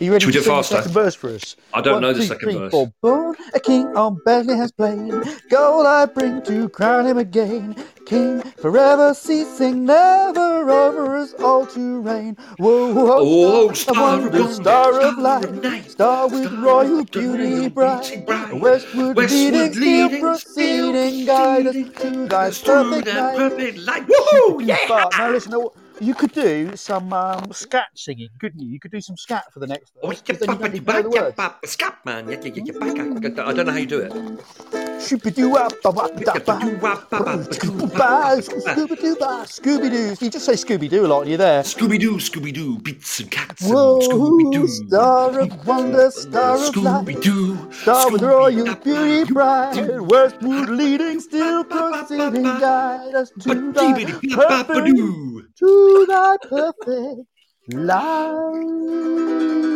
Are 0.00 0.04
you 0.04 0.12
ready 0.12 0.24
Should 0.24 0.28
we 0.28 0.32
to 0.32 0.38
do 0.38 0.40
it 0.40 0.44
sing 0.44 0.52
the 0.56 0.62
faster? 0.62 0.76
second 0.76 0.92
verse 0.92 1.14
for 1.14 1.30
us? 1.30 1.56
I 1.72 1.80
don't 1.80 1.94
One, 1.94 2.02
know 2.02 2.12
the 2.12 2.20
two, 2.20 2.26
second 2.26 2.50
three, 2.50 2.54
verse. 2.58 2.70
four. 2.70 2.92
Born 3.02 3.36
a 3.54 3.60
king 3.60 3.96
on 3.96 4.18
Bethlehem's 4.26 4.72
plain, 4.72 5.08
gold 5.50 5.86
I 5.86 6.04
bring 6.06 6.42
to 6.42 6.68
crown 6.68 7.06
him 7.06 7.18
again. 7.18 7.76
King 8.06 8.42
forever 8.58 9.14
ceasing, 9.14 9.84
never 9.86 10.70
over 10.70 11.16
us 11.16 11.34
all 11.40 11.66
to 11.68 12.00
reign. 12.02 12.36
Whoa, 12.58 12.92
whoa, 12.92 13.16
Oh, 13.18 13.72
star, 13.72 13.94
oh, 13.94 14.12
star 14.12 14.20
of 14.20 14.24
of 14.26 14.38
wonder, 14.38 14.38
wonder, 14.42 14.54
star 14.54 14.92
of 14.92 14.96
star 14.96 15.06
of 15.06 15.18
light, 15.18 15.62
night, 15.62 15.90
star 15.90 16.28
with 16.28 16.44
star 16.46 16.60
royal 16.62 17.04
beauty 17.04 17.68
bright. 17.68 18.26
bright. 18.26 18.60
Westward, 18.60 19.16
Westward 19.16 19.30
leading, 19.30 19.80
leading, 19.80 20.20
proceeding, 20.20 21.24
guide 21.26 21.66
us 21.68 21.74
to 22.00 22.26
thy 22.28 22.50
to 22.50 22.62
perfect 22.64 23.06
perfect 23.06 23.78
light. 23.78 24.06
Woohoo! 24.06 24.66
Yeah! 24.66 25.08
Now 25.18 25.30
listen, 25.30 25.52
now, 25.52 25.72
you 26.00 26.14
could 26.14 26.32
do 26.32 26.76
some 26.76 27.12
um, 27.12 27.52
scat 27.52 27.88
singing, 27.94 28.28
couldn't 28.40 28.60
you? 28.60 28.68
You 28.68 28.80
could 28.80 28.90
do 28.92 29.00
some 29.00 29.16
scat 29.16 29.44
for 29.52 29.60
the 29.60 29.66
next 29.66 29.92
Oh, 30.02 30.08
verse. 30.08 30.22
yeah, 30.26 30.34
'cause 30.34 30.46
then 30.46 30.50
you 30.50 30.58
don't 30.58 30.72
need 30.72 30.86
to 30.86 30.92
know 30.92 31.02
the 31.02 31.08
words. 31.10 31.36
Scatman. 31.64 33.38
I 33.38 33.52
don't 33.52 33.66
know 33.66 33.72
how 33.72 33.78
you 33.78 33.86
do 33.86 34.00
it. 34.00 34.85
Scooby 34.98 35.34
Doo 35.34 35.50
Scooby 39.46 39.90
Doo. 39.90 40.16
You 40.24 40.30
just 40.30 40.46
say 40.46 40.52
Scooby 40.54 40.88
Doo 40.88 41.04
a 41.04 41.08
lot, 41.08 41.26
you're 41.26 41.36
there. 41.38 41.62
Scooby 41.62 41.98
Doo, 42.00 42.16
Scooby 42.16 42.52
Doo, 42.52 42.78
beats 42.78 43.20
and 43.20 43.30
cats 43.30 43.62
Whoa, 43.68 44.00
Scooby 44.00 44.52
Doo. 44.52 44.66
star 44.68 45.40
of 45.40 45.66
wonder, 45.66 46.10
star 46.10 46.56
of 46.56 46.76
light. 46.76 47.04
Scooby 47.04 47.22
Doo, 47.22 47.72
Star 47.72 48.10
with 48.10 48.22
royal 48.22 48.74
beauty 48.76 49.32
bright, 49.32 50.00
westward 50.00 50.70
leading, 50.70 51.20
still 51.20 51.64
proceeding, 51.64 52.42
guide 52.42 53.14
us 53.14 53.30
to 53.40 53.72
thy 53.72 54.04
perfect, 54.04 54.96
to 55.58 56.06
thy 56.08 56.36
perfect 56.48 57.20
light. 57.72 59.75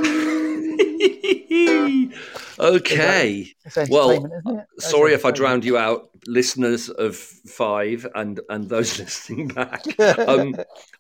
okay. 2.61 3.55
Well, 3.89 4.27
it? 4.47 4.67
Sorry 4.79 5.15
if 5.15 5.25
I 5.25 5.31
drowned 5.31 5.65
you 5.65 5.79
out, 5.79 6.11
listeners 6.27 6.89
of 6.89 7.17
five 7.17 8.07
and 8.15 8.41
and 8.49 8.69
those 8.69 8.99
listening 8.99 9.49
back. 9.49 9.83
Um, 10.31 10.55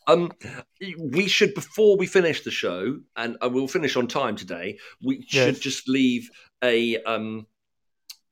um, 0.06 0.32
we 0.98 1.28
should 1.28 1.54
before 1.54 1.96
we 1.96 2.06
finish 2.06 2.42
the 2.42 2.50
show, 2.50 2.98
and 3.16 3.36
uh, 3.42 3.48
we'll 3.48 3.68
finish 3.68 3.96
on 3.96 4.06
time 4.06 4.36
today. 4.36 4.78
We 5.02 5.24
should 5.28 5.60
just 5.60 5.88
leave 5.88 6.30
a. 6.62 7.02
Um, 7.02 7.46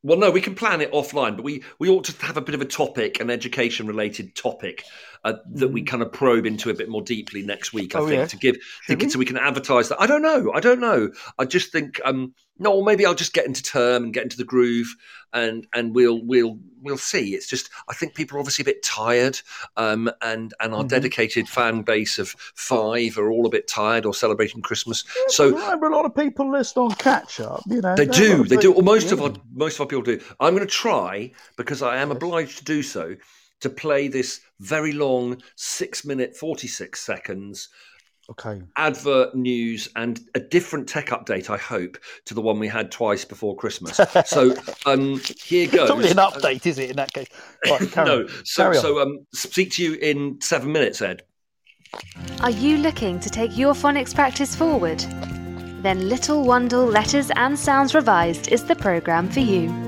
well, 0.03 0.19
no, 0.19 0.31
we 0.31 0.41
can 0.41 0.55
plan 0.55 0.81
it 0.81 0.93
offline, 0.93 1.37
but 1.37 1.45
we 1.45 1.63
we 1.79 1.89
ought 1.89 2.05
to 2.05 2.27
have 2.27 2.37
a 2.37 2.41
bit 2.41 2.55
of 2.55 2.61
a 2.61 2.65
topic, 2.65 3.21
an 3.21 3.31
education 3.31 3.87
related 3.87 4.35
topic 4.35 4.85
uh, 5.25 5.35
that 5.55 5.69
we 5.69 5.83
kind 5.83 6.03
of 6.03 6.13
probe 6.13 6.47
into 6.47 6.71
a 6.71 6.75
bit 6.75 6.89
more 6.89 7.03
deeply 7.03 7.43
next 7.43 7.73
week. 7.73 7.95
I 7.95 7.99
Mm. 7.99 8.03
Oh, 8.03 8.07
think 8.09 8.19
yeah. 8.21 8.27
to 8.27 8.37
give 8.37 8.57
Should 8.83 9.03
we? 9.03 9.09
so 9.11 9.19
we 9.19 9.25
can 9.25 9.37
advertise 9.37 9.89
that. 9.89 10.01
I 10.01 10.07
don't 10.07 10.23
know. 10.23 10.53
I 10.55 10.61
don't 10.61 10.81
know. 10.81 11.11
I 11.39 11.45
just 11.45 11.73
think 11.73 12.01
um, 12.05 12.35
no, 12.59 12.73
or 12.73 12.85
maybe 12.85 13.07
I'll 13.07 13.15
just 13.15 13.33
get 13.35 13.47
into 13.47 13.63
term 13.63 14.05
and 14.05 14.13
get 14.15 14.25
into 14.25 14.37
the 14.37 14.45
groove, 14.45 14.95
and 15.33 15.67
and 15.75 15.95
we'll 15.95 16.21
we'll 16.25 16.59
we'll 16.81 16.99
see. 16.99 17.35
It's 17.35 17.47
just 17.49 17.71
I 17.89 17.95
think 17.95 18.15
people 18.15 18.37
are 18.37 18.41
obviously 18.41 18.63
a 18.63 18.67
bit 18.67 18.83
tired, 18.83 19.41
um, 19.77 20.11
and 20.23 20.55
and 20.61 20.75
our 20.75 20.83
Mhm. 20.85 20.89
dedicated 20.89 21.49
fan 21.49 21.83
base 21.83 22.19
of 22.19 22.31
five 22.55 23.17
are 23.19 23.31
all 23.31 23.47
a 23.47 23.51
bit 23.51 23.69
tired 23.69 24.05
or 24.07 24.15
celebrating 24.15 24.61
Christmas. 24.63 25.05
But 25.27 25.33
So 25.33 25.51
remember, 25.51 25.87
a 25.87 25.95
lot 25.95 26.05
of 26.05 26.15
people 26.15 26.51
listen 26.51 26.83
on 26.83 26.93
catch 26.93 27.39
up. 27.41 27.63
You 27.67 27.81
know, 27.81 27.95
they 27.95 28.07
do, 28.07 28.45
they 28.45 28.57
do. 28.57 28.73
Well, 28.73 28.83
most 28.83 29.13
of 29.13 29.21
our 29.23 29.33
most 29.55 29.75
of 29.77 29.83
our 29.83 29.87
people 29.87 30.03
do. 30.03 30.21
I'm 30.41 30.55
going 30.55 30.67
to 30.67 30.73
try 30.73 31.31
because 31.57 31.83
I 31.83 31.99
am 31.99 32.11
obliged 32.11 32.59
to 32.59 32.65
do 32.65 32.83
so 32.83 33.17
to 33.61 33.71
play 33.71 34.09
this 34.09 34.40
very 34.61 34.92
long 34.92 35.40
six 35.57 36.05
minute 36.05 36.37
forty 36.37 36.68
six 36.68 37.01
seconds 37.01 37.68
Okay. 38.31 38.61
advert 38.77 39.35
news 39.35 39.88
and 39.97 40.21
a 40.35 40.40
different 40.40 40.87
tech 40.87 41.07
update. 41.07 41.49
I 41.49 41.57
hope 41.57 41.97
to 42.27 42.35
the 42.35 42.42
one 42.42 42.59
we 42.59 42.68
had 42.68 42.92
twice 42.92 43.25
before 43.25 43.57
Christmas. 43.57 43.99
So 44.27 44.55
um, 44.85 45.18
here 45.42 45.64
It's 45.64 45.75
not 45.75 45.97
really 45.97 46.11
an 46.11 46.16
update, 46.18 46.66
is 46.66 46.79
it? 46.79 46.90
In 46.90 46.97
that 46.97 47.12
case, 47.14 47.29
right, 47.71 47.97
no, 47.97 48.21
on. 48.21 48.29
so 48.44 48.64
Carry 48.64 48.77
so 48.77 49.01
um, 49.01 49.27
speak 49.33 49.71
to 49.73 49.83
you 49.83 49.94
in 49.94 50.38
seven 50.42 50.71
minutes, 50.73 51.01
Ed. 51.01 51.23
Are 52.40 52.51
you 52.51 52.77
looking 52.77 53.18
to 53.21 53.31
take 53.31 53.57
your 53.57 53.73
phonics 53.73 54.14
practice 54.14 54.55
forward? 54.55 54.99
Then 55.83 56.11
Little 56.11 56.44
Wandle 56.44 56.92
Letters 56.92 57.31
and 57.35 57.59
Sounds 57.59 57.94
Revised 57.94 58.49
is 58.53 58.62
the 58.64 58.77
programme 58.77 59.31
for 59.31 59.40
you. 59.40 59.88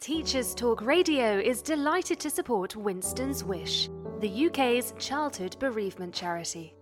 Teachers 0.00 0.54
Talk 0.54 0.80
Radio 0.80 1.38
is 1.38 1.60
delighted 1.60 2.18
to 2.20 2.30
support 2.30 2.74
Winston's 2.74 3.44
Wish, 3.44 3.90
the 4.20 4.46
UK's 4.46 4.94
childhood 4.98 5.56
bereavement 5.60 6.14
charity. 6.14 6.74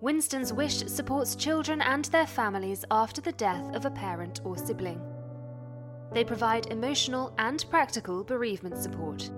Winston's 0.00 0.50
Wish 0.50 0.78
supports 0.86 1.36
children 1.36 1.82
and 1.82 2.06
their 2.06 2.26
families 2.26 2.82
after 2.90 3.20
the 3.20 3.32
death 3.32 3.74
of 3.74 3.84
a 3.84 3.90
parent 3.90 4.40
or 4.42 4.56
sibling. 4.56 5.02
They 6.14 6.24
provide 6.24 6.72
emotional 6.72 7.34
and 7.36 7.62
practical 7.68 8.24
bereavement 8.24 8.78
support. 8.78 9.30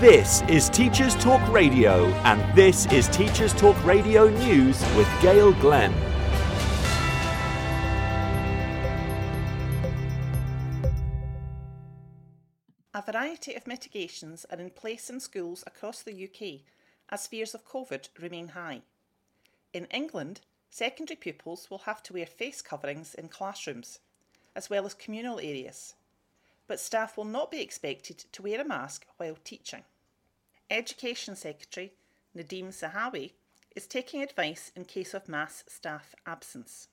This 0.00 0.42
is 0.48 0.70
Teachers 0.70 1.14
Talk 1.16 1.46
Radio, 1.52 2.06
and 2.24 2.56
this 2.56 2.86
is 2.86 3.06
Teachers 3.08 3.52
Talk 3.52 3.76
Radio 3.84 4.30
News 4.30 4.80
with 4.96 5.06
Gail 5.20 5.52
Glenn. 5.52 5.92
A 12.94 13.02
variety 13.02 13.54
of 13.54 13.66
mitigations 13.66 14.46
are 14.50 14.58
in 14.58 14.70
place 14.70 15.10
in 15.10 15.20
schools 15.20 15.62
across 15.66 16.02
the 16.02 16.24
UK 16.24 16.60
as 17.10 17.26
fears 17.26 17.54
of 17.54 17.68
COVID 17.68 18.08
remain 18.18 18.48
high. 18.48 18.80
In 19.74 19.84
England, 19.86 20.40
secondary 20.70 21.16
pupils 21.16 21.68
will 21.68 21.78
have 21.78 22.02
to 22.04 22.12
wear 22.12 22.26
face 22.26 22.62
coverings 22.62 23.14
in 23.14 23.28
classrooms, 23.28 23.98
as 24.54 24.70
well 24.70 24.86
as 24.86 24.94
communal 24.94 25.38
areas, 25.40 25.94
but 26.66 26.80
staff 26.80 27.16
will 27.16 27.24
not 27.24 27.50
be 27.50 27.60
expected 27.60 28.18
to 28.32 28.42
wear 28.42 28.60
a 28.60 28.64
mask 28.64 29.04
while 29.16 29.36
teaching. 29.44 29.82
Education 30.70 31.34
Secretary 31.34 31.92
Nadhim 32.36 32.68
Zahawi 32.68 33.32
is 33.74 33.88
taking 33.88 34.22
advice 34.22 34.70
in 34.76 34.84
case 34.84 35.14
of 35.14 35.28
mass 35.28 35.64
staff 35.66 36.14
absence. 36.26 36.88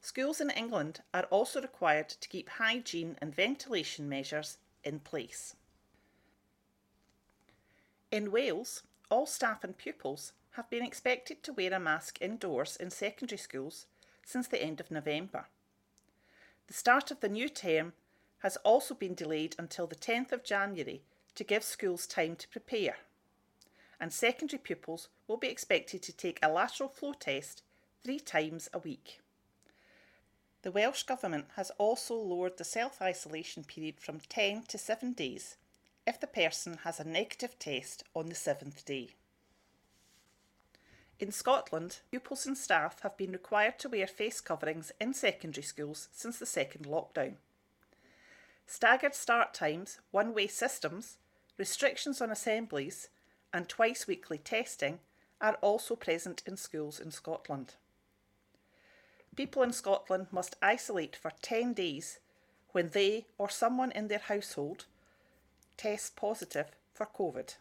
Schools 0.00 0.40
in 0.40 0.50
England 0.50 1.00
are 1.14 1.24
also 1.30 1.62
required 1.62 2.08
to 2.08 2.28
keep 2.28 2.48
hygiene 2.48 3.16
and 3.20 3.34
ventilation 3.34 4.08
measures 4.08 4.58
in 4.82 4.98
place. 4.98 5.54
In 8.10 8.32
Wales, 8.32 8.82
all 9.10 9.26
staff 9.26 9.62
and 9.62 9.78
pupils 9.78 10.32
have 10.52 10.68
been 10.68 10.84
expected 10.84 11.42
to 11.42 11.52
wear 11.52 11.72
a 11.72 11.80
mask 11.80 12.18
indoors 12.20 12.76
in 12.76 12.90
secondary 12.90 13.38
schools 13.38 13.86
since 14.24 14.46
the 14.46 14.62
end 14.62 14.80
of 14.80 14.90
November. 14.90 15.46
The 16.66 16.74
start 16.74 17.10
of 17.10 17.20
the 17.20 17.28
new 17.28 17.48
term 17.48 17.94
has 18.38 18.56
also 18.58 18.94
been 18.94 19.14
delayed 19.14 19.56
until 19.58 19.86
the 19.86 19.96
10th 19.96 20.32
of 20.32 20.44
January 20.44 21.02
to 21.34 21.44
give 21.44 21.64
schools 21.64 22.06
time 22.06 22.36
to 22.36 22.48
prepare. 22.48 22.96
And 24.00 24.12
secondary 24.12 24.58
pupils 24.58 25.08
will 25.26 25.36
be 25.36 25.48
expected 25.48 26.02
to 26.02 26.12
take 26.12 26.38
a 26.42 26.50
lateral 26.50 26.88
flow 26.88 27.12
test 27.12 27.62
three 28.04 28.18
times 28.18 28.68
a 28.74 28.78
week. 28.78 29.20
The 30.62 30.72
Welsh 30.72 31.04
Government 31.04 31.46
has 31.56 31.70
also 31.78 32.14
lowered 32.14 32.58
the 32.58 32.64
self 32.64 33.00
isolation 33.00 33.64
period 33.64 34.00
from 34.00 34.20
10 34.28 34.64
to 34.68 34.78
7 34.78 35.12
days 35.12 35.56
if 36.06 36.20
the 36.20 36.26
person 36.26 36.78
has 36.84 37.00
a 37.00 37.04
negative 37.04 37.58
test 37.58 38.04
on 38.14 38.28
the 38.28 38.34
seventh 38.34 38.84
day. 38.84 39.10
In 41.22 41.30
Scotland, 41.30 42.00
pupils 42.10 42.46
and 42.46 42.58
staff 42.58 43.00
have 43.02 43.16
been 43.16 43.30
required 43.30 43.78
to 43.78 43.88
wear 43.88 44.08
face 44.08 44.40
coverings 44.40 44.90
in 45.00 45.14
secondary 45.14 45.62
schools 45.62 46.08
since 46.10 46.36
the 46.36 46.46
second 46.46 46.86
lockdown. 46.86 47.34
Staggered 48.66 49.14
start 49.14 49.54
times, 49.54 50.00
one 50.10 50.34
way 50.34 50.48
systems, 50.48 51.18
restrictions 51.56 52.20
on 52.20 52.32
assemblies, 52.32 53.08
and 53.52 53.68
twice 53.68 54.08
weekly 54.08 54.36
testing 54.36 54.98
are 55.40 55.54
also 55.60 55.94
present 55.94 56.42
in 56.44 56.56
schools 56.56 56.98
in 56.98 57.12
Scotland. 57.12 57.74
People 59.36 59.62
in 59.62 59.72
Scotland 59.72 60.26
must 60.32 60.56
isolate 60.60 61.14
for 61.14 61.30
10 61.40 61.72
days 61.72 62.18
when 62.72 62.88
they 62.88 63.26
or 63.38 63.48
someone 63.48 63.92
in 63.92 64.08
their 64.08 64.18
household 64.18 64.86
tests 65.76 66.10
positive 66.10 66.72
for 66.92 67.06
COVID. 67.06 67.54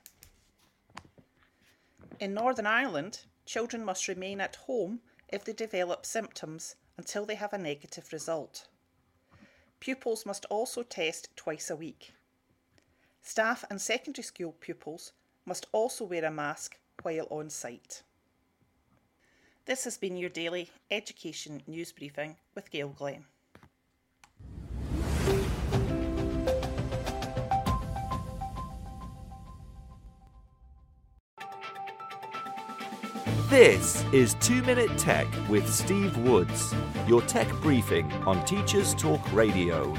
In 2.20 2.34
Northern 2.34 2.66
Ireland, 2.66 3.26
children 3.46 3.84
must 3.84 4.08
remain 4.08 4.42
at 4.42 4.56
home 4.56 5.02
if 5.30 5.44
they 5.44 5.54
develop 5.54 6.06
symptoms 6.06 6.76
until 6.98 7.26
they 7.26 7.36
have 7.36 7.54
a 7.54 7.58
negative 7.58 8.12
result. 8.12 8.68
Pupils 9.80 10.26
must 10.26 10.46
also 10.46 10.84
test 10.84 11.30
twice 11.36 11.70
a 11.70 11.76
week. 11.76 12.14
Staff 13.22 13.66
and 13.70 13.82
secondary 13.82 14.24
school 14.24 14.56
pupils 14.60 15.14
must 15.46 15.68
also 15.72 16.06
wear 16.06 16.26
a 16.26 16.32
mask 16.32 16.78
while 17.02 17.28
on 17.30 17.50
site. 17.50 18.04
This 19.66 19.84
has 19.86 19.98
been 19.98 20.18
your 20.18 20.30
daily 20.30 20.70
education 20.90 21.62
news 21.68 21.92
briefing 21.92 22.38
with 22.56 22.72
Gail 22.72 22.90
Glenn. 22.90 23.26
This 33.50 34.04
is 34.12 34.36
2 34.42 34.62
Minute 34.64 34.98
Tech 34.98 35.28
with 35.50 35.72
Steve 35.72 36.18
Woods, 36.18 36.74
your 37.08 37.22
tech 37.22 37.50
briefing 37.62 38.12
on 38.26 38.44
Teachers 38.46 38.94
Talk 38.94 39.22
Radio. 39.34 39.94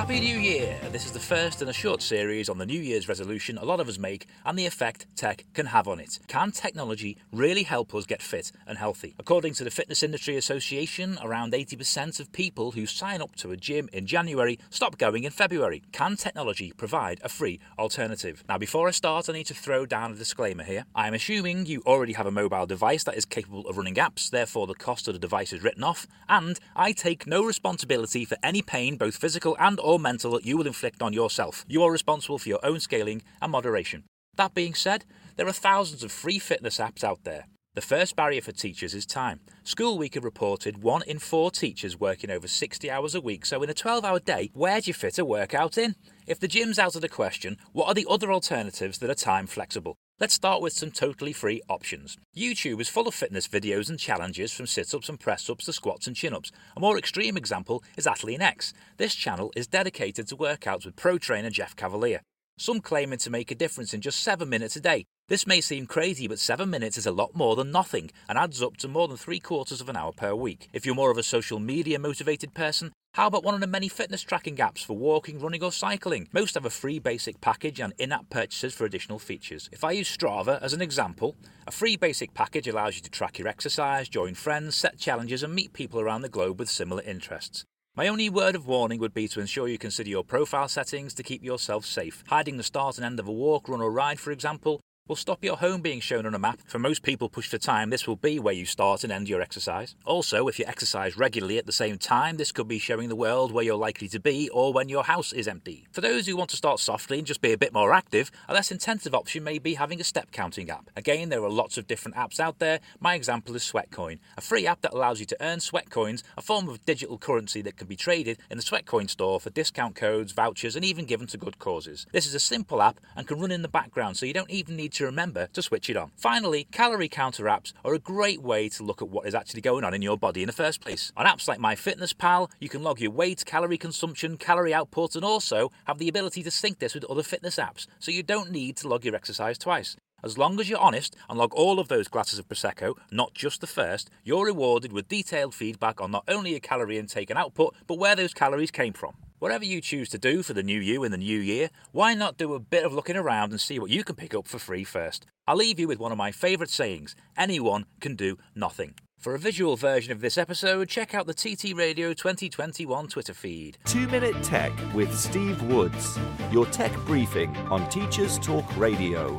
Happy 0.00 0.18
New 0.18 0.38
Year! 0.38 0.78
This 0.92 1.04
is 1.04 1.12
the 1.12 1.20
first 1.20 1.60
in 1.60 1.68
a 1.68 1.74
short 1.74 2.00
series 2.00 2.48
on 2.48 2.56
the 2.56 2.64
New 2.64 2.80
Year's 2.80 3.06
resolution 3.06 3.58
a 3.58 3.64
lot 3.66 3.80
of 3.80 3.88
us 3.88 3.98
make 3.98 4.26
and 4.46 4.58
the 4.58 4.64
effect 4.64 5.06
tech 5.14 5.44
can 5.52 5.66
have 5.66 5.86
on 5.86 6.00
it. 6.00 6.18
Can 6.26 6.52
technology 6.52 7.18
really 7.32 7.64
help 7.64 7.94
us 7.94 8.06
get 8.06 8.22
fit 8.22 8.50
and 8.66 8.78
healthy? 8.78 9.14
According 9.18 9.52
to 9.54 9.64
the 9.64 9.70
Fitness 9.70 10.02
Industry 10.02 10.36
Association, 10.38 11.18
around 11.22 11.52
80% 11.52 12.18
of 12.18 12.32
people 12.32 12.70
who 12.70 12.86
sign 12.86 13.20
up 13.20 13.36
to 13.36 13.52
a 13.52 13.58
gym 13.58 13.90
in 13.92 14.06
January 14.06 14.58
stop 14.70 14.96
going 14.96 15.24
in 15.24 15.32
February. 15.32 15.82
Can 15.92 16.16
technology 16.16 16.72
provide 16.74 17.20
a 17.22 17.28
free 17.28 17.60
alternative? 17.78 18.42
Now, 18.48 18.56
before 18.56 18.88
I 18.88 18.92
start, 18.92 19.28
I 19.28 19.34
need 19.34 19.46
to 19.48 19.54
throw 19.54 19.84
down 19.84 20.12
a 20.12 20.16
disclaimer 20.16 20.64
here. 20.64 20.86
I 20.94 21.08
am 21.08 21.14
assuming 21.14 21.66
you 21.66 21.82
already 21.84 22.14
have 22.14 22.26
a 22.26 22.30
mobile 22.30 22.64
device 22.64 23.04
that 23.04 23.18
is 23.18 23.26
capable 23.26 23.68
of 23.68 23.76
running 23.76 23.96
apps, 23.96 24.30
therefore, 24.30 24.66
the 24.66 24.74
cost 24.74 25.08
of 25.08 25.14
the 25.14 25.20
device 25.20 25.52
is 25.52 25.62
written 25.62 25.84
off, 25.84 26.06
and 26.26 26.58
I 26.74 26.92
take 26.92 27.26
no 27.26 27.44
responsibility 27.44 28.24
for 28.24 28.38
any 28.42 28.62
pain, 28.62 28.96
both 28.96 29.18
physical 29.18 29.58
and 29.60 29.78
or 29.78 29.89
mental 29.98 30.32
that 30.32 30.44
you 30.44 30.56
will 30.56 30.66
inflict 30.66 31.02
on 31.02 31.12
yourself. 31.12 31.64
You 31.68 31.82
are 31.82 31.90
responsible 31.90 32.38
for 32.38 32.48
your 32.48 32.64
own 32.64 32.80
scaling 32.80 33.22
and 33.42 33.52
moderation. 33.52 34.04
That 34.36 34.54
being 34.54 34.74
said, 34.74 35.04
there 35.36 35.46
are 35.46 35.52
thousands 35.52 36.04
of 36.04 36.12
free 36.12 36.38
fitness 36.38 36.78
apps 36.78 37.04
out 37.04 37.24
there. 37.24 37.46
The 37.74 37.80
first 37.80 38.16
barrier 38.16 38.40
for 38.40 38.50
teachers 38.50 38.94
is 38.94 39.06
time. 39.06 39.40
School 39.62 39.96
Week 39.96 40.14
have 40.14 40.24
reported 40.24 40.82
one 40.82 41.02
in 41.02 41.20
four 41.20 41.52
teachers 41.52 42.00
working 42.00 42.28
over 42.28 42.48
60 42.48 42.90
hours 42.90 43.14
a 43.14 43.20
week, 43.20 43.46
so 43.46 43.62
in 43.62 43.70
a 43.70 43.74
12 43.74 44.04
hour 44.04 44.18
day, 44.18 44.50
where 44.54 44.80
do 44.80 44.90
you 44.90 44.94
fit 44.94 45.18
a 45.18 45.24
workout 45.24 45.78
in? 45.78 45.94
If 46.26 46.40
the 46.40 46.48
gym's 46.48 46.80
out 46.80 46.96
of 46.96 47.00
the 47.00 47.08
question, 47.08 47.58
what 47.72 47.86
are 47.86 47.94
the 47.94 48.06
other 48.10 48.32
alternatives 48.32 48.98
that 48.98 49.10
are 49.10 49.14
time 49.14 49.46
flexible? 49.46 49.96
Let's 50.20 50.34
start 50.34 50.60
with 50.60 50.74
some 50.74 50.90
totally 50.90 51.32
free 51.32 51.62
options. 51.70 52.18
YouTube 52.36 52.78
is 52.78 52.90
full 52.90 53.08
of 53.08 53.14
fitness 53.14 53.48
videos 53.48 53.88
and 53.88 53.98
challenges 53.98 54.52
from 54.52 54.66
sit 54.66 54.92
ups 54.92 55.08
and 55.08 55.18
press 55.18 55.48
ups 55.48 55.64
to 55.64 55.72
squats 55.72 56.06
and 56.06 56.14
chin 56.14 56.34
ups. 56.34 56.52
A 56.76 56.80
more 56.80 56.98
extreme 56.98 57.38
example 57.38 57.82
is 57.96 58.04
Athlean 58.04 58.42
X. 58.42 58.74
This 58.98 59.14
channel 59.14 59.50
is 59.56 59.66
dedicated 59.66 60.28
to 60.28 60.36
workouts 60.36 60.84
with 60.84 60.94
pro 60.94 61.16
trainer 61.16 61.48
Jeff 61.48 61.74
Cavaliere. 61.74 62.20
Some 62.58 62.82
claiming 62.82 63.18
to 63.20 63.30
make 63.30 63.50
a 63.50 63.54
difference 63.54 63.94
in 63.94 64.02
just 64.02 64.20
7 64.20 64.46
minutes 64.46 64.76
a 64.76 64.80
day. 64.82 65.06
This 65.28 65.46
may 65.46 65.62
seem 65.62 65.86
crazy, 65.86 66.28
but 66.28 66.38
7 66.38 66.68
minutes 66.68 66.98
is 66.98 67.06
a 67.06 67.12
lot 67.12 67.34
more 67.34 67.56
than 67.56 67.70
nothing 67.70 68.10
and 68.28 68.36
adds 68.36 68.62
up 68.62 68.76
to 68.78 68.88
more 68.88 69.08
than 69.08 69.16
3 69.16 69.40
quarters 69.40 69.80
of 69.80 69.88
an 69.88 69.96
hour 69.96 70.12
per 70.12 70.34
week. 70.34 70.68
If 70.74 70.84
you're 70.84 70.94
more 70.94 71.10
of 71.10 71.16
a 71.16 71.22
social 71.22 71.58
media 71.58 71.98
motivated 71.98 72.52
person, 72.52 72.92
how 73.14 73.26
about 73.26 73.42
one 73.42 73.54
of 73.54 73.60
the 73.60 73.66
many 73.66 73.88
fitness 73.88 74.22
tracking 74.22 74.56
apps 74.56 74.84
for 74.84 74.96
walking, 74.96 75.40
running, 75.40 75.64
or 75.64 75.72
cycling? 75.72 76.28
Most 76.32 76.54
have 76.54 76.64
a 76.64 76.70
free 76.70 77.00
basic 77.00 77.40
package 77.40 77.80
and 77.80 77.92
in 77.98 78.12
app 78.12 78.30
purchases 78.30 78.72
for 78.72 78.84
additional 78.84 79.18
features. 79.18 79.68
If 79.72 79.82
I 79.82 79.90
use 79.90 80.16
Strava 80.16 80.62
as 80.62 80.72
an 80.72 80.80
example, 80.80 81.34
a 81.66 81.72
free 81.72 81.96
basic 81.96 82.34
package 82.34 82.68
allows 82.68 82.94
you 82.94 83.02
to 83.02 83.10
track 83.10 83.38
your 83.38 83.48
exercise, 83.48 84.08
join 84.08 84.34
friends, 84.34 84.76
set 84.76 84.96
challenges, 84.96 85.42
and 85.42 85.52
meet 85.52 85.72
people 85.72 86.00
around 86.00 86.22
the 86.22 86.28
globe 86.28 86.60
with 86.60 86.70
similar 86.70 87.02
interests. 87.02 87.64
My 87.96 88.06
only 88.06 88.30
word 88.30 88.54
of 88.54 88.68
warning 88.68 89.00
would 89.00 89.12
be 89.12 89.26
to 89.28 89.40
ensure 89.40 89.66
you 89.66 89.76
consider 89.76 90.08
your 90.08 90.24
profile 90.24 90.68
settings 90.68 91.12
to 91.14 91.24
keep 91.24 91.42
yourself 91.42 91.84
safe. 91.84 92.22
Hiding 92.28 92.58
the 92.58 92.62
start 92.62 92.96
and 92.96 93.04
end 93.04 93.18
of 93.18 93.26
a 93.26 93.32
walk, 93.32 93.68
run, 93.68 93.80
or 93.80 93.90
ride, 93.90 94.20
for 94.20 94.30
example, 94.30 94.80
will 95.10 95.16
stop 95.16 95.42
your 95.44 95.56
home 95.56 95.80
being 95.80 95.98
shown 95.98 96.24
on 96.24 96.36
a 96.36 96.38
map. 96.38 96.60
For 96.66 96.78
most 96.78 97.02
people 97.02 97.28
pushed 97.28 97.50
for 97.50 97.58
time, 97.58 97.90
this 97.90 98.06
will 98.06 98.14
be 98.14 98.38
where 98.38 98.54
you 98.54 98.64
start 98.64 99.02
and 99.02 99.12
end 99.12 99.28
your 99.28 99.42
exercise. 99.42 99.96
Also, 100.04 100.46
if 100.46 100.56
you 100.56 100.64
exercise 100.68 101.18
regularly 101.18 101.58
at 101.58 101.66
the 101.66 101.72
same 101.72 101.98
time, 101.98 102.36
this 102.36 102.52
could 102.52 102.68
be 102.68 102.78
showing 102.78 103.08
the 103.08 103.16
world 103.16 103.50
where 103.50 103.64
you're 103.64 103.74
likely 103.74 104.06
to 104.06 104.20
be 104.20 104.48
or 104.50 104.72
when 104.72 104.88
your 104.88 105.02
house 105.02 105.32
is 105.32 105.48
empty. 105.48 105.84
For 105.90 106.00
those 106.00 106.28
who 106.28 106.36
want 106.36 106.50
to 106.50 106.56
start 106.56 106.78
softly 106.78 107.18
and 107.18 107.26
just 107.26 107.40
be 107.40 107.52
a 107.52 107.58
bit 107.58 107.74
more 107.74 107.92
active, 107.92 108.30
a 108.48 108.54
less 108.54 108.70
intensive 108.70 109.12
option 109.12 109.42
may 109.42 109.58
be 109.58 109.74
having 109.74 110.00
a 110.00 110.04
step 110.04 110.30
counting 110.30 110.70
app. 110.70 110.88
Again, 110.94 111.28
there 111.28 111.42
are 111.42 111.50
lots 111.50 111.76
of 111.76 111.88
different 111.88 112.16
apps 112.16 112.38
out 112.38 112.60
there. 112.60 112.78
My 113.00 113.16
example 113.16 113.56
is 113.56 113.64
Sweatcoin, 113.64 114.20
a 114.38 114.40
free 114.40 114.64
app 114.64 114.80
that 114.82 114.94
allows 114.94 115.18
you 115.18 115.26
to 115.26 115.36
earn 115.40 115.58
sweat 115.58 115.90
coins, 115.90 116.22
a 116.38 116.40
form 116.40 116.68
of 116.68 116.86
digital 116.86 117.18
currency 117.18 117.62
that 117.62 117.76
can 117.76 117.88
be 117.88 117.96
traded 117.96 118.38
in 118.48 118.58
the 118.58 118.62
Sweatcoin 118.62 119.10
store 119.10 119.40
for 119.40 119.50
discount 119.50 119.96
codes, 119.96 120.30
vouchers, 120.30 120.76
and 120.76 120.84
even 120.84 121.04
given 121.04 121.26
to 121.26 121.36
good 121.36 121.58
causes. 121.58 122.06
This 122.12 122.28
is 122.28 122.34
a 122.36 122.38
simple 122.38 122.80
app 122.80 123.00
and 123.16 123.26
can 123.26 123.40
run 123.40 123.50
in 123.50 123.62
the 123.62 123.66
background, 123.68 124.16
so 124.16 124.24
you 124.24 124.32
don't 124.32 124.48
even 124.50 124.76
need 124.76 124.92
to 124.92 124.99
remember 125.04 125.48
to 125.52 125.62
switch 125.62 125.90
it 125.90 125.96
on. 125.96 126.10
Finally, 126.16 126.64
calorie 126.72 127.08
counter 127.08 127.44
apps 127.44 127.72
are 127.84 127.94
a 127.94 127.98
great 127.98 128.42
way 128.42 128.68
to 128.70 128.82
look 128.82 129.02
at 129.02 129.08
what 129.08 129.26
is 129.26 129.34
actually 129.34 129.60
going 129.60 129.84
on 129.84 129.94
in 129.94 130.02
your 130.02 130.18
body 130.18 130.42
in 130.42 130.46
the 130.46 130.52
first 130.52 130.80
place. 130.80 131.12
On 131.16 131.26
apps 131.26 131.48
like 131.48 131.58
MyFitnessPal, 131.58 132.50
you 132.60 132.68
can 132.68 132.82
log 132.82 133.00
your 133.00 133.10
weight, 133.10 133.44
calorie 133.44 133.78
consumption, 133.78 134.36
calorie 134.36 134.74
output, 134.74 135.14
and 135.14 135.24
also 135.24 135.70
have 135.84 135.98
the 135.98 136.08
ability 136.08 136.42
to 136.42 136.50
sync 136.50 136.78
this 136.78 136.94
with 136.94 137.04
other 137.04 137.22
fitness 137.22 137.56
apps, 137.56 137.86
so 137.98 138.10
you 138.10 138.22
don't 138.22 138.50
need 138.50 138.76
to 138.76 138.88
log 138.88 139.04
your 139.04 139.14
exercise 139.14 139.58
twice. 139.58 139.96
As 140.22 140.36
long 140.36 140.60
as 140.60 140.68
you're 140.68 140.78
honest 140.78 141.16
and 141.28 141.38
log 141.38 141.54
all 141.54 141.80
of 141.80 141.88
those 141.88 142.08
glasses 142.08 142.38
of 142.38 142.46
Prosecco, 142.48 142.94
not 143.10 143.32
just 143.32 143.60
the 143.60 143.66
first, 143.66 144.10
you're 144.22 144.44
rewarded 144.44 144.92
with 144.92 145.08
detailed 145.08 145.54
feedback 145.54 146.00
on 146.00 146.10
not 146.10 146.24
only 146.28 146.50
your 146.50 146.60
calorie 146.60 146.98
intake 146.98 147.30
and 147.30 147.38
output, 147.38 147.74
but 147.86 147.98
where 147.98 148.14
those 148.14 148.34
calories 148.34 148.70
came 148.70 148.92
from. 148.92 149.14
Whatever 149.40 149.64
you 149.64 149.80
choose 149.80 150.10
to 150.10 150.18
do 150.18 150.42
for 150.42 150.52
the 150.52 150.62
new 150.62 150.78
you 150.78 151.02
in 151.02 151.12
the 151.12 151.16
new 151.16 151.38
year, 151.38 151.70
why 151.92 152.12
not 152.12 152.36
do 152.36 152.52
a 152.52 152.60
bit 152.60 152.84
of 152.84 152.92
looking 152.92 153.16
around 153.16 153.52
and 153.52 153.58
see 153.58 153.78
what 153.78 153.90
you 153.90 154.04
can 154.04 154.14
pick 154.14 154.34
up 154.34 154.46
for 154.46 154.58
free 154.58 154.84
first? 154.84 155.24
I'll 155.46 155.56
leave 155.56 155.80
you 155.80 155.88
with 155.88 155.98
one 155.98 156.12
of 156.12 156.18
my 156.18 156.30
favourite 156.30 156.68
sayings 156.68 157.16
anyone 157.38 157.86
can 158.02 158.16
do 158.16 158.36
nothing. 158.54 158.96
For 159.18 159.34
a 159.34 159.38
visual 159.38 159.76
version 159.76 160.12
of 160.12 160.20
this 160.20 160.36
episode, 160.36 160.90
check 160.90 161.14
out 161.14 161.26
the 161.26 161.32
TT 161.32 161.74
Radio 161.74 162.12
2021 162.12 163.08
Twitter 163.08 163.32
feed. 163.32 163.78
2 163.86 164.08
Minute 164.08 164.42
Tech 164.42 164.74
with 164.92 165.18
Steve 165.18 165.62
Woods, 165.62 166.18
your 166.52 166.66
tech 166.66 166.94
briefing 167.06 167.56
on 167.70 167.88
Teachers 167.88 168.38
Talk 168.40 168.76
Radio. 168.76 169.38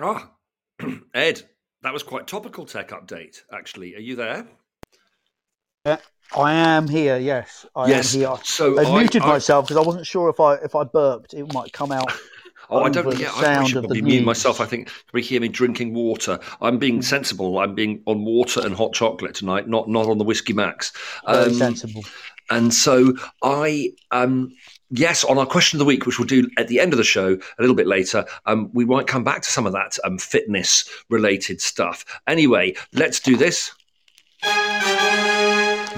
Ah, 0.00 0.32
Ed, 1.14 1.42
that 1.82 1.92
was 1.92 2.02
quite 2.02 2.26
topical 2.26 2.64
tech 2.66 2.88
update, 2.88 3.42
actually. 3.52 3.94
Are 3.94 4.00
you 4.00 4.16
there? 4.16 4.44
Yeah, 5.86 5.98
I 6.36 6.52
am 6.52 6.88
here. 6.88 7.16
Yes, 7.18 7.66
I 7.74 7.88
Yes, 7.88 8.14
am 8.14 8.20
here. 8.20 8.36
so 8.44 8.78
I, 8.78 8.98
muted 8.98 9.22
I- 9.22 9.28
myself 9.28 9.66
because 9.66 9.82
I 9.82 9.86
wasn't 9.86 10.06
sure 10.06 10.28
if 10.28 10.40
I 10.40 10.54
if 10.56 10.74
I 10.74 10.84
burped, 10.84 11.34
it 11.34 11.52
might 11.54 11.72
come 11.72 11.90
out. 11.92 12.12
Oh, 12.70 12.82
I 12.84 12.90
don't. 12.90 13.18
Yeah, 13.18 13.32
I, 13.34 13.64
should 13.64 13.80
probably 13.82 14.02
mute 14.02 14.24
myself. 14.24 14.60
I 14.60 14.66
think 14.66 14.90
we 15.12 15.22
hear 15.22 15.40
me 15.40 15.48
drinking 15.48 15.94
water. 15.94 16.38
I'm 16.60 16.78
being 16.78 17.00
sensible. 17.00 17.58
I'm 17.58 17.74
being 17.74 18.02
on 18.06 18.24
water 18.24 18.60
and 18.64 18.74
hot 18.74 18.92
chocolate 18.92 19.34
tonight, 19.34 19.68
not 19.68 19.88
not 19.88 20.06
on 20.06 20.18
the 20.18 20.24
whiskey 20.24 20.52
max. 20.52 20.92
Very 21.26 21.46
Um, 21.46 21.54
sensible. 21.54 22.04
And 22.50 22.72
so 22.72 23.12
I, 23.42 23.92
um, 24.10 24.50
yes, 24.90 25.22
on 25.22 25.36
our 25.36 25.44
question 25.44 25.76
of 25.76 25.80
the 25.80 25.84
week, 25.84 26.06
which 26.06 26.18
we'll 26.18 26.26
do 26.26 26.48
at 26.56 26.68
the 26.68 26.80
end 26.80 26.94
of 26.94 26.96
the 26.96 27.04
show 27.04 27.34
a 27.34 27.60
little 27.60 27.76
bit 27.76 27.86
later, 27.86 28.24
um, 28.46 28.70
we 28.72 28.86
might 28.86 29.06
come 29.06 29.22
back 29.22 29.42
to 29.42 29.50
some 29.50 29.66
of 29.66 29.72
that 29.74 29.98
um, 30.04 30.16
fitness 30.16 30.88
related 31.10 31.60
stuff. 31.60 32.06
Anyway, 32.26 32.74
let's 32.94 33.20
do 33.20 33.36
this. 33.36 33.70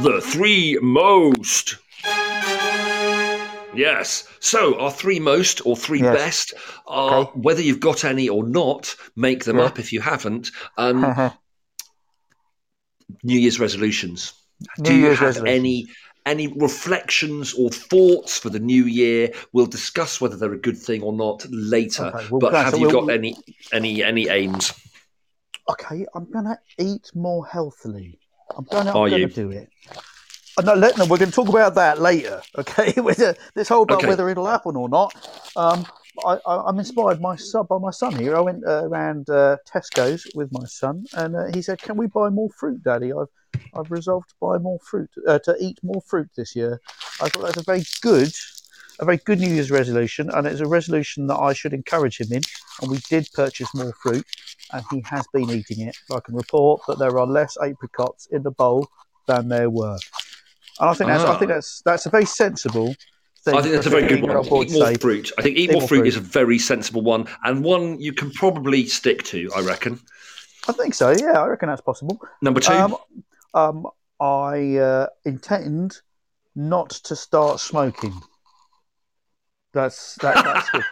The 0.02 0.20
three 0.24 0.78
most. 0.80 1.76
Yes. 3.74 4.26
So 4.40 4.78
our 4.80 4.90
three 4.90 5.20
most 5.20 5.64
or 5.66 5.76
three 5.76 6.00
Yes. 6.00 6.16
best 6.16 6.54
are 6.86 7.20
Okay. 7.20 7.30
whether 7.40 7.62
you've 7.62 7.80
got 7.80 8.04
any 8.04 8.28
or 8.28 8.42
not, 8.46 8.94
make 9.16 9.44
them 9.44 9.58
Yeah. 9.58 9.64
up 9.66 9.78
if 9.78 9.92
you 9.92 10.00
haven't. 10.00 10.50
Um, 10.76 11.02
New 13.22 13.38
Year's 13.38 13.60
resolutions. 13.60 14.32
Do 14.82 14.94
you 14.94 15.02
Year's 15.06 15.18
have 15.18 15.44
any 15.44 15.86
any 16.26 16.48
reflections 16.48 17.54
or 17.54 17.70
thoughts 17.70 18.38
for 18.38 18.50
the 18.50 18.60
new 18.60 18.84
year? 18.84 19.32
We'll 19.52 19.66
discuss 19.66 20.20
whether 20.20 20.36
they're 20.36 20.52
a 20.52 20.58
good 20.58 20.78
thing 20.78 21.02
or 21.02 21.12
not 21.12 21.44
later. 21.50 22.06
Okay, 22.14 22.26
well, 22.30 22.40
but 22.40 22.52
have 22.54 22.72
So 22.74 22.76
you 22.78 22.88
we'll- 22.88 23.06
got 23.06 23.10
any 23.14 23.36
any 23.72 24.02
any 24.02 24.28
aims? 24.28 24.72
okay, 25.68 26.06
I'm 26.14 26.30
gonna 26.30 26.58
eat 26.78 27.10
more 27.14 27.46
healthily. 27.46 28.18
I'm 28.56 28.66
gonna, 28.70 28.90
Are 28.90 29.04
I'm 29.04 29.10
gonna 29.10 29.20
you? 29.20 29.28
do 29.28 29.50
it. 29.50 29.68
Uh, 30.56 30.62
no, 30.62 30.74
let, 30.74 30.96
no, 30.98 31.04
we're 31.06 31.18
going 31.18 31.30
to 31.30 31.34
talk 31.34 31.48
about 31.48 31.74
that 31.76 32.00
later. 32.00 32.42
Okay, 32.58 32.92
this 33.54 33.68
whole 33.68 33.82
about 33.82 33.98
Okay. 33.98 34.08
whether 34.08 34.28
it'll 34.28 34.46
happen 34.46 34.76
or 34.76 34.88
not. 34.88 35.16
Um, 35.56 35.84
I, 36.24 36.36
I, 36.46 36.68
I'm 36.68 36.78
inspired 36.78 37.20
my 37.20 37.36
son, 37.36 37.66
by 37.68 37.78
my 37.78 37.90
son 37.90 38.16
here. 38.16 38.36
I 38.36 38.40
went 38.40 38.64
uh, 38.66 38.84
around 38.84 39.30
uh, 39.30 39.56
Tesco's 39.72 40.26
with 40.34 40.52
my 40.52 40.64
son, 40.66 41.04
and 41.14 41.34
uh, 41.36 41.46
he 41.54 41.62
said, 41.62 41.80
"Can 41.80 41.96
we 41.96 42.06
buy 42.08 42.28
more 42.28 42.50
fruit, 42.58 42.82
Daddy? 42.82 43.12
I've 43.12 43.28
I've 43.78 43.90
resolved 43.90 44.28
to 44.30 44.34
buy 44.40 44.58
more 44.58 44.78
fruit, 44.90 45.10
uh, 45.26 45.38
to 45.44 45.56
eat 45.60 45.78
more 45.82 46.02
fruit 46.06 46.28
this 46.36 46.54
year." 46.54 46.80
I 47.20 47.28
thought 47.28 47.42
that's 47.42 47.56
a 47.58 47.62
very 47.62 47.84
good, 48.02 48.32
a 49.00 49.04
very 49.04 49.16
good 49.16 49.40
New 49.40 49.48
Year's 49.48 49.70
resolution, 49.70 50.30
and 50.30 50.46
it's 50.46 50.60
a 50.60 50.66
resolution 50.66 51.26
that 51.28 51.38
I 51.38 51.52
should 51.52 51.72
encourage 51.72 52.20
him 52.20 52.32
in. 52.32 52.42
And 52.80 52.90
we 52.90 52.98
did 53.08 53.28
purchase 53.32 53.74
more 53.74 53.92
fruit, 54.02 54.24
and 54.72 54.84
he 54.90 55.02
has 55.06 55.26
been 55.32 55.50
eating 55.50 55.80
it. 55.80 55.96
I 56.12 56.20
can 56.20 56.36
report 56.36 56.82
that 56.86 56.98
there 56.98 57.18
are 57.18 57.26
less 57.26 57.56
apricots 57.62 58.26
in 58.26 58.42
the 58.42 58.50
bowl 58.50 58.88
than 59.26 59.48
there 59.48 59.70
were. 59.70 59.98
And 60.78 60.90
I 60.90 60.94
think 60.94 61.08
that's 61.08 61.24
I 61.24 61.38
think 61.38 61.50
Ah. 61.50 61.54
that's 61.54 61.82
that's 61.84 62.06
a 62.06 62.10
very 62.10 62.26
sensible 62.26 62.94
thing. 63.44 63.54
I 63.54 63.62
think 63.62 63.74
that's 63.74 63.86
a 63.86 63.90
very 63.90 64.06
good 64.06 64.22
one. 64.22 64.44
Eat 64.44 64.72
more 64.72 64.86
say. 64.86 64.94
fruit. 64.96 65.32
I 65.38 65.42
think 65.42 65.56
eat, 65.56 65.72
more 65.72 65.86
fruit, 65.86 66.06
is 66.06 66.16
a 66.16 66.20
very 66.20 66.58
sensible 66.58 67.02
one 67.02 67.26
and 67.44 67.64
one 67.64 68.00
you 68.00 68.12
can 68.12 68.30
probably 68.32 68.86
stick 68.86 69.22
to. 69.24 69.50
I 69.56 69.60
reckon. 69.60 70.00
I 70.68 70.72
think 70.72 70.94
so. 70.94 71.10
Yeah, 71.10 71.42
I 71.42 71.46
reckon 71.46 71.68
that's 71.68 71.80
possible. 71.80 72.20
Number 72.42 72.60
two. 72.60 72.72
Um, 72.72 72.96
um, 73.54 73.86
I 74.20 74.76
uh, 74.76 75.06
intend 75.24 76.00
not 76.54 76.90
to 76.90 77.16
start 77.16 77.60
smoking. 77.60 78.14
That's 79.72 80.16
that, 80.16 80.44
that's 80.44 80.70
good. 80.70 80.84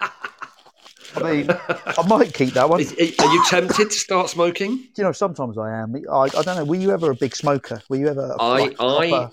I 1.16 1.32
mean, 1.32 1.50
I 1.50 2.06
might 2.06 2.32
keep 2.34 2.54
that 2.54 2.68
one. 2.68 2.80
Is- 2.80 2.92
are 2.92 3.32
you 3.32 3.44
tempted 3.46 3.90
to 3.90 3.96
start 3.96 4.28
smoking? 4.30 4.88
you 4.96 5.04
know, 5.04 5.12
sometimes 5.12 5.58
I 5.58 5.70
am. 5.76 5.96
I, 6.10 6.14
I 6.14 6.28
don't 6.28 6.46
know. 6.56 6.64
Were 6.64 6.76
you 6.76 6.92
ever 6.92 7.10
a 7.10 7.14
big 7.14 7.34
smoker? 7.34 7.82
Were 7.88 7.96
you 7.96 8.08
ever? 8.08 8.36
I 8.38 8.58
like, 8.60 8.76
I 8.80 9.08
proper- 9.08 9.30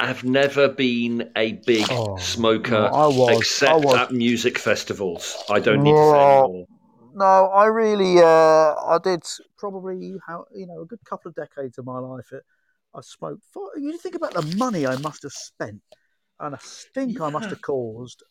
have 0.00 0.24
never 0.24 0.68
been 0.68 1.30
a 1.36 1.52
big 1.52 1.86
Oh, 1.90 2.16
smoker 2.16 2.70
no, 2.70 2.86
I 2.86 3.06
was. 3.06 3.40
except 3.40 3.72
I 3.72 3.76
was. 3.76 3.96
at 3.96 4.12
music 4.12 4.58
festivals. 4.58 5.36
I 5.50 5.60
don't 5.60 5.82
need 5.82 5.96
to 5.96 6.10
say 6.10 6.38
anymore. 6.38 6.66
No, 7.14 7.24
I 7.24 7.66
really, 7.66 8.18
uh, 8.18 8.74
I 8.74 8.98
did 9.02 9.24
probably, 9.56 10.18
how 10.26 10.46
you 10.54 10.66
know, 10.66 10.82
a 10.82 10.86
good 10.86 11.04
couple 11.04 11.28
of 11.28 11.34
decades 11.34 11.78
of 11.78 11.84
my 11.84 11.98
life. 11.98 12.32
It, 12.32 12.42
I 12.94 13.00
smoked. 13.02 13.42
For, 13.52 13.70
you 13.76 13.96
think 13.98 14.14
about 14.14 14.34
the 14.34 14.56
money 14.56 14.86
I 14.86 14.96
must 14.96 15.22
have 15.24 15.32
spent 15.32 15.82
and 16.40 16.54
a 16.54 16.58
stink 16.60 17.20
I 17.20 17.30
must 17.30 17.50
have 17.50 17.60
caused. 17.60 18.22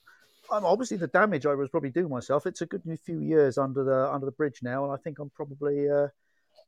Um, 0.52 0.66
obviously, 0.66 0.98
the 0.98 1.08
damage 1.08 1.46
I 1.46 1.56
was 1.56 1.70
probably 1.70 1.90
doing 1.90 2.10
myself. 2.10 2.46
It's 2.46 2.62
a 2.62 2.66
good 2.66 2.84
few 3.04 3.20
years 3.20 3.58
under 3.58 3.84
the 3.84 4.12
under 4.12 4.26
the 4.26 4.32
bridge 4.32 4.60
now, 4.62 4.84
and 4.84 4.94
I 4.94 4.98
think 4.98 5.20
I'm 5.20 5.30
probably 5.30 5.90
uh, 5.90 6.08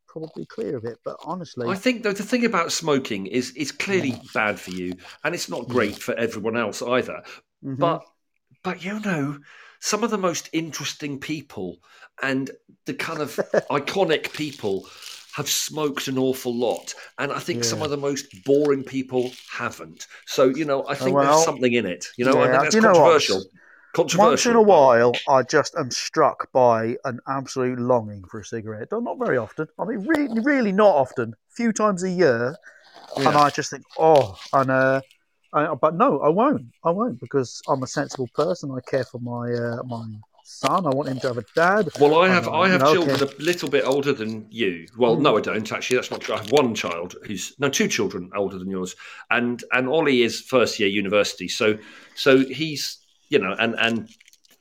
probably 0.08 0.46
clear 0.46 0.78
of 0.78 0.86
it. 0.86 1.00
But 1.04 1.18
honestly, 1.24 1.68
I 1.68 1.76
think 1.76 2.04
though 2.04 2.14
the 2.14 2.24
thing 2.24 2.46
about 2.46 2.72
smoking 2.72 3.28
is 3.28 3.54
it's 3.56 3.72
clearly 3.72 4.20
bad 4.34 4.60
for 4.60 4.72
you, 4.72 4.94
and 5.24 5.34
it's 5.34 5.50
not 5.50 5.68
great 5.68 5.98
for 5.98 6.14
everyone 6.16 6.58
else 6.58 6.82
either. 6.82 7.24
mhm. 7.64 7.78
But 7.78 8.04
but 8.64 8.84
you 8.84 9.00
know, 9.00 9.40
some 9.80 10.04
of 10.04 10.12
the 10.12 10.18
most 10.18 10.50
interesting 10.54 11.20
people 11.20 11.78
and 12.22 12.52
the 12.86 12.94
kind 12.94 13.22
of 13.22 13.36
iconic 13.72 14.34
people 14.34 14.88
have 15.34 15.48
smoked 15.50 16.08
an 16.08 16.18
awful 16.18 16.54
lot, 16.54 16.94
and 17.18 17.32
I 17.32 17.40
think 17.40 17.64
some 17.64 17.82
of 17.82 17.90
the 17.90 17.98
most 17.98 18.44
boring 18.44 18.84
people 18.84 19.32
haven't. 19.52 20.08
So 20.26 20.46
you 20.46 20.66
know, 20.66 20.86
I 20.88 20.96
think 20.96 21.16
well, 21.16 21.26
there's 21.26 21.46
something 21.46 21.72
in 21.72 21.86
it. 21.86 22.08
You 22.18 22.26
know, 22.26 22.40
I 22.40 22.46
yeah, 22.46 22.52
think 22.52 22.64
that's 22.64 22.76
you 22.76 22.82
know 22.82 22.98
what? 22.98 23.30
Once 23.98 24.46
in 24.46 24.56
a 24.56 24.62
while, 24.62 25.14
I 25.28 25.44
just 25.44 25.76
am 25.76 25.92
struck 25.92 26.52
by 26.52 26.96
an 27.06 27.20
absolute 27.28 27.80
longing 27.80 28.24
for 28.30 28.40
a 28.40 28.46
cigarette. 28.46 28.90
Not 28.92 29.18
very 29.18 29.38
often. 29.38 29.68
I 29.80 29.86
mean, 29.86 30.06
really, 30.06 30.40
really 30.42 30.72
not 30.72 30.96
often. 30.96 31.34
A 31.34 31.54
few 31.56 31.74
times 31.74 32.04
a 32.04 32.10
year, 32.10 32.56
and 33.18 33.28
I 33.28 33.50
just 33.50 33.72
think, 33.72 33.84
oh, 33.98 34.38
and 34.54 34.70
uh, 34.70 35.02
I, 35.54 35.74
but 35.74 35.96
no, 35.96 36.20
I 36.20 36.30
won't. 36.30 36.68
I 36.84 36.92
won't 36.92 37.20
because 37.20 37.62
I'm 37.68 37.84
a 37.84 37.88
sensible 37.88 38.30
person. 38.36 38.72
I 38.72 38.80
care 38.90 39.04
for 39.04 39.20
my 39.20 39.52
uh, 39.52 39.84
my 39.84 40.06
son. 40.44 40.86
I 40.86 40.90
want 40.90 41.10
him 41.10 41.20
to 41.22 41.28
have 41.28 41.38
a 41.38 41.46
dad. 41.56 41.90
Well, 42.00 42.22
I 42.22 42.30
have 42.30 42.48
I 42.48 42.66
you 42.66 42.72
have 42.74 42.82
know, 42.82 42.94
children 42.94 43.22
okay. 43.22 43.36
a 43.40 43.42
little 43.42 43.70
bit 43.70 43.86
older 43.86 44.14
than 44.14 44.46
you. 44.52 44.88
Well, 44.98 45.16
no, 45.16 45.38
I 45.38 45.42
don't 45.42 45.72
actually. 45.72 45.98
That's 45.98 46.12
not 46.12 46.22
true. 46.22 46.36
I 46.36 46.38
have 46.40 46.52
one 46.52 46.76
child 46.76 47.16
who's 47.26 47.54
no 47.60 47.70
two 47.70 47.88
children 47.88 48.30
older 48.36 48.60
than 48.60 48.70
yours, 48.70 48.96
and 49.32 49.64
and 49.72 49.90
Ollie 49.90 50.22
is 50.22 50.40
first 50.40 50.80
year 50.80 50.90
university. 50.90 51.48
So 51.48 51.80
so 52.16 52.46
he's 52.46 52.99
you 53.30 53.40
know 53.40 53.56
and 53.60 53.76
and 53.80 54.10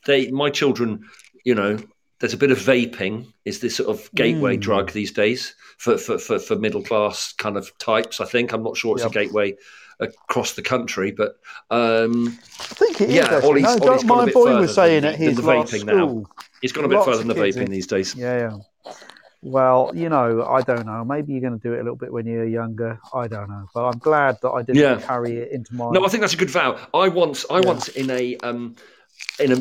they 0.06 0.30
my 0.30 0.50
children 0.50 1.04
you 1.44 1.54
know 1.54 1.78
there's 2.20 2.34
a 2.34 2.36
bit 2.38 2.50
of 2.50 2.58
vaping 2.58 3.26
is 3.44 3.60
this 3.60 3.76
sort 3.76 3.88
of 3.88 4.10
gateway 4.14 4.56
Mm. 4.56 4.60
drug 4.60 4.90
these 4.92 5.12
days 5.12 5.54
for, 5.78 5.96
for 5.98 6.18
for 6.18 6.38
for 6.38 6.56
middle 6.56 6.82
class 6.82 7.32
kind 7.32 7.56
of 7.56 7.76
types. 7.78 8.20
I 8.20 8.24
think 8.24 8.52
I'm 8.52 8.62
not 8.64 8.76
sure 8.76 8.94
it's 8.96 9.02
Yep. 9.04 9.10
a 9.10 9.14
gateway 9.14 9.56
across 10.00 10.52
the 10.54 10.62
country, 10.62 11.10
but 11.12 11.36
um, 11.70 12.28
I 12.60 12.74
think 12.74 13.00
it 13.00 13.10
is. 13.10 13.14
Yeah, 13.16 13.24
actually. 13.26 13.62
Ollie's- 13.64 13.80
no, 13.80 13.88
Ollie's 13.88 14.04
my 14.04 14.24
bit 14.24 14.34
boy 14.34 14.46
further 14.46 14.60
was 14.60 14.74
saying 14.74 15.02
than 15.02 15.12
at 15.14 15.18
the- 15.18 15.24
his 15.26 15.36
than 15.36 15.44
the 15.46 15.52
last 15.54 15.72
vaping 15.72 15.84
now. 15.86 16.24
it's 16.62 16.72
gone 16.72 16.84
a 16.84 16.88
bit 16.88 16.94
Lots 16.96 17.06
further 17.06 17.18
than 17.18 17.28
the 17.28 17.34
vaping 17.34 17.56
yeah. 17.62 17.64
these 17.76 17.86
days. 17.86 18.14
Yeah, 18.16 18.38
yeah. 18.84 18.92
Well, 19.40 19.92
you 19.94 20.08
know, 20.08 20.44
I 20.44 20.62
don't 20.62 20.84
know. 20.86 21.04
Maybe 21.04 21.32
you're 21.32 21.40
going 21.40 21.58
to 21.58 21.62
do 21.68 21.72
it 21.72 21.76
a 21.80 21.82
little 21.82 21.96
bit 21.96 22.12
when 22.12 22.26
you're 22.26 22.44
younger. 22.44 22.98
I 23.14 23.28
don't 23.28 23.48
know, 23.48 23.66
but 23.72 23.84
I'm 23.86 23.98
glad 23.98 24.38
that 24.42 24.50
I 24.50 24.62
didn't 24.62 24.82
Yeah. 24.82 25.00
carry 25.00 25.36
it 25.38 25.52
into 25.52 25.74
my. 25.74 25.90
No, 25.92 26.04
I 26.04 26.08
think 26.08 26.22
that's 26.22 26.34
a 26.34 26.36
good 26.36 26.50
vow. 26.50 26.76
I 26.92 27.08
once, 27.08 27.46
I 27.48 27.60
Yeah. 27.60 27.66
once 27.66 27.88
in 27.88 28.10
a 28.10 28.36
um, 28.38 28.74
in 29.38 29.52
a 29.52 29.56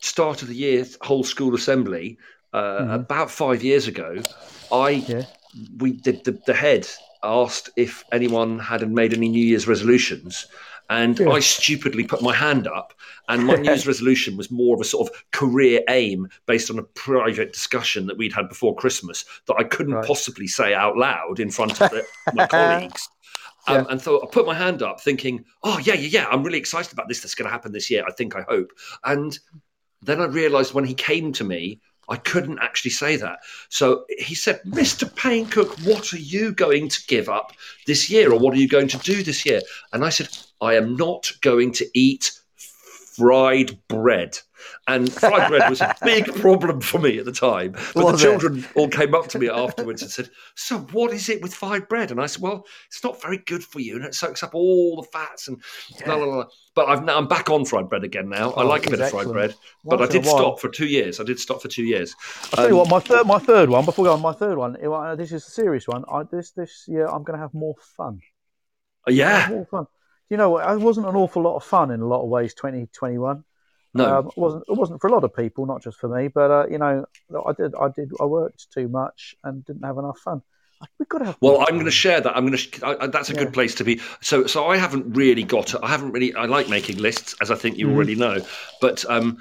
start 0.00 0.42
of 0.42 0.48
the 0.48 0.54
year 0.54 0.84
whole 1.02 1.22
school 1.24 1.54
assembly 1.54 2.18
uh, 2.52 2.86
about 2.90 3.30
five 3.30 3.62
years 3.62 3.86
ago, 3.86 4.16
I 4.72 4.94
Mm-hmm. 4.94 5.12
Yeah. 5.12 5.22
we 5.78 5.92
did 5.92 6.24
the, 6.24 6.38
the 6.46 6.54
head 6.54 6.88
asked 7.22 7.70
if 7.76 8.04
anyone 8.12 8.58
had 8.58 8.88
made 8.90 9.12
any 9.14 9.28
New 9.28 9.44
Year's 9.44 9.68
resolutions. 9.68 10.46
And 10.90 11.18
Yeah. 11.18 11.30
I 11.30 11.40
stupidly 11.40 12.04
put 12.04 12.22
my 12.22 12.34
hand 12.34 12.66
up, 12.66 12.94
and 13.28 13.44
my 13.44 13.56
news 13.66 13.86
resolution 13.86 14.36
was 14.36 14.50
more 14.50 14.74
of 14.74 14.80
a 14.80 14.84
sort 14.84 15.08
of 15.10 15.30
career 15.32 15.82
aim 15.88 16.28
based 16.46 16.70
on 16.70 16.78
a 16.78 16.82
private 16.82 17.52
discussion 17.52 18.06
that 18.06 18.16
we'd 18.16 18.32
had 18.32 18.48
before 18.48 18.74
Christmas 18.74 19.24
that 19.46 19.56
I 19.58 19.64
couldn't 19.64 19.94
Right. 19.94 20.06
possibly 20.06 20.46
say 20.46 20.74
out 20.74 20.96
loud 20.96 21.40
in 21.40 21.50
front 21.50 21.72
of 21.80 21.90
the, 21.90 22.04
my 22.32 22.46
colleagues. 22.56 23.08
Um, 23.66 23.86
And 23.90 24.00
so 24.00 24.22
I 24.22 24.26
put 24.26 24.46
my 24.46 24.54
hand 24.54 24.82
up, 24.82 25.00
thinking, 25.00 25.44
"Oh 25.62 25.78
yeah, 25.78 25.94
yeah, 25.94 26.08
yeah! 26.22 26.26
I'm 26.30 26.42
really 26.42 26.58
excited 26.58 26.92
about 26.92 27.08
this. 27.08 27.20
That's 27.20 27.34
going 27.34 27.46
to 27.48 27.52
happen 27.52 27.72
this 27.72 27.90
year. 27.90 28.04
I 28.08 28.12
think, 28.12 28.34
I 28.34 28.42
hope." 28.48 28.72
And 29.04 29.38
then 30.00 30.20
I 30.22 30.26
realised 30.26 30.72
when 30.74 30.84
he 30.84 30.94
came 30.94 31.32
to 31.34 31.44
me, 31.44 31.80
I 32.08 32.16
couldn't 32.16 32.58
actually 32.60 32.92
say 32.92 33.16
that. 33.16 33.40
So 33.68 34.04
he 34.18 34.34
said, 34.34 34.60
"Mr. 34.66 35.08
Paynecook, 35.14 35.84
what 35.86 36.12
are 36.12 36.18
you 36.18 36.52
going 36.52 36.88
to 36.88 37.06
give 37.06 37.28
up 37.28 37.52
this 37.86 38.08
year, 38.08 38.32
or 38.32 38.38
what 38.38 38.54
are 38.54 38.60
you 38.60 38.68
going 38.68 38.88
to 38.88 38.98
do 38.98 39.22
this 39.22 39.44
year?" 39.44 39.60
And 39.92 40.04
I 40.04 40.08
said, 40.08 40.28
"I 40.60 40.74
am 40.74 40.96
not 40.96 41.32
going 41.40 41.72
to 41.72 41.86
eat 41.94 42.37
fried 43.18 43.78
bread." 43.88 44.38
And 44.88 45.12
fried 45.12 45.48
bread 45.48 45.70
was 45.70 45.80
a 45.80 45.94
big 46.04 46.26
problem 46.40 46.80
for 46.80 46.98
me 46.98 47.18
at 47.18 47.24
the 47.24 47.32
time. 47.32 47.72
But 47.94 48.04
Was 48.04 48.20
the 48.20 48.28
it? 48.28 48.30
children 48.40 48.66
all 48.74 48.88
came 48.88 49.14
up 49.14 49.28
to 49.28 49.38
me 49.38 49.48
afterwards 49.48 50.02
and 50.02 50.10
said, 50.10 50.30
So, 50.56 50.78
what 50.92 51.12
is 51.12 51.28
it 51.28 51.40
with 51.42 51.54
fried 51.54 51.86
bread? 51.86 52.10
And 52.10 52.20
I 52.20 52.26
said, 52.26 52.42
Well, 52.42 52.66
it's 52.88 53.04
not 53.04 53.22
very 53.22 53.38
good 53.46 53.62
for 53.62 53.78
you 53.78 53.94
and 53.94 54.04
it 54.04 54.16
soaks 54.16 54.42
up 54.42 54.56
all 54.56 54.96
the 54.96 55.06
fats 55.12 55.46
and 55.46 55.62
blah, 56.04 56.16
blah, 56.16 56.24
blah. 56.26 56.44
But 56.74 56.88
I've 56.88 57.04
now, 57.04 57.18
I'm 57.18 57.28
back 57.28 57.48
on 57.50 57.64
fried 57.64 57.88
bread 57.88 58.02
again 58.02 58.28
now. 58.28 58.50
I 58.50 58.64
Oh, 58.64 58.66
like 58.66 58.86
a 58.88 58.90
bit 58.90 58.94
is 58.98 59.06
of 59.06 59.10
fried 59.10 59.20
excellent. 59.28 59.32
bread. 59.32 59.54
But 59.84 60.02
I 60.02 60.06
did 60.06 60.26
stop 60.26 60.58
for 60.58 60.68
two 60.68 60.86
years. 60.88 61.20
I 61.20 61.24
did 61.24 61.38
stop 61.38 61.62
for 61.62 61.68
two 61.68 61.84
years. 61.84 62.16
I'll 62.46 62.50
tell 62.56 62.68
you 62.68 62.72
Um, 62.72 62.78
what, 62.78 62.90
my 62.90 63.00
third, 63.00 63.26
my 63.28 63.38
third 63.38 63.70
one. 63.70 63.84
Before 63.84 64.02
we 64.02 64.08
go 64.08 64.14
on, 64.14 64.20
my 64.22 64.32
third 64.32 64.58
one. 64.58 64.76
uh, 64.84 65.14
This 65.14 65.30
is 65.30 65.46
a 65.46 65.50
serious 65.50 65.86
one. 65.86 66.04
I, 66.12 66.24
this 66.24 66.50
this 66.50 66.84
year, 66.88 67.06
I'm 67.06 67.22
going 67.22 67.38
to 67.38 67.42
have 67.42 67.54
more 67.54 67.74
fun. 67.96 68.18
Yeah. 69.06 69.48
More 69.50 69.66
fun. 69.66 69.86
You 70.30 70.36
know, 70.36 70.50
what? 70.50 70.70
it 70.70 70.80
wasn't 70.80 71.06
an 71.08 71.16
awful 71.16 71.42
lot 71.42 71.56
of 71.56 71.64
fun 71.64 71.90
in 71.90 72.00
a 72.00 72.06
lot 72.06 72.22
of 72.22 72.28
ways. 72.28 72.54
2021. 72.54 73.44
No. 73.94 74.18
Um, 74.18 74.26
it 74.28 74.36
wasn't 74.36 74.64
it 74.68 74.72
wasn't 74.76 75.00
for 75.00 75.06
a 75.08 75.12
lot 75.12 75.24
of 75.24 75.34
people, 75.34 75.64
not 75.66 75.82
just 75.82 75.98
for 75.98 76.08
me. 76.08 76.28
But 76.28 76.50
uh, 76.50 76.66
you 76.70 76.78
know, 76.78 77.06
I 77.46 77.52
did 77.52 77.74
I 77.74 77.88
did 77.88 78.10
I 78.20 78.24
worked 78.24 78.70
too 78.70 78.88
much 78.88 79.34
and 79.44 79.64
didn't 79.64 79.84
have 79.84 79.96
enough 79.98 80.18
fun. 80.18 80.42
We've 80.98 81.08
got 81.08 81.18
to 81.18 81.24
have. 81.24 81.38
Well, 81.40 81.60
I'm 81.62 81.74
going 81.74 81.86
to 81.86 81.90
share 81.90 82.20
that. 82.20 82.36
I'm 82.36 82.46
going 82.46 82.58
to. 82.58 82.86
I, 82.86 83.04
I- 83.04 83.06
that's 83.08 83.30
a 83.30 83.32
Yeah. 83.32 83.44
good 83.44 83.52
place 83.54 83.74
to 83.76 83.84
be. 83.84 84.00
So, 84.20 84.46
so 84.46 84.66
I 84.68 84.76
haven't 84.76 85.16
really 85.16 85.42
got. 85.42 85.74
I 85.82 85.88
haven't 85.88 86.12
really. 86.12 86.34
I 86.34 86.44
like 86.44 86.68
making 86.68 86.98
lists, 86.98 87.34
as 87.40 87.50
I 87.50 87.56
think 87.56 87.78
you 87.78 87.88
Mhm. 87.88 87.94
already 87.94 88.14
know. 88.14 88.44
But 88.80 89.04
um, 89.08 89.38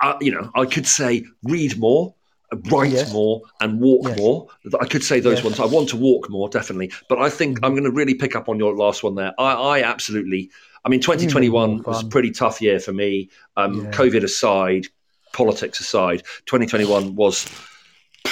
I, 0.00 0.16
you 0.20 0.30
know, 0.30 0.50
I 0.54 0.66
could 0.66 0.86
say 0.86 1.24
read 1.42 1.76
more, 1.78 2.14
write 2.70 2.92
Yes. 2.92 3.12
more, 3.12 3.42
and 3.60 3.80
walk 3.80 4.06
Yes. 4.08 4.18
more. 4.18 4.46
I 4.80 4.86
could 4.86 5.04
say 5.04 5.20
those 5.20 5.38
Yes. 5.38 5.44
ones. 5.44 5.60
I 5.60 5.66
want 5.66 5.88
to 5.90 5.96
walk 5.96 6.28
more, 6.30 6.48
definitely. 6.48 6.92
But 7.08 7.18
I 7.18 7.28
think 7.30 7.60
Mhm. 7.60 7.66
I'm 7.66 7.72
going 7.72 7.84
to 7.84 7.90
really 7.90 8.14
pick 8.14 8.34
up 8.36 8.48
on 8.48 8.58
your 8.58 8.74
last 8.76 9.02
one 9.02 9.14
there. 9.14 9.32
I, 9.38 9.52
I 9.52 9.82
absolutely. 9.82 10.50
I 10.84 10.88
mean, 10.90 10.98
need 11.00 11.06
more 11.08 11.16
2021 11.16 11.82
was 11.84 12.02
a 12.02 12.06
pretty 12.06 12.30
tough 12.30 12.60
year 12.60 12.78
for 12.78 12.92
me. 12.92 13.30
Um, 13.56 13.84
Yeah. 13.84 13.90
COVID 13.92 14.22
aside, 14.22 14.86
politics 15.32 15.80
aside, 15.80 16.22
2021 16.46 17.14
was 17.14 17.46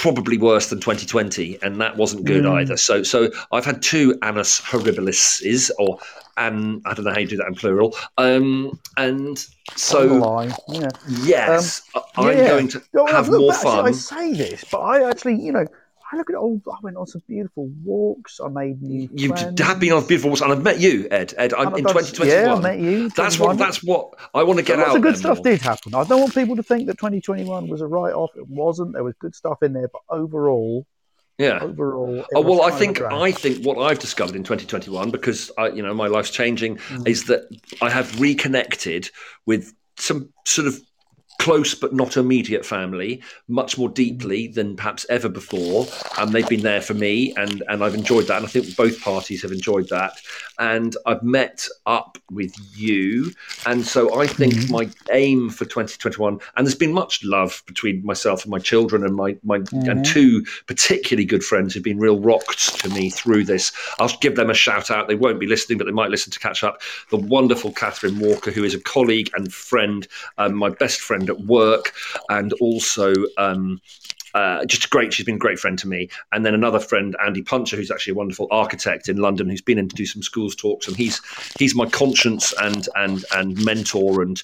probably 0.03 0.37
worse 0.37 0.69
than 0.69 0.81
2020, 0.81 1.57
and 1.63 1.79
that 1.79 1.95
wasn't 1.95 2.25
good 2.25 2.43
Mm. 2.43 2.55
either. 2.59 2.75
So, 2.75 3.03
so 3.03 3.31
I've 3.53 3.63
had 3.63 3.81
two 3.81 4.19
annus 4.21 4.59
horribilis, 4.59 5.71
or 5.79 5.97
and 6.35 6.81
I 6.85 6.93
don't 6.93 7.05
know 7.05 7.13
how 7.13 7.19
you 7.19 7.27
do 7.27 7.37
that 7.37 7.47
in 7.47 7.55
plural. 7.55 7.95
Um, 8.17 8.77
and 8.97 9.37
so 9.77 10.19
yeah. 10.67 10.89
yes, 11.07 11.81
I'm 12.17 12.37
Yeah. 12.37 12.47
going 12.49 12.67
to 12.67 12.81
have 13.07 13.29
more 13.29 13.53
actually, 13.53 13.69
I 13.71 13.91
say 13.93 14.33
this, 14.33 14.65
but 14.69 14.79
I 14.79 15.09
actually, 15.09 15.35
you 15.41 15.53
know, 15.53 15.65
I 16.13 16.17
look 16.17 16.29
at 16.29 16.35
all. 16.35 16.61
I 16.71 16.77
went 16.83 16.95
on 16.95 17.07
some 17.07 17.23
beautiful 17.27 17.67
walks. 17.83 18.39
I 18.39 18.47
made 18.47 18.81
new. 18.83 19.09
You 19.13 19.29
friends. 19.29 19.59
have 19.61 19.79
been 19.79 19.93
on 19.93 20.05
beautiful 20.05 20.29
walks, 20.29 20.41
and 20.41 20.51
I've 20.51 20.61
met 20.61 20.79
you, 20.79 21.07
Ed. 21.09 21.33
Ed, 21.37 21.53
I'm 21.53 21.75
in 21.75 21.83
done- 21.83 21.93
2021. 21.95 22.27
Yeah, 22.29 22.53
I 22.53 22.59
met 22.59 22.79
you. 22.79 23.09
That's 23.09 23.39
what. 23.39 23.57
That's 23.57 23.83
what 23.83 24.13
I 24.33 24.43
want 24.43 24.59
to 24.59 24.63
get 24.65 24.77
Lots 24.77 24.91
out. 24.91 24.95
of 24.97 25.01
it 25.03 25.07
good 25.07 25.17
stuff 25.17 25.37
more. 25.37 25.43
did 25.43 25.61
happen. 25.61 25.95
I 25.95 26.03
don't 26.03 26.19
want 26.21 26.35
people 26.35 26.55
to 26.55 26.63
think 26.63 26.85
that 26.87 26.97
2021 26.99 27.67
was 27.67 27.81
a 27.81 27.87
write-off. 27.87 28.29
It 28.37 28.47
wasn't. 28.47 28.93
There 28.93 29.03
was 29.03 29.15
good 29.19 29.33
stuff 29.33 29.63
in 29.63 29.73
there, 29.73 29.87
but 29.91 30.01
overall, 30.09 30.85
Yeah. 31.39 31.59
overall. 31.63 32.23
Oh 32.35 32.41
well, 32.41 32.61
I 32.61 32.69
kind 32.69 32.73
of 32.73 32.75
a 32.75 32.79
think. 32.79 33.01
I 33.01 33.31
think 33.31 33.65
what 33.65 33.79
I've 33.79 33.97
discovered 33.99 34.35
in 34.35 34.43
2021, 34.43 35.09
because 35.09 35.49
I, 35.57 35.69
you 35.69 35.81
know 35.81 35.93
my 35.95 36.07
life's 36.07 36.29
changing, 36.29 36.77
Mm. 36.77 37.07
is 37.07 37.25
that 37.25 37.47
I 37.81 37.89
have 37.89 38.19
reconnected 38.21 39.09
with 39.47 39.73
some 39.97 40.29
sort 40.45 40.67
of 40.67 40.79
close 41.43 41.75
but 41.75 41.93
not 41.93 42.15
immediate 42.15 42.65
family 42.65 43.21
much 43.49 43.77
more 43.77 43.89
deeply 43.89 44.47
than 44.47 44.77
perhaps 44.77 45.05
ever 45.09 45.27
before. 45.27 45.85
And 46.17 46.31
they've 46.31 46.47
been 46.47 46.61
there 46.61 46.81
for 46.81 46.93
me, 46.93 47.33
and 47.35 47.61
and 47.67 47.83
I've 47.83 47.95
enjoyed 47.95 48.27
that, 48.27 48.37
and 48.37 48.45
I 48.45 48.49
think 48.49 48.75
both 48.77 49.01
parties 49.01 49.41
have 49.41 49.51
enjoyed 49.51 49.89
that. 49.89 50.13
And 50.57 50.95
I've 51.05 51.21
met 51.21 51.67
up 51.85 52.17
with 52.31 52.55
you, 52.77 53.33
and 53.65 53.85
so 53.85 54.21
I 54.21 54.27
think 54.27 54.53
mm-hmm. 54.53 54.71
my 54.71 54.89
aim 55.11 55.49
for 55.49 55.65
2021, 55.65 56.39
and 56.55 56.65
there's 56.65 56.75
been 56.75 56.93
much 56.93 57.23
love 57.25 57.61
between 57.67 58.05
myself 58.05 58.43
and 58.43 58.51
my 58.51 58.59
children, 58.59 59.03
and 59.03 59.15
my 59.15 59.35
my 59.43 59.59
mm-hmm. 59.59 59.89
and 59.89 60.05
two 60.05 60.45
particularly 60.67 61.25
good 61.25 61.43
friends 61.43 61.73
who've 61.73 61.83
been 61.83 61.99
real 61.99 62.19
rocks 62.21 62.71
to 62.77 62.89
me 62.89 63.09
through 63.09 63.43
this. 63.43 63.73
I'll 63.99 64.15
give 64.21 64.37
them 64.37 64.49
a 64.49 64.53
shout 64.53 64.89
out. 64.89 65.09
They 65.09 65.15
won't 65.15 65.39
be 65.41 65.47
listening, 65.47 65.77
but 65.77 65.85
they 65.85 65.91
might 65.91 66.11
listen 66.11 66.31
to 66.31 66.39
catch 66.39 66.63
up. 66.63 66.81
The 67.09 67.17
wonderful 67.17 67.73
Catherine 67.73 68.19
Walker, 68.19 68.51
who 68.51 68.63
is 68.63 68.73
a 68.73 68.79
colleague 68.79 69.29
and 69.35 69.53
friend, 69.53 70.07
um, 70.37 70.55
my 70.55 70.69
best 70.69 71.01
friend 71.01 71.29
at 71.33 71.45
work, 71.45 71.93
and 72.29 72.53
also. 72.53 73.13
Um, 73.37 73.79
uh, 74.33 74.65
just 74.65 74.89
great. 74.89 75.13
She's 75.13 75.27
been 75.27 75.35
a 75.35 75.37
great 75.37 75.59
friend 75.59 75.77
to 75.77 75.87
me. 75.87 76.09
And 76.31 76.43
then 76.43 76.55
another 76.55 76.79
friend, 76.79 77.15
Andy 77.23 77.43
Puncher, 77.43 77.75
who's 77.75 77.91
actually 77.91 78.13
a 78.13 78.15
wonderful 78.15 78.47
architect 78.49 79.07
in 79.07 79.17
London, 79.17 79.47
who's 79.47 79.61
been 79.61 79.77
in 79.77 79.87
to 79.89 79.95
do 79.95 80.07
some 80.07 80.23
schools 80.23 80.55
talks, 80.55 80.87
and 80.87 80.97
he's 80.97 81.21
he's 81.59 81.75
my 81.75 81.85
conscience 81.85 82.53
and 82.59 82.87
and 82.95 83.23
and 83.31 83.63
mentor 83.63 84.23
and 84.23 84.41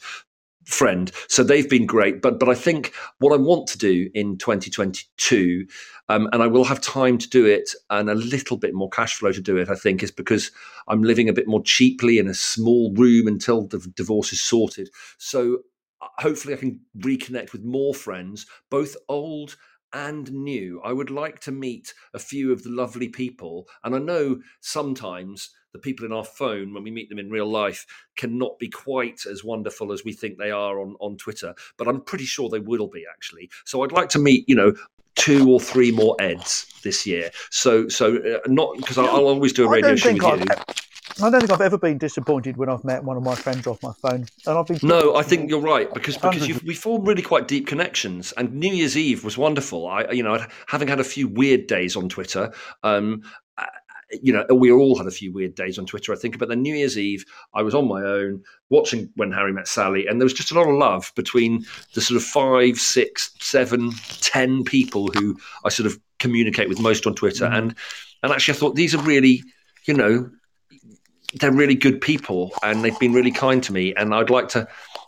friend. 0.70 1.12
So 1.28 1.44
they've 1.44 1.70
been 1.70 1.86
great. 1.86 2.22
But 2.22 2.40
but 2.40 2.50
I 2.50 2.56
think 2.56 2.94
what 3.18 3.34
I 3.34 3.38
want 3.38 3.68
to 3.70 3.78
do 3.78 4.10
in 4.14 4.38
2022, 4.38 5.66
um, 6.08 6.30
and 6.32 6.44
I 6.44 6.48
will 6.48 6.66
have 6.66 6.82
time 6.82 7.18
to 7.18 7.30
do 7.30 7.46
it 7.46 7.72
and 7.90 8.10
a 8.10 8.16
little 8.16 8.58
bit 8.58 8.74
more 8.74 8.90
cash 8.90 9.16
flow 9.16 9.32
to 9.32 9.42
do 9.42 9.58
it. 9.58 9.70
I 9.70 9.76
think 9.76 10.04
is 10.04 10.12
because 10.12 10.52
I'm 10.88 11.02
living 11.02 11.30
a 11.30 11.34
bit 11.34 11.48
more 11.48 11.64
cheaply 11.64 12.20
in 12.20 12.28
a 12.28 12.34
small 12.34 12.94
room 12.94 13.28
until 13.28 13.64
the 13.64 13.80
divorce 13.96 14.32
is 14.32 14.42
sorted. 14.42 14.90
So 15.18 15.60
hopefully 16.02 16.54
I 16.54 16.58
can 16.58 16.80
reconnect 16.98 17.52
with 17.52 17.64
more 17.64 17.94
friends, 17.94 18.46
both 18.70 18.96
old 19.08 19.56
and 19.94 20.32
new. 20.32 20.82
I 20.84 20.94
would 20.94 21.10
like 21.10 21.40
to 21.42 21.52
meet 21.52 21.94
a 22.14 22.20
few 22.20 22.52
of 22.52 22.64
the 22.64 22.70
lovely 22.70 23.10
people. 23.10 23.68
And 23.84 23.96
I 23.96 24.00
know 24.00 24.40
sometimes 24.62 25.50
the 25.74 25.80
people 25.80 26.06
in 26.06 26.12
our 26.12 26.24
phone, 26.24 26.74
when 26.74 26.84
we 26.84 26.92
meet 26.92 27.10
them 27.10 27.20
in 27.20 27.30
real 27.30 27.50
life, 27.50 27.86
cannot 28.18 28.58
be 28.60 28.70
quite 28.70 29.26
as 29.30 29.44
wonderful 29.44 29.92
as 29.92 30.04
we 30.04 30.14
think 30.14 30.38
they 30.38 30.52
are 30.52 30.80
on, 30.80 30.96
on 31.00 31.18
Twitter. 31.18 31.54
But 31.78 31.88
I'm 31.88 32.02
pretty 32.02 32.26
sure 32.26 32.50
they 32.50 32.60
will 32.60 32.88
be 32.88 33.06
actually. 33.12 33.50
So 33.66 33.84
I'd 33.84 33.92
like 33.92 34.10
to 34.10 34.20
meet, 34.20 34.48
you 34.48 34.56
know, 34.56 34.74
two 35.16 35.52
or 35.52 35.60
three 35.60 35.92
more 35.92 36.16
Eds 36.20 36.72
this 36.84 37.06
year. 37.06 37.30
So, 37.52 37.88
so 37.88 38.18
uh, 38.18 38.40
not 38.48 38.78
because 38.78 38.98
I'll, 38.98 39.08
I'll, 39.08 39.28
always 39.28 39.54
do 39.54 39.66
a 39.66 39.70
radio 39.70 39.96
show 39.96 40.14
with 40.14 40.22
you. 40.24 40.46
I 41.22 41.30
don't 41.30 41.42
think 41.42 41.52
I've 41.52 41.62
ever 41.62 41.78
been 41.78 41.98
disappointed 41.98 42.58
when 42.58 42.70
I've 42.70 42.84
met 42.84 43.04
one 43.04 43.18
of 43.18 43.24
my 43.24 43.36
friends 43.36 43.68
off 43.68 43.82
my 43.84 43.94
phone, 44.02 44.26
and 44.46 44.58
I've 44.58 44.68
been. 44.68 44.80
No, 44.84 45.16
I 45.16 45.24
think 45.24 45.50
you're 45.50 45.62
right 45.62 45.94
because 45.94 46.18
because 46.18 46.64
we 46.64 46.74
form 46.74 47.06
really 47.06 47.22
quite 47.22 47.48
deep 47.48 47.68
connections. 47.68 48.32
And 48.38 48.54
New 48.54 48.74
Year's 48.74 48.98
Eve 48.98 49.24
was 49.24 49.38
wonderful. 49.38 49.88
I, 49.88 50.10
you 50.12 50.24
know, 50.24 50.46
having 50.68 50.88
had 50.88 51.00
a 51.00 51.04
few 51.04 51.28
weird 51.28 51.68
days 51.68 51.96
on 51.96 52.10
Twitter, 52.10 52.54
um, 52.84 53.24
you 54.22 54.34
know, 54.34 54.46
we 54.54 54.72
all 54.72 54.98
had 54.98 55.08
a 55.08 55.12
few 55.12 55.32
weird 55.32 55.56
days 55.56 55.78
on 55.78 55.86
Twitter, 55.86 56.12
I 56.14 56.16
think. 56.16 56.40
But 56.40 56.50
then 56.50 56.62
New 56.62 56.76
Year's 56.76 56.98
Eve, 56.98 57.26
I 57.54 57.62
was 57.62 57.76
on 57.76 57.88
my 57.88 58.02
own 58.02 58.44
watching 58.70 59.10
When 59.16 59.32
Harry 59.32 59.54
Met 59.54 59.68
Sally, 59.68 60.08
and 60.08 60.20
there 60.20 60.26
was 60.26 60.34
just 60.34 60.52
a 60.52 60.56
lot 60.56 60.68
of 60.68 60.76
love 60.76 61.12
between 61.16 61.66
the 61.94 62.02
sort 62.02 62.18
of 62.18 62.24
five, 62.24 62.78
six, 62.78 63.32
seven, 63.40 63.92
ten 64.22 64.64
people 64.64 65.10
who 65.14 65.38
I 65.64 65.70
sort 65.70 65.88
of 65.88 66.00
communicate 66.18 66.70
with 66.70 66.82
most 66.82 67.06
on 67.06 67.16
Twitter. 67.16 67.46
Mm. 67.46 67.58
And 67.58 67.76
and 68.24 68.32
actually, 68.32 68.56
I 68.56 68.58
thought 68.58 68.76
these 68.76 68.96
are 68.96 69.02
really, 69.02 69.44
you 69.86 69.94
know, 69.94 70.30
they're 71.36 71.52
really 71.52 71.76
good 71.76 72.02
people 72.02 72.52
and 72.64 72.84
they've 72.84 73.00
been 73.00 73.14
really 73.14 73.32
kind 73.32 73.62
to 73.64 73.74
me 73.74 73.94
and 73.96 74.14
I'd 74.14 74.30
like 74.30 74.48
to 74.50 74.68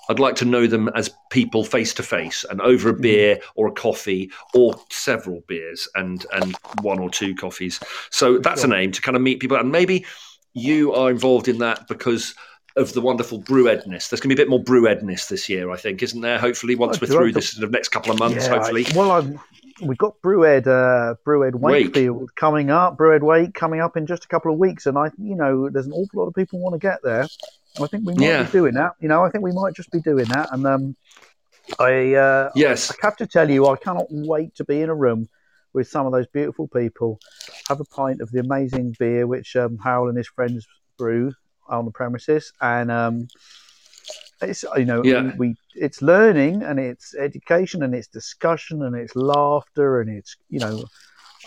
I'd 0.10 0.20
like 0.20 0.36
to 0.36 0.46
know 0.46 0.68
them 0.68 0.90
as 0.90 1.10
people 1.30 1.64
face 1.64 1.94
to 1.96 2.04
face 2.04 2.44
and 2.50 2.62
over 2.62 2.90
a 2.90 2.94
beer 2.94 3.40
or 3.56 3.68
a 3.68 3.72
coffee 3.72 4.32
or 4.54 4.76
several 4.90 5.42
beers 5.48 5.88
and 5.96 6.26
and 6.34 6.56
one 6.82 7.00
or 7.00 7.10
two 7.10 7.34
coffees. 7.36 7.80
So 8.10 8.38
that's 8.38 8.64
an 8.64 8.74
aim 8.74 8.92
to 8.92 9.02
kind 9.02 9.16
of 9.16 9.22
meet 9.22 9.40
people 9.40 9.58
and 9.58 9.72
maybe 9.72 10.06
you 10.54 10.94
are 10.94 11.10
involved 11.10 11.48
in 11.48 11.60
that 11.60 11.88
because 11.88 12.36
of 12.78 12.94
the 12.94 13.02
wonderful 13.02 13.40
brew 13.40 13.66
edness. 13.66 14.10
There's 14.10 14.22
going 14.22 14.30
to 14.30 14.36
be 14.36 14.42
a 14.42 14.46
bit 14.46 14.50
more 14.50 14.64
brew 14.64 14.84
edness 14.84 15.28
this 15.28 15.50
year, 15.50 15.72
I 15.72 15.78
think, 15.78 16.02
isn't 16.02 16.22
there? 16.22 16.40
Hopefully, 16.40 16.76
once 16.76 17.02
we're 17.02 17.08
through 17.08 17.34
this 17.34 17.58
of 17.58 17.72
next 17.72 17.90
couple 17.90 18.12
of 18.12 18.20
months, 18.20 18.46
yeah, 18.46 18.56
hopefully. 18.56 18.86
I, 18.90 18.98
well, 18.98 19.12
I'm 19.12 19.40
we've 19.82 19.98
got 19.98 20.22
BrewEd 20.22 20.68
uh, 20.68 21.16
BrewEd 21.26 21.56
Wakefield 21.56 22.22
Wake. 22.22 22.36
coming 22.36 22.70
up, 22.70 22.98
BrewEd 22.98 23.22
Wake 23.22 23.54
coming 23.54 23.82
up 23.82 23.98
in 23.98 24.06
just 24.06 24.26
a 24.26 24.28
couple 24.28 24.52
of 24.52 24.60
weeks, 24.60 24.86
and 24.86 24.98
I, 24.98 25.12
you 25.18 25.36
know, 25.36 25.70
there's 25.70 25.88
an 25.88 25.94
awful 25.94 26.22
lot 26.22 26.28
of 26.28 26.34
people 26.34 26.60
want 26.60 26.74
to 26.74 26.80
get 26.80 27.00
there. 27.04 27.28
I 27.82 27.88
think 27.88 28.06
we 28.06 28.14
might 28.14 28.26
yeah. 28.26 28.44
be 28.44 28.52
doing 28.52 28.74
that. 28.76 28.94
You 29.00 29.08
know, 29.08 29.24
I 29.24 29.30
think 29.30 29.44
we 29.44 29.52
might 29.52 29.74
just 29.74 29.92
be 29.92 30.00
doing 30.02 30.26
that, 30.26 30.50
and 30.52 30.66
um, 30.66 30.96
I 31.80 32.14
uh, 32.14 32.52
yes, 32.56 32.92
I 32.92 32.96
have 33.02 33.18
to 33.18 33.28
tell 33.28 33.50
you, 33.50 33.68
I 33.68 33.76
cannot 33.76 34.08
wait 34.10 34.56
to 34.56 34.66
be 34.66 34.82
in 34.82 34.90
a 34.90 34.96
room 34.96 35.30
with 35.74 35.88
some 35.88 36.06
of 36.06 36.12
those 36.12 36.28
beautiful 36.28 36.68
people, 36.68 37.20
have 37.70 37.80
a 37.80 37.86
pint 37.86 38.22
of 38.22 38.30
the 38.32 38.40
amazing 38.40 38.94
beer 39.00 39.26
which 39.26 39.56
um, 39.56 39.78
Howell 39.78 40.10
and 40.10 40.18
his 40.18 40.28
friends 40.28 40.68
brew 40.98 41.34
on 41.68 41.86
the 41.86 41.92
premises, 41.92 42.52
and 42.62 42.92
um, 42.92 43.28
it's 44.42 44.64
you 44.76 44.86
know 44.86 45.04
yeah. 45.04 45.32
we 45.38 45.56
it's 45.76 46.02
learning 46.02 46.64
and 46.64 46.80
it's 46.80 47.16
education 47.16 47.84
and 47.84 47.94
it's 47.94 48.08
discussion 48.08 48.84
and 48.84 48.96
it's 48.96 49.16
laughter 49.16 50.02
and 50.02 50.10
it's 50.10 50.38
you 50.50 50.60
know 50.60 50.84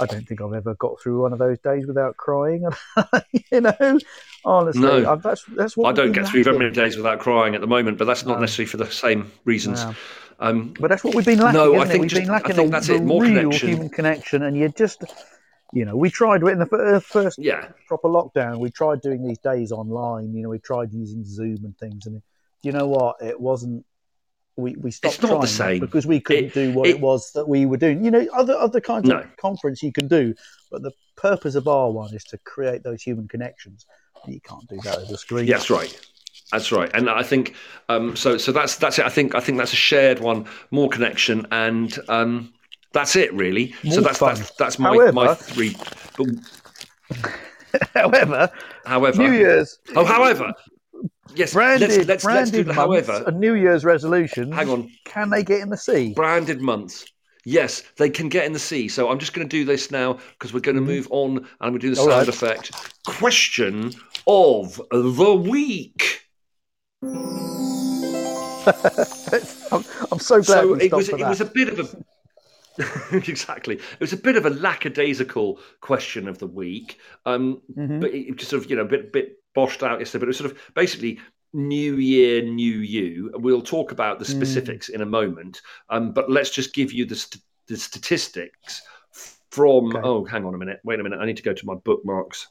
I 0.01 0.07
don't 0.07 0.27
think 0.27 0.41
I've 0.41 0.53
ever 0.53 0.75
got 0.75 1.01
through 1.01 1.23
one 1.23 1.33
of 1.33 1.39
those 1.39 1.59
days 1.61 1.87
without 1.87 2.17
crying. 2.17 2.67
you 3.53 3.61
know, 3.61 3.99
honestly, 4.45 4.83
no. 4.83 5.13
I've, 5.13 5.23
that's 5.23 5.45
that's 5.57 5.77
what 5.77 5.91
I 5.91 5.93
don't 5.93 6.13
get 6.13 6.29
through 6.29 6.45
very 6.45 6.59
many 6.59 6.71
days 6.73 6.97
without 6.97 7.21
crying 7.21 7.55
at 7.55 7.61
the 7.61 7.67
moment, 7.67 7.99
but 7.99 8.07
that's 8.07 8.25
not 8.25 8.35
no. 8.35 8.41
necessarily 8.41 8.71
for 8.71 8.77
the 8.79 8.91
same 8.91 9.31
reasons. 9.45 9.85
No. 9.85 9.95
Um, 10.41 10.75
but 10.81 10.89
that's 10.89 11.05
what 11.05 11.15
we've 11.15 11.25
been 11.25 11.39
lacking. 11.39 11.61
No, 11.61 11.81
I 11.81 11.87
think 11.87 12.01
we've 12.03 12.11
just, 12.11 12.23
been 12.23 12.31
lacking 12.31 12.53
I 12.53 12.57
think 12.57 12.71
that's 12.73 12.89
the, 12.89 12.97
it. 12.97 13.03
More 13.03 13.23
real 13.23 13.35
connection. 13.35 13.69
human 13.69 13.89
connection, 13.89 14.43
and 14.43 14.57
you 14.57 14.69
just, 14.69 15.05
you 15.73 15.85
know, 15.85 15.97
we 15.97 16.11
tried 16.11 16.43
in 16.43 16.59
the 16.59 17.03
first 17.07 17.39
yeah. 17.39 17.69
proper 17.87 18.09
lockdown. 18.09 18.59
We 18.59 18.71
tried 18.71 19.01
doing 19.01 19.27
these 19.27 19.39
days 19.39 19.71
online. 19.71 20.35
You 20.35 20.43
know, 20.43 20.49
we 20.49 20.59
tried 20.59 20.93
using 20.93 21.25
Zoom 21.25 21.59
and 21.65 21.79
things, 21.79 22.07
and 22.07 22.21
you 22.65 22.73
know 22.73 22.87
what? 22.87 23.17
It 23.21 23.41
wasn't. 23.41 23.85
We, 24.57 24.77
we 24.77 24.93
stopped 24.93 25.17
it's 25.17 25.25
not 25.25 25.41
the 25.41 25.49
same. 25.49 25.81
because 25.81 26.07
we 26.07 26.21
couldn't 26.21 26.45
it, 26.45 26.55
do 26.55 26.73
what 26.73 26.87
it, 26.87 26.97
it, 26.97 27.01
was 27.01 27.33
that 27.33 27.49
we 27.49 27.67
were 27.67 27.77
doing. 27.77 28.05
You 28.05 28.11
know, 28.11 28.27
other 28.33 28.55
other 28.55 28.81
kinds 28.81 29.09
no. 29.09 29.19
of 29.19 29.37
conference 29.37 29.83
you 29.83 29.93
can 29.93 30.07
do, 30.07 30.35
but 30.71 30.83
the 30.83 30.93
purpose 31.17 31.57
of 31.57 31.67
our 31.67 31.91
one 31.91 32.15
is 32.15 32.25
to 32.25 32.39
create 32.39 32.83
those 32.85 33.03
human 33.03 33.27
connections. 33.27 33.87
You 34.27 34.41
can't 34.41 34.67
do 34.69 34.79
that 34.85 34.99
over 34.99 35.17
screen. 35.17 35.47
That's 35.47 35.71
right. 35.71 35.99
That's 36.53 36.71
right, 36.71 36.91
and 36.95 37.09
I 37.09 37.23
think 37.23 37.55
um, 37.89 38.15
so. 38.15 38.37
So 38.39 38.53
that's 38.53 38.77
that's 38.77 38.99
it. 38.99 39.05
I 39.05 39.09
think 39.09 39.35
I 39.35 39.41
think 39.41 39.59
that's 39.59 39.73
a 39.73 39.77
shared 39.77 40.21
one, 40.21 40.47
more 40.71 40.89
connection, 40.89 41.47
and 41.51 41.99
um, 42.09 42.53
that's 42.93 43.17
it 43.17 43.33
really. 43.33 43.75
More 43.83 43.95
so 43.95 44.01
that's, 44.03 44.19
fun. 44.19 44.35
that's 44.35 44.51
that's 44.53 44.79
my 44.79 44.91
however, 44.91 45.13
my 45.13 45.35
three. 45.35 45.75
But, 46.17 47.31
however, 47.95 48.51
however, 48.85 49.23
New 49.23 49.33
Year's. 49.33 49.79
Oh, 49.97 50.05
however, 50.05 50.53
Yes, 51.35 51.53
branded, 51.53 51.91
let's, 51.91 52.09
let's, 52.09 52.25
branded 52.25 52.55
let's 52.55 52.69
do, 52.69 52.73
however, 52.73 53.25
a 53.27 53.33
New 53.33 53.55
Year's 53.55 53.85
resolution. 53.85 54.53
Hang 54.53 54.69
on, 54.69 54.91
can 55.05 55.31
they 55.31 55.43
get 55.43 55.61
in 55.61 55.71
the 55.71 55.77
sea? 55.77 56.13
Branded 56.15 56.61
months. 56.61 57.07
Yes, 57.45 57.83
they 57.99 58.09
can 58.09 58.29
get 58.29 58.47
in 58.47 58.53
the 58.53 58.59
sea. 58.59 58.89
So 58.89 59.11
I'm 59.11 59.19
just 59.19 59.35
going 59.35 59.47
to 59.47 59.57
do 59.57 59.65
this 59.65 59.91
now 59.91 60.19
because 60.33 60.55
we're 60.55 60.61
going 60.61 60.77
to 60.77 60.83
mm. 60.83 60.87
move 60.87 61.09
on 61.11 61.37
and 61.39 61.47
I'm 61.61 61.71
going 61.71 61.81
to 61.81 61.89
do 61.89 61.95
the 61.95 62.01
All 62.01 62.09
sound 62.09 62.21
right. 62.21 62.29
effect. 62.29 62.73
Question 63.07 63.93
of 64.27 64.81
the 64.91 65.35
week. 65.35 66.23
I'm, 69.73 69.85
I'm, 70.11 70.19
so 70.19 70.41
glad. 70.41 70.63
So 70.63 70.75
it 70.75 70.91
was. 70.91 71.11
It 71.11 71.19
was 71.19 71.41
a 71.43 71.45
bit 71.45 71.69
of 71.69 71.81
a. 71.81 72.05
exactly. 73.13 73.75
It 73.75 74.01
was 74.01 74.15
a 74.15 74.17
bit 74.17 74.37
of 74.37 74.47
a 74.47 74.51
lackadaisical 74.51 75.59
question 75.83 76.29
of 76.29 76.39
the 76.39 76.47
week, 76.47 76.99
um, 77.27 77.61
mm-hmm. 77.77 78.01
but 78.01 78.15
it 78.15 78.37
just 78.37 78.51
sort 78.51 78.65
of 78.65 78.71
you 78.71 78.77
know 78.77 78.83
a 78.83 78.87
bit 78.87 79.13
bit 79.13 79.39
boshed 79.55 79.83
out 79.83 79.99
yesterday. 79.99 80.21
But 80.21 80.27
it 80.27 80.29
was 80.29 80.39
sort 80.39 80.51
of 80.51 80.59
basically 80.75 81.21
new 81.53 81.97
year, 81.97 82.43
new 82.43 82.79
you. 82.79 83.31
We'll 83.35 83.63
talk 83.63 83.93
about 83.93 84.19
the 84.19 84.25
mm. 84.25 84.31
specifics 84.31 84.91
mm. 84.91 84.95
in 84.95 85.01
a 85.01 85.07
moment, 85.07 85.61
um, 85.91 86.13
but 86.13 86.31
let's 86.31 86.51
just 86.51 86.75
give 86.75 86.93
you 86.93 87.05
the, 87.05 87.17
st- 87.17 87.43
the 87.69 87.77
statistics 87.77 88.83
from. 89.51 89.89
Okay. 89.89 90.01
Oh, 90.03 90.25
hang 90.25 90.45
on 90.45 90.55
a 90.55 90.59
minute. 90.59 90.81
Wait 90.85 91.01
a 91.01 91.03
minute. 91.03 91.19
I 91.21 91.27
need 91.27 91.37
to 91.37 91.43
go 91.43 91.55
to 91.55 91.67
my 91.67 91.75
bookmarks. 91.75 92.49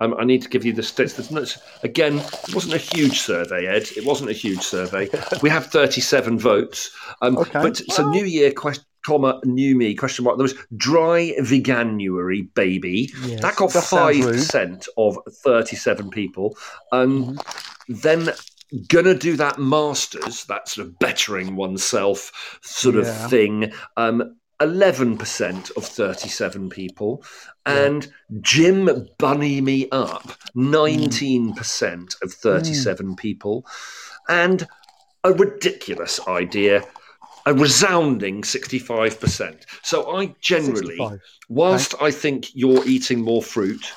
Um, 0.00 0.14
I 0.16 0.24
need 0.24 0.42
to 0.42 0.48
give 0.48 0.64
you 0.64 0.72
the 0.72 0.82
stats. 0.82 1.58
Again, 1.82 2.18
it 2.18 2.54
wasn't 2.54 2.74
a 2.74 2.78
huge 2.78 3.18
survey, 3.20 3.66
Ed. 3.66 3.88
It 3.96 4.04
wasn't 4.04 4.30
a 4.30 4.32
huge 4.32 4.62
survey. 4.62 5.08
we 5.42 5.50
have 5.50 5.66
37 5.66 6.38
votes. 6.38 6.96
Um, 7.20 7.36
okay. 7.36 7.50
But 7.52 7.76
so, 7.78 8.08
New 8.08 8.24
Year 8.24 8.52
question 8.52 8.84
comma 9.04 9.40
new 9.44 9.76
me 9.76 9.94
question 9.94 10.24
mark. 10.24 10.36
There 10.36 10.42
was 10.42 10.54
dry 10.76 11.34
veganuary 11.40 12.52
baby. 12.54 13.10
Yes, 13.24 13.40
that 13.40 13.56
got 13.56 13.72
five 13.72 14.22
percent 14.22 14.88
of 14.96 15.18
37 15.44 16.10
people. 16.10 16.56
Um 16.92 17.36
mm-hmm. 17.36 17.94
then 18.02 18.30
gonna 18.88 19.14
do 19.14 19.36
that 19.36 19.58
masters 19.58 20.44
that 20.44 20.68
sort 20.68 20.86
of 20.86 20.98
bettering 20.98 21.56
oneself 21.56 22.58
sort 22.60 22.96
yeah. 22.96 23.00
of 23.00 23.30
thing 23.30 23.72
um 23.96 24.36
11% 24.60 25.76
of 25.76 25.84
37 25.84 26.68
people. 26.68 27.22
And 27.64 28.04
yeah. 28.04 28.38
gym 28.40 29.08
bunny 29.18 29.60
me 29.60 29.88
up 29.90 30.32
19% 30.56 32.22
of 32.22 32.32
37 32.32 33.06
mm. 33.06 33.16
people. 33.16 33.66
And 34.28 34.66
a 35.24 35.32
ridiculous 35.32 36.20
idea 36.26 36.84
a 37.46 37.54
resounding 37.54 38.42
65%. 38.42 39.64
So 39.82 40.16
I 40.16 40.34
generally, 40.40 40.96
65. 40.96 41.20
whilst 41.48 41.94
I 42.00 42.10
think 42.10 42.48
you're 42.54 42.86
eating 42.86 43.20
more 43.20 43.42
fruit 43.42 43.92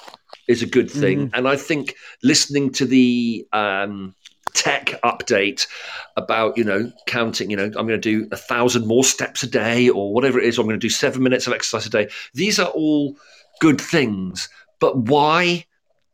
is 0.48 0.62
a 0.62 0.68
good 0.68 0.90
thing, 0.90 1.30
and 1.34 1.48
I 1.48 1.56
think 1.56 1.96
listening 2.24 2.72
to 2.74 2.86
the 2.86 3.46
um, 3.54 4.16
tech 4.54 5.02
update 5.04 5.68
about 6.18 6.58
you 6.58 6.64
know 6.64 6.92
counting, 7.08 7.50
you 7.50 7.58
know, 7.58 7.66
I'm 7.66 7.88
going 7.88 7.90
to 7.90 7.98
do 7.98 8.28
a 8.32 8.38
thousand 8.38 8.88
more 8.88 9.04
steps 9.04 9.44
a 9.44 9.48
day 9.48 9.90
or 9.90 10.14
whatever 10.14 10.40
it 10.40 10.46
is, 10.46 10.58
I'm 10.58 10.66
going 10.66 10.80
to 10.80 10.86
do 10.86 10.90
seven 10.90 11.24
minutes 11.24 11.48
of 11.48 11.54
exercise 11.54 11.86
a 11.86 11.90
day. 11.90 12.10
These 12.34 12.60
are 12.60 12.70
all 12.70 13.18
good 13.60 13.80
things, 13.80 14.50
but 14.80 14.98
why 14.98 15.66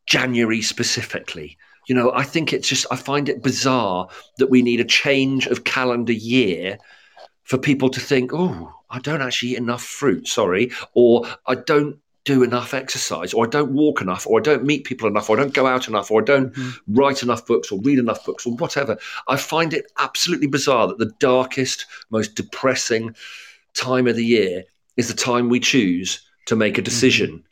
January 0.05 0.61
specifically? 0.61 1.57
You 1.87 1.95
know, 1.95 2.11
I 2.11 2.23
think 2.23 2.51
it's 2.51 2.67
just 2.67 2.85
I 2.91 2.95
find 2.97 3.29
it 3.29 3.41
bizarre 3.43 4.09
that 4.37 4.49
we 4.49 4.61
need 4.61 4.81
a 4.81 4.85
change 4.85 5.47
of 5.47 5.63
calendar 5.63 6.13
year 6.13 6.77
for 7.47 7.57
people 7.57 7.89
to 7.89 7.99
think, 7.99 8.31
oh, 8.33 8.73
I 8.89 8.99
don't 8.99 9.21
actually 9.21 9.53
eat 9.53 9.57
enough 9.57 9.83
fruit, 9.83 10.27
sorry, 10.27 10.71
or 10.93 11.25
I 11.45 11.55
don't 11.55 11.97
do 12.25 12.43
enough 12.43 12.73
exercise, 12.73 13.33
or 13.33 13.45
I 13.45 13.49
don't 13.49 13.71
walk 13.71 14.01
enough, 14.01 14.27
or 14.27 14.37
I 14.37 14.43
don't 14.43 14.65
meet 14.65 14.83
people 14.83 15.07
enough, 15.07 15.29
or 15.29 15.37
I 15.37 15.41
don't 15.41 15.53
go 15.53 15.65
out 15.65 15.87
enough, 15.87 16.11
or 16.11 16.21
I 16.21 16.25
don't 16.25 16.53
write 16.89 17.23
enough 17.23 17.45
books, 17.45 17.71
or 17.71 17.79
read 17.79 17.99
enough 17.99 18.25
books, 18.25 18.45
or 18.45 18.53
whatever. 18.55 18.97
I 19.29 19.37
find 19.37 19.73
it 19.73 19.89
absolutely 19.97 20.47
bizarre 20.47 20.87
that 20.87 20.97
the 20.97 21.13
darkest, 21.19 21.85
most 22.09 22.35
depressing 22.35 23.15
time 23.73 24.07
of 24.07 24.17
the 24.17 24.25
year 24.25 24.65
is 24.97 25.07
the 25.07 25.13
time 25.13 25.47
we 25.47 25.61
choose 25.61 26.19
to 26.47 26.57
make 26.57 26.77
a 26.77 26.81
decision 26.81 27.45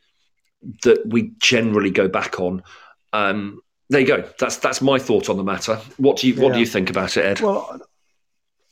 that 0.83 1.01
we 1.05 1.31
generally 1.39 1.91
go 1.91 2.09
back 2.09 2.41
on. 2.41 2.61
Um, 3.13 3.61
there 3.89 4.01
you 4.01 4.07
go. 4.07 4.29
That's 4.39 4.57
that's 4.57 4.81
my 4.81 4.99
thought 4.99 5.29
on 5.29 5.37
the 5.37 5.43
matter. 5.43 5.75
What 5.97 6.17
do 6.17 6.27
you 6.27 6.41
what 6.41 6.53
do 6.53 6.59
you 6.59 6.65
think 6.65 6.89
about 6.89 7.15
it, 7.15 7.23
Ed? 7.23 7.39
Well, 7.39 7.79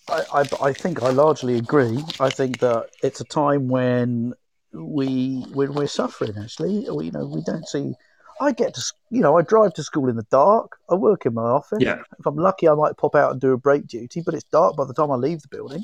I, 0.09 0.23
I, 0.33 0.67
I 0.69 0.73
think 0.73 1.01
I 1.01 1.09
largely 1.09 1.57
agree. 1.57 2.03
I 2.19 2.29
think 2.29 2.59
that 2.59 2.89
it's 3.01 3.21
a 3.21 3.25
time 3.25 3.67
when 3.67 4.33
we 4.73 5.45
when 5.53 5.73
we're 5.73 5.87
suffering. 5.87 6.33
Actually, 6.37 6.89
we, 6.89 7.05
you 7.05 7.11
know, 7.11 7.25
we 7.25 7.41
don't 7.41 7.67
see. 7.67 7.93
I 8.41 8.51
get 8.51 8.73
to, 8.73 8.81
you 9.11 9.21
know, 9.21 9.37
I 9.37 9.43
drive 9.43 9.73
to 9.75 9.83
school 9.83 10.09
in 10.09 10.15
the 10.15 10.25
dark. 10.31 10.77
I 10.89 10.95
work 10.95 11.25
in 11.25 11.33
my 11.35 11.43
office. 11.43 11.79
Yeah. 11.81 12.01
If 12.19 12.25
I'm 12.25 12.35
lucky, 12.35 12.67
I 12.67 12.73
might 12.73 12.97
pop 12.97 13.15
out 13.15 13.31
and 13.31 13.39
do 13.39 13.53
a 13.53 13.57
break 13.57 13.87
duty, 13.87 14.21
but 14.21 14.33
it's 14.33 14.43
dark 14.45 14.75
by 14.75 14.85
the 14.85 14.93
time 14.93 15.11
I 15.11 15.15
leave 15.15 15.41
the 15.41 15.47
building. 15.49 15.83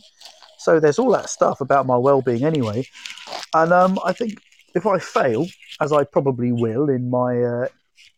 So 0.58 0.80
there's 0.80 1.00
all 1.00 1.12
that 1.12 1.30
stuff 1.30 1.62
about 1.62 1.86
my 1.86 1.96
well-being 1.96 2.44
anyway. 2.44 2.86
And 3.54 3.72
um, 3.72 4.00
I 4.04 4.14
think 4.14 4.42
if 4.76 4.86
I 4.86 5.00
fail, 5.00 5.46
as 5.80 5.94
I 5.94 6.04
probably 6.04 6.52
will 6.52 6.90
in 6.90 7.10
my 7.10 7.42
uh, 7.42 7.68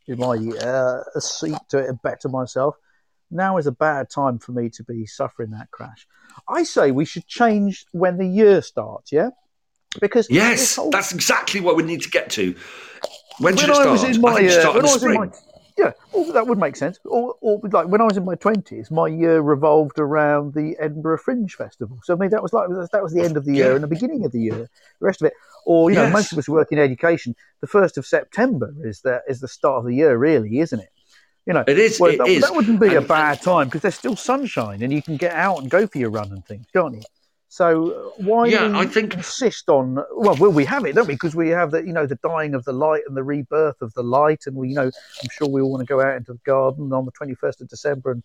in 0.08 0.18
my 0.18 0.38
uh, 0.38 1.04
seek 1.20 1.56
to 1.70 1.94
better 2.02 2.30
myself, 2.30 2.76
now 3.32 3.58
is 3.58 3.68
a 3.68 3.72
bad 3.72 4.10
time 4.10 4.40
for 4.40 4.52
me 4.52 4.70
to 4.72 4.84
be 4.84 5.06
suffering 5.06 5.52
that 5.52 5.72
crash. 5.72 6.08
I 6.48 6.64
say 6.64 6.92
we 6.92 7.06
should 7.06 7.28
change 7.28 7.86
when 7.92 8.18
the 8.18 8.26
year 8.28 8.62
starts, 8.62 9.12
yeah? 9.12 9.30
Because 10.00 10.28
Yes, 10.30 10.76
whole- 10.76 10.90
that's 10.90 11.12
exactly 11.12 11.60
what 11.60 11.76
we 11.76 11.84
need 11.84 12.02
to 12.02 12.10
get 12.10 12.30
to. 12.32 12.56
When 13.40 13.58
should 13.58 13.70
when 13.70 13.78
it 13.78 13.80
I 13.80 13.82
start? 13.84 13.90
was 13.92 14.04
in 14.04 14.22
my, 14.22 14.32
I 14.32 14.46
uh, 14.48 14.50
start 14.52 14.66
in 14.66 14.74
when 14.76 14.84
the 14.84 14.90
I 14.90 14.94
was 14.94 15.04
in 15.04 15.14
my 15.14 15.30
yeah, 15.78 15.94
well, 16.14 16.32
that 16.34 16.46
would 16.46 16.58
make 16.60 16.76
sense. 16.76 17.00
Or, 17.06 17.36
or 17.42 17.60
like 17.72 17.88
when 17.88 18.02
I 18.02 18.04
was 18.04 18.18
in 18.18 18.26
my 18.26 18.36
twenties, 18.36 18.92
my 18.92 19.08
year 19.08 19.40
revolved 19.40 20.00
around 20.00 20.54
the 20.54 20.76
Edinburgh 20.80 21.20
Fringe 21.20 21.56
Festival. 21.56 21.98
So 22.04 22.14
I 22.14 22.18
mean, 22.18 22.30
that 22.32 22.44
was 22.44 22.54
like 22.54 22.68
that 22.92 23.02
was 23.02 23.14
the 23.14 23.22
end 23.22 23.38
of 23.38 23.46
the 23.46 23.54
year 23.56 23.70
Yeah. 23.70 23.76
and 23.76 23.84
the 23.84 23.88
beginning 23.88 24.26
of 24.26 24.32
the 24.32 24.42
year. 24.42 24.70
The 25.00 25.06
rest 25.06 25.22
of 25.22 25.28
it, 25.28 25.34
or 25.66 25.90
you 25.90 25.96
know, 25.96 26.04
Yes. 26.04 26.14
most 26.14 26.34
of 26.34 26.38
us 26.38 26.50
work 26.50 26.72
in 26.72 26.78
education. 26.78 27.36
The 27.62 27.68
first 27.68 27.98
of 27.98 28.06
September 28.06 28.74
is 28.84 29.02
the 29.02 29.22
is 29.28 29.40
the 29.40 29.48
start 29.48 29.80
of 29.80 29.86
the 29.86 29.96
year, 29.96 30.18
really, 30.18 30.60
isn't 30.60 30.80
it? 30.80 30.90
You 31.52 31.56
know, 31.56 31.64
It 31.68 31.78
is, 31.78 32.00
well, 32.00 32.12
it 32.12 32.18
that, 32.20 32.28
is. 32.30 32.42
that 32.44 32.56
wouldn't 32.56 32.80
be 32.80 32.94
a 32.96 33.00
And- 33.00 33.08
bad 33.10 33.42
time 33.42 33.68
because 33.68 33.82
there's 33.82 33.96
still 33.96 34.16
sunshine 34.16 34.82
and 34.82 34.94
you 34.94 35.02
can 35.02 35.18
get 35.18 35.34
out 35.34 35.58
and 35.60 35.70
go 35.70 35.86
for 35.86 35.98
your 35.98 36.10
run 36.10 36.32
and 36.32 36.46
things, 36.46 36.66
can't 36.72 36.96
you? 36.96 37.02
So 37.50 37.92
uh, 37.92 38.24
why 38.24 38.46
Yeah, 38.46 38.72
I 38.74 38.86
think- 38.86 39.14
insist 39.16 39.68
on? 39.68 39.96
Well, 40.16 40.38
well, 40.40 40.54
we 40.54 40.64
have 40.64 40.86
it, 40.86 40.96
don't 40.96 41.10
we? 41.10 41.16
Because 41.16 41.36
we 41.36 41.50
have 41.50 41.72
the 41.72 41.80
you 41.86 41.92
know 41.92 42.06
the 42.06 42.18
dying 42.24 42.56
of 42.56 42.64
the 42.64 42.72
light 42.72 43.02
and 43.06 43.18
the 43.18 43.24
rebirth 43.24 43.82
of 43.82 43.94
the 43.96 44.02
light, 44.04 44.44
and 44.46 44.56
we 44.56 44.70
you 44.70 44.76
know 44.76 44.84
I'm 44.86 45.30
sure 45.34 45.50
we 45.50 45.60
all 45.62 45.72
want 45.72 45.82
to 45.86 45.94
go 45.94 46.00
out 46.00 46.16
into 46.16 46.32
the 46.32 46.40
garden 46.46 46.94
on 46.94 47.04
the 47.04 47.12
21st 47.12 47.60
of 47.60 47.68
December 47.68 48.12
and 48.12 48.24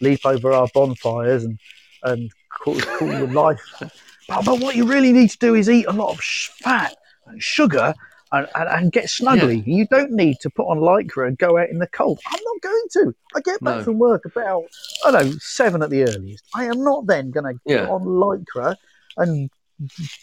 leap 0.00 0.26
over 0.26 0.50
our 0.52 0.66
bonfires 0.74 1.44
and 1.44 1.60
and 2.02 2.32
cool, 2.60 2.74
cool 2.98 3.06
the 3.08 3.28
life. 3.28 3.62
But, 4.26 4.46
but 4.46 4.58
what 4.58 4.74
you 4.74 4.86
really 4.86 5.12
need 5.12 5.28
to 5.30 5.38
do 5.38 5.54
is 5.54 5.68
eat 5.68 5.84
a 5.86 5.92
lot 5.92 6.10
of 6.14 6.20
sh- 6.20 6.48
fat 6.62 6.96
and 7.26 7.40
sugar. 7.42 7.92
And, 8.32 8.48
and, 8.56 8.68
and 8.68 8.92
get 8.92 9.04
snuggly. 9.04 9.64
You 9.64 9.86
don't 9.86 10.10
need 10.10 10.38
to 10.40 10.50
put 10.50 10.64
on 10.64 10.78
lycra 10.78 11.28
and 11.28 11.38
go 11.38 11.56
out 11.56 11.68
in 11.68 11.78
the 11.78 11.86
cold. 11.86 12.18
I'm 12.26 12.40
not 12.42 12.60
going 12.62 12.82
to. 12.94 13.14
I 13.36 13.40
get 13.40 13.60
back 13.62 13.76
No. 13.76 13.82
from 13.84 13.98
work 13.98 14.24
about 14.24 14.64
I 15.06 15.12
don't 15.12 15.26
know 15.30 15.36
seven 15.40 15.82
at 15.82 15.90
the 15.90 16.02
earliest. 16.02 16.42
I 16.54 16.64
am 16.64 16.82
not 16.82 17.06
then 17.06 17.30
going 17.30 17.54
to 17.54 17.60
Yeah. 17.64 17.82
put 17.86 17.90
on 17.90 18.02
lycra 18.02 18.76
and 19.18 19.50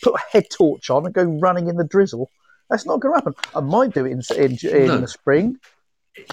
put 0.02 0.16
a 0.16 0.20
head 0.32 0.46
torch 0.52 0.90
on 0.90 1.06
and 1.06 1.14
go 1.14 1.24
running 1.24 1.68
in 1.70 1.78
the 1.78 1.86
drizzle. 1.86 2.30
That's 2.70 2.86
not 2.86 3.00
going 3.00 3.14
to 3.14 3.18
happen. 3.20 3.34
I 3.56 3.62
might 3.62 3.94
do 3.94 4.06
it 4.06 4.12
in 4.12 4.22
in, 4.36 4.58
in 4.68 4.88
No. 4.88 4.98
the 4.98 5.08
spring. 5.08 5.58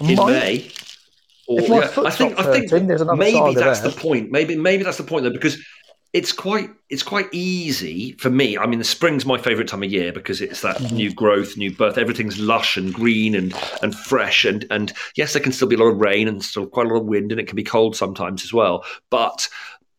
in 0.01 0.15
Might- 0.15 0.31
May. 0.31 0.71
Or, 1.47 1.61
If 1.61 1.69
my 1.69 1.79
yeah, 1.79 1.87
foot 1.87 2.05
I 2.05 2.09
think, 2.11 2.37
I 2.39 2.43
think 2.51 2.69
hurting, 2.69 2.87
there's 2.87 3.01
another 3.01 3.17
maybe 3.17 3.55
that's 3.55 3.79
there. 3.79 3.89
the 3.91 3.97
point. 3.99 4.29
Maybe 4.31 4.55
maybe 4.55 4.83
that's 4.83 4.97
the 4.97 5.03
point 5.03 5.23
though, 5.23 5.31
because 5.31 5.57
it's 6.11 6.31
quite 6.31 6.71
it's 6.89 7.03
quite 7.03 7.27
easy 7.31 8.13
for 8.13 8.29
me. 8.31 8.57
I 8.57 8.65
mean, 8.65 8.79
the 8.79 8.85
spring's 8.85 9.25
my 9.27 9.37
favourite 9.37 9.67
time 9.67 9.83
of 9.83 9.91
year 9.91 10.11
because 10.11 10.41
it's 10.41 10.61
that 10.61 10.77
Mm-hmm. 10.77 10.95
new 10.95 11.13
growth, 11.13 11.55
new 11.55 11.71
birth. 11.75 11.97
Everything's 11.99 12.39
lush 12.39 12.77
and 12.77 12.93
green 12.93 13.35
and 13.35 13.53
and 13.83 13.93
fresh. 13.93 14.43
And 14.45 14.65
and 14.71 14.91
yes, 15.15 15.33
there 15.33 15.41
can 15.43 15.51
still 15.51 15.67
be 15.67 15.75
a 15.75 15.79
lot 15.79 15.91
of 15.91 15.97
rain 15.99 16.27
and 16.27 16.43
still 16.43 16.65
quite 16.65 16.87
a 16.87 16.89
lot 16.89 17.01
of 17.01 17.05
wind, 17.07 17.31
and 17.31 17.39
it 17.39 17.47
can 17.47 17.55
be 17.55 17.63
cold 17.63 17.95
sometimes 17.95 18.43
as 18.43 18.51
well. 18.53 18.83
But 19.11 19.47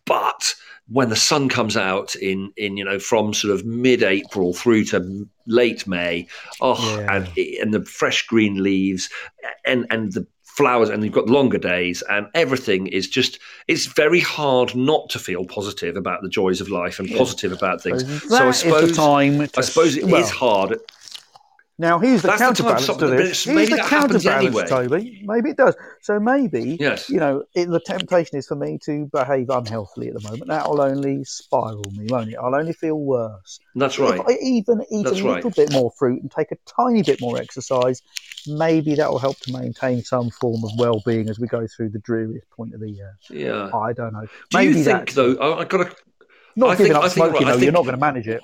but 0.04 0.54
when 0.88 1.08
the 1.10 1.16
sun 1.16 1.48
comes 1.48 1.76
out 1.76 2.16
in 2.16 2.52
in 2.56 2.76
you 2.76 2.84
know 2.84 2.98
from 2.98 3.32
sort 3.32 3.54
of 3.54 3.64
mid-April 3.64 4.52
through 4.52 4.82
to 4.86 5.28
late 5.46 5.86
May, 5.86 6.26
oh, 6.60 6.98
Yeah. 6.98 7.14
and 7.16 7.38
and 7.60 7.72
the 7.72 7.84
fresh 7.84 8.26
green 8.26 8.60
leaves 8.62 9.08
and 9.64 9.86
and 9.90 10.12
the 10.12 10.26
flowers 10.60 10.88
and 10.88 11.02
you've 11.02 11.12
got 11.12 11.28
longer 11.28 11.58
days 11.58 12.02
and 12.10 12.28
everything 12.34 12.86
is 12.88 13.08
just 13.08 13.38
it's 13.68 13.86
very 13.86 14.20
hard 14.20 14.74
not 14.74 15.08
to 15.10 15.18
feel 15.18 15.44
positive 15.44 15.96
about 15.96 16.22
the 16.22 16.28
joys 16.28 16.60
of 16.60 16.68
life 16.68 16.98
and 17.00 17.10
positive 17.16 17.52
about 17.52 17.82
things. 17.82 18.04
So 18.22 18.28
so 18.28 18.46
i 18.46 18.48
is 18.48 18.56
suppose 18.58 18.96
time 18.96 19.40
i 19.56 19.60
suppose 19.60 19.96
it 19.96 20.04
is 20.04 20.10
well, 20.10 20.26
hard 20.28 20.78
Now, 21.80 21.98
here's 21.98 22.20
the 22.20 22.28
That's 22.28 22.42
counterbalance 22.42 22.84
something- 22.84 23.08
to 23.08 23.16
this. 23.16 23.46
maybe 23.46 23.72
the 23.72 23.78
counterbalance, 23.78 24.26
anyway. 24.26 24.66
Toby. 24.66 25.22
Maybe 25.24 25.48
it 25.50 25.56
does. 25.56 25.74
So 26.02 26.20
maybe, 26.20 26.76
Yes. 26.78 27.08
you 27.08 27.18
know, 27.18 27.44
it, 27.54 27.70
the 27.70 27.80
temptation 27.80 28.36
is 28.36 28.46
for 28.46 28.54
me 28.54 28.78
to 28.84 29.06
behave 29.10 29.48
unhealthily 29.48 30.08
at 30.08 30.14
the 30.14 30.20
moment. 30.28 30.48
That 30.48 30.68
will 30.68 30.82
only 30.82 31.24
spiral 31.24 31.82
me, 31.96 32.04
won't 32.10 32.28
it? 32.28 32.36
I'll 32.36 32.54
only 32.54 32.74
feel 32.74 32.98
worse. 33.00 33.58
that's 33.76 33.98
right 33.98 34.20
If 34.20 34.26
I 34.28 34.32
even 34.42 34.84
eat 34.90 35.04
That's 35.04 35.20
a 35.20 35.24
right. 35.24 35.36
little 35.36 35.52
bit 35.52 35.72
more 35.72 35.90
fruit 35.98 36.20
and 36.20 36.30
take 36.30 36.52
a 36.52 36.56
tiny 36.66 37.02
bit 37.02 37.18
more 37.18 37.38
exercise, 37.38 38.02
maybe 38.46 38.94
that 38.96 39.10
will 39.10 39.18
help 39.18 39.38
to 39.40 39.52
maintain 39.52 40.02
some 40.02 40.28
form 40.28 40.62
of 40.62 40.70
well-being 40.76 41.30
as 41.30 41.40
we 41.40 41.46
go 41.48 41.66
through 41.66 41.88
the 41.90 41.98
dreariest 42.00 42.50
point 42.50 42.74
of 42.74 42.80
the 42.80 42.90
year. 42.90 43.16
yeah 43.30 43.70
I 43.74 43.94
don't 43.94 44.12
know. 44.12 44.26
do 44.26 44.28
maybe 44.58 44.76
you 44.78 44.84
think 44.84 45.12
though 45.14 45.34
I, 45.36 45.60
I 45.60 45.64
gotta 45.64 45.90
not 46.56 46.70
I 46.70 46.76
giving 46.76 46.92
think- 46.92 46.96
up 46.96 47.04
I 47.04 47.08
think- 47.08 47.14
smoking. 47.14 47.46
right, 47.46 47.56
though, 47.56 47.62
you're 47.62 47.72
not 47.72 47.84
going 47.84 47.94
to 47.94 48.00
manage 48.00 48.28
it. 48.28 48.42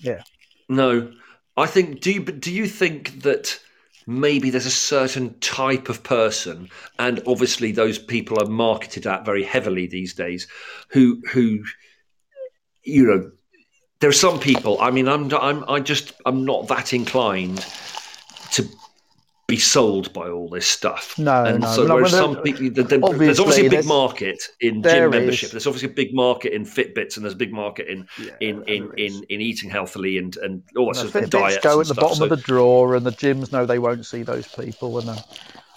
Yeah. 0.00 0.22
No, 0.68 1.12
I 1.56 1.66
think. 1.66 2.00
Do 2.00 2.12
you? 2.12 2.24
Do 2.24 2.52
you 2.52 2.66
think 2.66 3.22
that 3.22 3.58
maybe 4.06 4.50
there's 4.50 4.66
a 4.66 4.70
certain 4.70 5.38
type 5.40 5.88
of 5.88 6.02
person, 6.02 6.68
and 6.98 7.22
obviously 7.26 7.72
those 7.72 7.98
people 7.98 8.42
are 8.42 8.48
marketed 8.48 9.06
at 9.06 9.24
very 9.24 9.42
heavily 9.42 9.86
these 9.86 10.14
days, 10.14 10.46
who 10.88 11.22
who, 11.32 11.64
you 12.84 13.06
know, 13.06 13.30
there 14.00 14.10
are 14.10 14.12
some 14.12 14.38
people. 14.38 14.80
I 14.80 14.90
mean, 14.90 15.08
I'm 15.08 15.32
I'm 15.34 15.64
I 15.68 15.80
just 15.80 16.12
I'm 16.24 16.44
not 16.44 16.68
that 16.68 16.92
inclined 16.92 17.64
to 18.52 18.68
be 19.48 19.56
sold 19.56 20.12
by 20.12 20.28
all 20.28 20.48
this 20.48 20.66
stuff. 20.66 21.16
No, 21.18 21.44
and 21.44 21.60
no. 21.60 21.72
so 21.72 21.86
No, 21.86 21.94
whereas 21.94 22.10
some 22.10 22.42
people, 22.42 22.62
there- 22.70 22.82
there- 22.82 22.98
there's 22.98 23.38
obviously 23.38 23.42
obviously 23.44 23.66
a 23.66 23.70
big 23.70 23.84
market 23.86 24.42
in 24.60 24.82
gym 24.82 25.10
membership. 25.10 25.46
is. 25.46 25.50
There's 25.52 25.66
obviously 25.68 25.90
a 25.90 25.92
big 25.92 26.12
market 26.14 26.52
in 26.52 26.64
Fitbits, 26.64 27.16
and 27.16 27.24
there's 27.24 27.34
a 27.34 27.36
big 27.38 27.52
market 27.52 27.86
in 27.86 28.08
in 28.40 28.64
in, 28.64 28.90
in, 28.96 29.22
in 29.28 29.40
eating 29.40 29.70
healthily 29.70 30.18
and 30.18 30.36
and 30.38 30.62
all 30.76 30.86
that 30.92 31.00
The 31.04 31.10
sort 31.12 31.24
of 31.24 31.30
diets 31.30 31.58
go 31.62 31.80
at 31.80 31.86
the 31.86 31.94
stuff. 31.94 32.02
bottom 32.02 32.16
So- 32.18 32.24
of 32.24 32.30
the 32.30 32.36
drawer, 32.38 32.96
and 32.96 33.06
the 33.06 33.12
gyms 33.12 33.52
know 33.52 33.66
they 33.66 33.78
won't 33.78 34.04
see 34.04 34.22
those 34.24 34.48
people. 34.48 34.98
And 34.98 35.10
uh, 35.10 35.16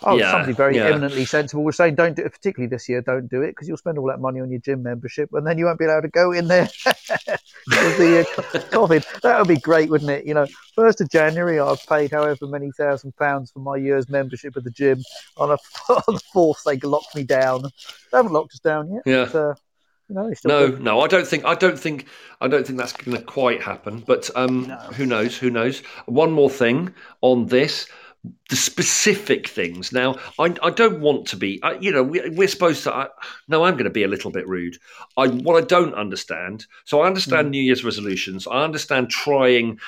oh, 0.01 0.17
Yeah, 0.17 0.31
somebody 0.31 0.53
very 0.53 0.75
yeah. 0.77 0.87
eminently 0.87 1.25
sensible 1.25 1.63
was 1.63 1.77
saying, 1.77 1.93
"Don't 1.93 2.15
do 2.15 2.23
it, 2.23 2.31
particularly 2.31 2.69
this 2.69 2.89
year. 2.89 3.01
Don't 3.01 3.29
do 3.29 3.43
it 3.43 3.49
because 3.51 3.67
you'll 3.67 3.77
spend 3.77 3.99
all 3.99 4.07
that 4.07 4.19
money 4.19 4.39
on 4.39 4.49
your 4.49 4.61
gym 4.61 4.81
membership, 4.81 5.29
and 5.33 5.45
then 5.45 5.59
you 5.59 5.65
won't 5.65 5.77
be 5.77 5.85
allowed 5.85 6.01
to 6.01 6.07
go 6.07 6.31
in 6.31 6.47
there 6.47 6.67
because 7.69 7.97
the 7.97 8.19
uh, 8.19 8.59
COVID. 8.71 9.21
That 9.21 9.39
would 9.39 9.47
be 9.47 9.59
great, 9.59 9.89
wouldn't 9.89 10.09
it? 10.09 10.25
You 10.25 10.33
know, 10.33 10.47
first 10.75 11.01
of 11.01 11.09
January, 11.09 11.59
I've 11.59 11.85
paid 11.85 12.11
however 12.11 12.47
many 12.47 12.71
thousand 12.71 13.15
pounds 13.15 13.51
for 13.51 13.59
my 13.59 13.77
year's 13.77 14.09
membership 14.09 14.55
of 14.55 14.63
the 14.63 14.71
gym. 14.71 15.01
On 15.37 15.51
a 15.51 15.53
on 15.89 16.15
the 16.15 16.21
fourth, 16.33 16.61
they 16.65 16.77
locked 16.77 17.15
me 17.15 17.23
down. 17.23 17.63
They 17.63 18.17
haven't 18.17 18.33
locked 18.33 18.53
us 18.53 18.59
down 18.59 18.91
yet. 18.93 19.03
Yeah. 19.05 19.29
But, 19.31 19.35
uh, 19.35 19.53
you 20.09 20.15
know, 20.15 20.27
they 20.27 20.35
still 20.35 20.49
No, 20.49 20.77
no, 20.77 21.01
I 21.01 21.07
don't 21.07 21.27
think 21.27 21.45
I 21.45 21.55
don't 21.55 21.79
think 21.79 22.07
I 22.41 22.47
don't 22.47 22.65
think 22.65 22.79
that's 22.79 22.93
going 22.93 23.15
to 23.15 23.23
quite 23.23 23.61
happen. 23.61 23.99
But 23.99 24.29
um, 24.35 24.65
who 24.95 25.05
knows? 25.05 25.37
Who 25.37 25.49
knows? 25.49 25.79
One 26.05 26.31
more 26.31 26.49
thing 26.49 26.93
on 27.21 27.45
this: 27.45 27.87
the 28.49 28.55
specific 28.55 29.47
things. 29.47 29.91
Now, 29.93 30.15
I, 30.37 30.53
I 30.61 30.69
don't 30.71 30.99
want 30.99 31.27
to 31.27 31.37
be, 31.37 31.61
I, 31.63 31.73
you 31.73 31.91
know, 31.91 32.03
we, 32.03 32.29
we're 32.29 32.47
supposed 32.47 32.83
to. 32.83 32.93
I, 32.93 33.07
no, 33.47 33.63
I'm 33.63 33.75
going 33.75 33.85
to 33.85 33.89
be 33.89 34.03
a 34.03 34.07
little 34.09 34.31
bit 34.31 34.47
rude. 34.47 34.77
I 35.17 35.27
what 35.27 35.61
I 35.61 35.65
don't 35.65 35.93
understand. 35.93 36.65
So 36.85 37.01
I 37.01 37.07
understand 37.07 37.47
Mm. 37.47 37.51
New 37.51 37.63
Year's 37.63 37.85
resolutions. 37.85 38.47
I 38.47 38.63
understand 38.63 39.09
trying 39.09 39.79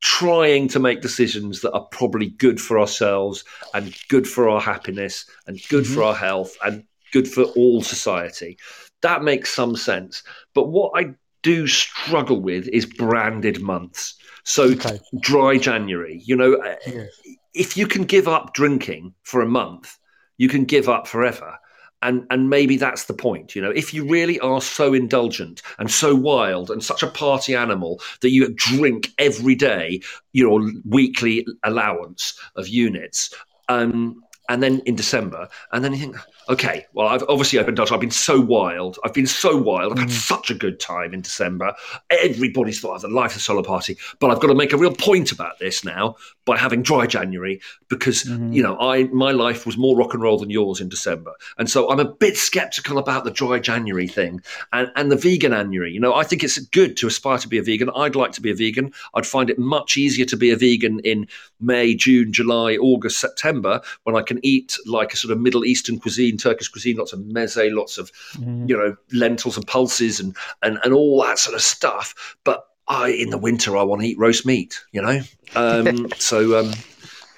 trying 0.00 0.66
to 0.68 0.80
make 0.80 1.00
decisions 1.00 1.60
that 1.60 1.72
are 1.72 1.86
probably 1.92 2.30
good 2.30 2.60
for 2.60 2.78
ourselves 2.78 3.44
and 3.72 3.96
good 4.08 4.26
for 4.26 4.48
our 4.48 4.60
happiness 4.60 5.24
and 5.46 5.60
good 5.68 5.86
for 5.86 6.02
our 6.02 6.14
health 6.14 6.56
and 6.64 6.84
good 7.12 7.28
for 7.28 7.44
all 7.44 7.82
society. 7.82 8.58
That 9.02 9.22
makes 9.22 9.54
some 9.54 9.76
sense. 9.76 10.24
But 10.54 10.68
what 10.68 10.92
I 10.96 11.14
do 11.42 11.66
struggle 11.68 12.40
with 12.40 12.68
is 12.68 12.84
branded 12.84 13.60
months. 13.60 14.14
So 14.44 14.64
Okay. 14.64 14.98
dry 15.20 15.56
January, 15.56 16.20
you 16.24 16.36
know, 16.36 16.60
Yes. 16.86 17.10
If 17.54 17.76
you 17.76 17.86
can 17.86 18.04
give 18.04 18.28
up 18.28 18.54
drinking 18.54 19.14
for 19.22 19.42
a 19.42 19.48
month, 19.48 19.98
you 20.38 20.48
can 20.48 20.64
give 20.64 20.88
up 20.88 21.06
forever. 21.06 21.58
And 22.00 22.26
and 22.30 22.50
maybe 22.50 22.76
that's 22.76 23.04
the 23.04 23.14
point, 23.14 23.54
you 23.54 23.62
know. 23.62 23.70
If 23.70 23.94
you 23.94 24.04
really 24.04 24.40
are 24.40 24.60
so 24.60 24.92
indulgent 24.92 25.62
and 25.78 25.88
so 25.88 26.16
wild 26.16 26.68
and 26.70 26.82
such 26.82 27.04
a 27.04 27.06
party 27.06 27.54
animal 27.54 28.00
that 28.22 28.30
you 28.30 28.52
drink 28.54 29.12
every 29.18 29.54
day, 29.54 30.00
your 30.32 30.68
weekly 30.84 31.46
allowance 31.62 32.36
of 32.56 32.66
units, 32.66 33.32
um, 33.68 34.20
and 34.48 34.62
then 34.62 34.82
in 34.84 34.96
December, 34.96 35.48
and 35.70 35.84
then 35.84 35.92
you 35.92 35.98
think, 35.98 36.16
okay, 36.48 36.86
well, 36.92 37.08
I've 37.08 37.22
obviously 37.28 37.58
I've 37.58 37.66
been. 37.66 37.78
I've 37.78 38.00
been 38.00 38.10
so 38.10 38.40
wild. 38.40 38.98
I've 39.04 39.14
been 39.14 39.26
so 39.26 39.56
wild. 39.56 39.92
I've 39.92 39.98
had 39.98 40.10
such 40.10 40.50
a 40.50 40.54
good 40.54 40.80
time 40.80 41.14
in 41.14 41.20
December. 41.20 41.74
Everybody's 42.10 42.80
thought 42.80 42.96
of 42.96 43.02
the 43.02 43.08
life 43.08 43.30
of 43.30 43.34
the 43.34 43.40
solar 43.40 43.62
party, 43.62 43.96
but 44.20 44.30
I've 44.30 44.40
got 44.40 44.48
to 44.48 44.54
make 44.54 44.72
a 44.72 44.76
real 44.78 44.94
point 44.94 45.32
about 45.32 45.58
this 45.58 45.84
now 45.84 46.16
by 46.44 46.58
having 46.58 46.82
dry 46.82 47.06
January 47.06 47.60
because 47.88 48.22
Mm-hmm. 48.22 48.52
you 48.52 48.62
know 48.62 48.78
I 48.78 49.04
my 49.04 49.32
life 49.32 49.66
was 49.66 49.76
more 49.76 49.96
rock 49.96 50.14
and 50.14 50.22
roll 50.22 50.38
than 50.38 50.50
yours 50.50 50.80
in 50.80 50.88
December, 50.88 51.32
and 51.58 51.68
so 51.68 51.90
I'm 51.90 51.98
a 51.98 52.04
bit 52.04 52.36
skeptical 52.36 52.98
about 52.98 53.24
the 53.24 53.30
dry 53.30 53.58
January 53.58 54.06
thing 54.06 54.40
and 54.72 54.92
and 54.96 55.10
the 55.10 55.16
vegan 55.16 55.52
January. 55.52 55.92
You 55.92 56.00
know, 56.00 56.14
I 56.14 56.24
think 56.24 56.42
it's 56.44 56.58
good 56.58 56.96
to 56.98 57.06
aspire 57.06 57.38
to 57.38 57.48
be 57.48 57.58
a 57.58 57.62
vegan. 57.62 57.90
I'd 57.94 58.16
like 58.16 58.32
to 58.32 58.40
be 58.40 58.50
a 58.50 58.54
vegan. 58.54 58.92
I'd 59.14 59.26
find 59.26 59.50
it 59.50 59.58
much 59.58 59.96
easier 59.96 60.24
to 60.26 60.36
be 60.36 60.50
a 60.50 60.56
vegan 60.56 61.00
in 61.00 61.26
May, 61.60 61.94
June, 61.94 62.32
July, 62.32 62.76
August, 62.76 63.20
September 63.20 63.80
when 64.04 64.16
I 64.16 64.22
can 64.22 64.38
eat 64.42 64.76
like 64.86 65.12
a 65.12 65.16
sort 65.16 65.32
of 65.32 65.40
Middle 65.40 65.64
Eastern 65.64 65.98
cuisine, 65.98 66.31
Turkish 66.38 66.68
cuisine, 66.68 66.96
lots 66.96 67.12
of 67.12 67.20
meze, 67.20 67.72
lots 67.74 67.98
of 67.98 68.10
you 68.40 68.76
know 68.76 68.96
lentils 69.12 69.56
and 69.56 69.66
pulses 69.66 70.20
and 70.20 70.36
and 70.62 70.78
and 70.84 70.92
all 70.92 71.22
that 71.22 71.38
sort 71.38 71.54
of 71.54 71.62
stuff. 71.62 72.36
But 72.44 72.66
I 72.88 73.08
in 73.10 73.30
the 73.30 73.38
winter 73.38 73.76
I 73.76 73.82
want 73.82 74.02
to 74.02 74.08
eat 74.08 74.18
roast 74.18 74.44
meat. 74.46 74.82
You 74.92 75.02
know, 75.02 75.20
um, 75.56 76.08
so. 76.18 76.58
Um, 76.60 76.72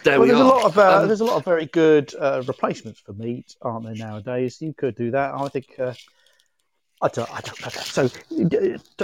there 0.04 0.18
Well, 0.18 0.28
we 0.28 0.28
there's 0.28 0.40
a 0.40 0.44
are. 0.44 0.48
lot 0.48 0.64
of 0.66 0.78
uh, 0.78 0.98
Um, 1.00 1.06
there's 1.08 1.20
a 1.22 1.24
lot 1.24 1.36
of 1.38 1.44
very 1.46 1.64
good 1.64 2.14
uh, 2.20 2.42
replacements 2.46 3.00
for 3.00 3.14
meat, 3.14 3.56
aren't 3.62 3.86
there 3.86 3.94
nowadays? 3.94 4.60
You 4.60 4.74
could 4.74 4.94
do 4.96 5.10
that. 5.12 5.34
I 5.34 5.48
think. 5.48 5.74
Uh, 5.78 5.94
I 7.02 7.08
don't, 7.08 7.30
I 7.30 7.40
don't 7.40 7.60
know. 7.62 7.68
So, 7.68 8.08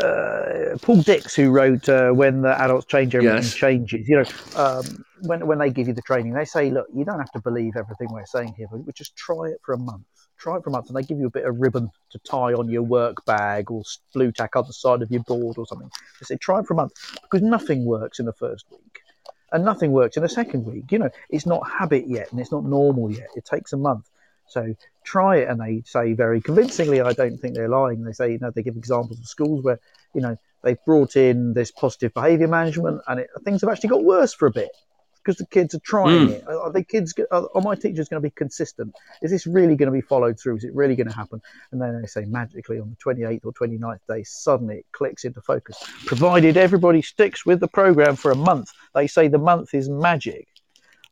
uh, 0.02 0.78
Paul 0.78 1.02
Dix, 1.02 1.34
who 1.34 1.50
wrote 1.50 1.88
uh, 1.88 2.10
"When 2.12 2.42
the 2.42 2.58
Adults 2.58 2.86
Change, 2.86 3.14
Everything 3.14 3.36
Yes. 3.36 3.54
Changes," 3.54 4.08
you 4.08 4.16
know, 4.16 4.24
um, 4.56 5.04
when 5.22 5.46
when 5.46 5.58
they 5.58 5.70
give 5.70 5.88
you 5.88 5.94
the 5.94 6.02
training, 6.02 6.32
they 6.32 6.44
say, 6.44 6.70
"Look, 6.70 6.86
you 6.94 7.04
don't 7.04 7.18
have 7.18 7.32
to 7.32 7.40
believe 7.40 7.76
everything 7.76 8.08
we're 8.10 8.26
saying 8.26 8.54
here, 8.56 8.68
but 8.70 8.94
just 8.94 9.16
try 9.16 9.48
it 9.48 9.60
for 9.62 9.72
a 9.74 9.78
month. 9.78 10.06
Try 10.38 10.56
it 10.56 10.64
for 10.64 10.70
a 10.70 10.72
month, 10.72 10.88
and 10.88 10.96
they 10.96 11.02
give 11.02 11.18
you 11.18 11.26
a 11.26 11.30
bit 11.30 11.44
of 11.44 11.60
ribbon 11.60 11.90
to 12.10 12.18
tie 12.20 12.54
on 12.54 12.68
your 12.68 12.82
work 12.82 13.24
bag 13.26 13.70
or 13.70 13.82
blue 14.14 14.32
tack 14.32 14.56
on 14.56 14.66
the 14.66 14.72
side 14.72 15.02
of 15.02 15.10
your 15.10 15.22
board 15.22 15.58
or 15.58 15.66
something. 15.66 15.90
They 16.20 16.24
say, 16.24 16.36
try 16.36 16.60
it 16.60 16.66
for 16.66 16.74
a 16.74 16.76
month 16.76 16.92
because 17.22 17.42
nothing 17.42 17.84
works 17.84 18.18
in 18.18 18.26
the 18.26 18.32
first 18.32 18.66
week." 18.70 19.00
and 19.52 19.64
nothing 19.64 19.92
works 19.92 20.16
in 20.16 20.22
the 20.22 20.28
second 20.28 20.64
week. 20.64 20.92
You 20.92 21.00
know, 21.00 21.10
it's 21.28 21.46
not 21.46 21.68
habit 21.68 22.06
yet 22.06 22.30
and 22.30 22.40
it's 22.40 22.52
not 22.52 22.64
normal 22.64 23.10
yet. 23.10 23.28
It 23.34 23.44
takes 23.44 23.72
a 23.72 23.76
month. 23.76 24.08
So 24.46 24.74
try 25.04 25.38
it. 25.38 25.48
And 25.48 25.60
they 25.60 25.82
say 25.86 26.12
very 26.12 26.40
convincingly, 26.40 27.00
I 27.00 27.12
don't 27.12 27.38
think 27.38 27.54
they're 27.54 27.68
lying. 27.68 28.04
They 28.04 28.12
say, 28.12 28.32
you 28.32 28.38
know, 28.38 28.50
they 28.50 28.62
give 28.62 28.76
examples 28.76 29.18
of 29.18 29.26
schools 29.26 29.64
where, 29.64 29.80
you 30.14 30.20
know, 30.20 30.36
they've 30.62 30.82
brought 30.84 31.16
in 31.16 31.54
this 31.54 31.70
positive 31.70 32.12
behaviour 32.14 32.48
management 32.48 33.00
and 33.08 33.20
it, 33.20 33.30
things 33.44 33.62
have 33.62 33.70
actually 33.70 33.90
got 33.90 34.04
worse 34.04 34.34
for 34.34 34.46
a 34.46 34.52
bit 34.52 34.70
because 35.22 35.36
the 35.36 35.46
kids 35.46 35.74
are 35.74 35.80
trying 35.80 36.28
Mm. 36.28 36.30
it. 36.30 36.44
Are 36.48 36.70
the 36.72 36.82
kids, 36.82 37.14
are, 37.30 37.48
are 37.54 37.60
my 37.60 37.74
teachers 37.74 38.08
going 38.08 38.22
to 38.22 38.26
be 38.26 38.30
consistent? 38.30 38.94
Is 39.22 39.30
this 39.30 39.46
really 39.46 39.76
going 39.76 39.86
to 39.88 39.92
be 39.92 40.00
followed 40.00 40.38
through? 40.40 40.56
Is 40.56 40.64
it 40.64 40.74
really 40.74 40.96
going 40.96 41.08
to 41.08 41.14
happen? 41.14 41.40
And 41.72 41.80
then 41.80 42.00
they 42.00 42.06
say 42.06 42.24
magically 42.24 42.78
on 42.80 42.90
the 42.90 42.96
28th 42.96 43.44
or 43.44 43.52
29th 43.52 44.00
day, 44.08 44.22
suddenly 44.24 44.76
it 44.78 44.86
clicks 44.92 45.24
into 45.24 45.40
focus. 45.42 45.76
Provided 46.06 46.56
everybody 46.56 47.02
sticks 47.02 47.44
with 47.44 47.60
the 47.60 47.68
program 47.68 48.16
for 48.16 48.30
a 48.30 48.36
month, 48.36 48.70
they 48.94 49.06
say 49.06 49.28
the 49.28 49.38
month 49.38 49.74
is 49.74 49.88
magic. 49.90 50.48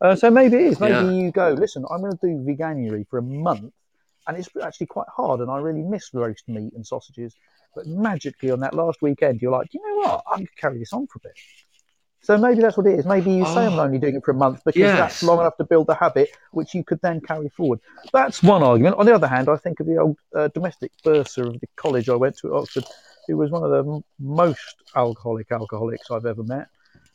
Uh, 0.01 0.15
so 0.15 0.31
maybe 0.31 0.57
it 0.57 0.63
is. 0.63 0.81
Maybe 0.81 0.93
Yeah. 0.95 1.11
you 1.11 1.31
go, 1.33 1.51
listen, 1.51 1.85
I'm 1.91 2.01
going 2.01 2.17
to 2.17 2.27
do 2.27 2.39
veganuary 2.39 3.07
for 3.09 3.19
a 3.19 3.23
month, 3.23 3.73
and 4.27 4.37
it's 4.37 4.49
actually 4.63 4.87
quite 4.87 5.09
hard, 5.09 5.41
and 5.41 5.51
I 5.51 5.59
really 5.59 5.83
miss 5.83 6.15
roast 6.15 6.49
meat 6.49 6.73
and 6.75 6.87
sausages. 6.87 7.35
But 7.75 7.87
magically 7.87 8.51
on 8.51 8.61
that 8.61 8.75
last 8.75 9.03
weekend, 9.03 9.43
you're 9.43 9.53
like, 9.53 9.75
you 9.75 9.81
know 9.87 9.97
what? 10.09 10.23
I 10.33 10.37
can 10.39 10.49
carry 10.57 10.79
this 10.79 10.93
on 10.93 11.07
for 11.09 11.19
a 11.19 11.29
bit. 11.29 11.35
So 12.21 12.37
maybe 12.37 12.61
that's 12.61 12.77
what 12.77 12.87
it 12.87 12.99
is. 12.99 13.07
Maybe 13.07 13.33
you 13.33 13.45
say 13.47 13.65
I'm 13.65 13.75
Oh. 13.75 13.81
only 13.85 13.99
doing 13.99 14.17
it 14.17 14.25
for 14.25 14.33
a 14.33 14.35
month 14.35 14.63
because 14.65 14.93
that's 14.93 15.23
long 15.23 15.41
enough 15.41 15.57
to 15.59 15.65
build 15.65 15.87
the 15.87 15.95
habit, 15.95 16.29
which 16.53 16.75
you 16.75 16.85
could 16.85 17.01
then 17.01 17.21
carry 17.21 17.49
forward. 17.49 17.81
That's 18.13 18.43
one 18.43 18.63
argument. 18.63 18.97
On 18.97 19.07
the 19.07 19.15
other 19.15 19.29
hand, 19.29 19.49
I 19.49 19.57
think 19.57 19.81
of 19.81 19.87
the 19.87 19.97
old 19.99 20.19
uh, 20.35 20.49
domestic 20.49 20.91
bursar 21.05 21.47
of 21.47 21.61
the 21.61 21.69
college 21.77 22.09
I 22.09 22.17
went 22.17 22.37
to 22.39 22.49
at 22.49 22.55
Oxford, 22.55 22.85
who 23.27 23.37
was 23.37 23.51
one 23.51 23.63
of 23.63 23.71
the 23.71 23.93
m- 23.93 24.05
most 24.19 24.77
alcoholic 24.97 25.51
alcoholics 25.53 26.11
I've 26.11 26.27
ever 26.27 26.43
met, 26.43 26.67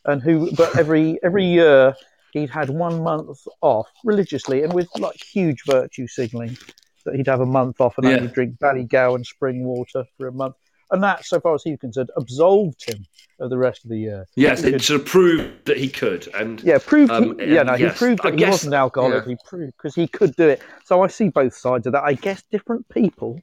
and 0.05 0.21
who, 0.21 0.51
but 0.55 0.75
every 0.79 1.19
every 1.21 1.45
year 1.45 1.95
he'd 2.31 2.49
had 2.49 2.69
one 2.69 3.03
month 3.03 3.45
off 3.61 3.89
religiously 4.03 4.63
and 4.63 4.73
with 4.73 4.87
like 4.97 5.21
huge 5.21 5.63
virtue 5.67 6.07
signalling 6.07 6.57
that 7.05 7.13
he'd 7.15 7.27
have 7.27 7.41
a 7.41 7.45
month 7.45 7.79
off 7.79 7.97
and 7.99 8.07
Yeah. 8.07 8.15
only 8.15 8.27
drink 8.29 8.57
Ballygowan 8.57 9.23
spring 9.25 9.63
water 9.65 10.05
for 10.17 10.27
a 10.27 10.31
month. 10.31 10.55
And 10.91 11.01
that, 11.03 11.25
so 11.25 11.39
far 11.39 11.55
as 11.55 11.63
he 11.63 11.71
was 11.71 11.79
concerned, 11.79 12.11
absolved 12.17 12.87
him 12.89 13.05
of 13.39 13.49
the 13.49 13.57
rest 13.57 13.83
of 13.83 13.89
the 13.89 13.97
year. 13.97 14.25
Yes, 14.35 14.61
He 14.63 14.73
it 14.73 14.81
sort 14.81 15.01
of 15.01 15.07
proved 15.07 15.65
that 15.65 15.77
he 15.77 15.89
could. 15.89 16.27
And 16.35 16.61
yeah, 16.61 16.77
proved. 16.77 17.11
Um, 17.11 17.39
he, 17.39 17.53
yeah, 17.53 17.63
no, 17.63 17.75
yes, 17.75 17.93
he 17.93 17.97
proved 17.97 18.21
I 18.21 18.29
that 18.29 18.33
he 18.33 18.39
guess- 18.39 18.51
wasn't 18.51 18.73
an 18.75 18.79
alcoholic. 18.79 19.23
yeah. 19.25 19.29
He 19.31 19.37
proved 19.45 19.73
because 19.77 19.95
he 19.95 20.07
could 20.07 20.35
do 20.35 20.47
it. 20.49 20.61
So 20.85 21.01
I 21.03 21.07
see 21.07 21.29
both 21.29 21.55
sides 21.55 21.87
of 21.87 21.93
that. 21.93 22.03
I 22.03 22.13
guess 22.13 22.43
different 22.51 22.87
people 22.89 23.39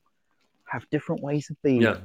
have 0.66 0.88
different 0.90 1.22
ways 1.22 1.50
of 1.50 1.60
being. 1.62 1.82
Yeah. 1.82 1.96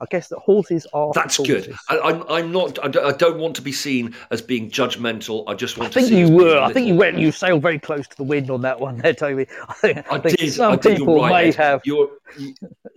I 0.00 0.06
guess 0.08 0.28
that 0.28 0.38
horses 0.38 0.86
are. 0.92 1.10
that's 1.12 1.38
horses. 1.38 1.66
good. 1.66 1.74
I, 1.88 1.98
I'm, 1.98 2.22
I'm 2.28 2.52
not. 2.52 2.78
I 2.84 2.86
don't, 2.86 3.04
I 3.04 3.16
don't 3.16 3.38
want 3.38 3.56
to 3.56 3.62
be 3.62 3.72
seen 3.72 4.14
as 4.30 4.40
being 4.40 4.70
judgmental. 4.70 5.42
I 5.48 5.54
just 5.54 5.76
I 5.76 5.80
want 5.82 5.94
think 5.94 6.06
to. 6.06 6.14
see 6.14 6.20
you 6.20 6.30
were. 6.30 6.56
I 6.60 6.72
think 6.72 6.86
you 6.86 6.94
went. 6.94 7.18
You 7.18 7.32
sailed 7.32 7.62
very 7.62 7.80
close 7.80 8.06
to 8.06 8.16
the 8.16 8.22
wind 8.22 8.48
on 8.48 8.60
that 8.62 8.78
one, 8.78 8.98
there, 8.98 9.12
Toby. 9.12 9.48
I 9.68 9.72
think, 9.74 10.12
I 10.12 10.18
think 10.20 10.38
did. 10.38 10.52
some 10.52 10.74
I 10.74 10.76
did. 10.76 10.98
people 10.98 11.20
right. 11.20 11.46
may 11.46 11.52
have. 11.52 11.80
You're, 11.84 12.10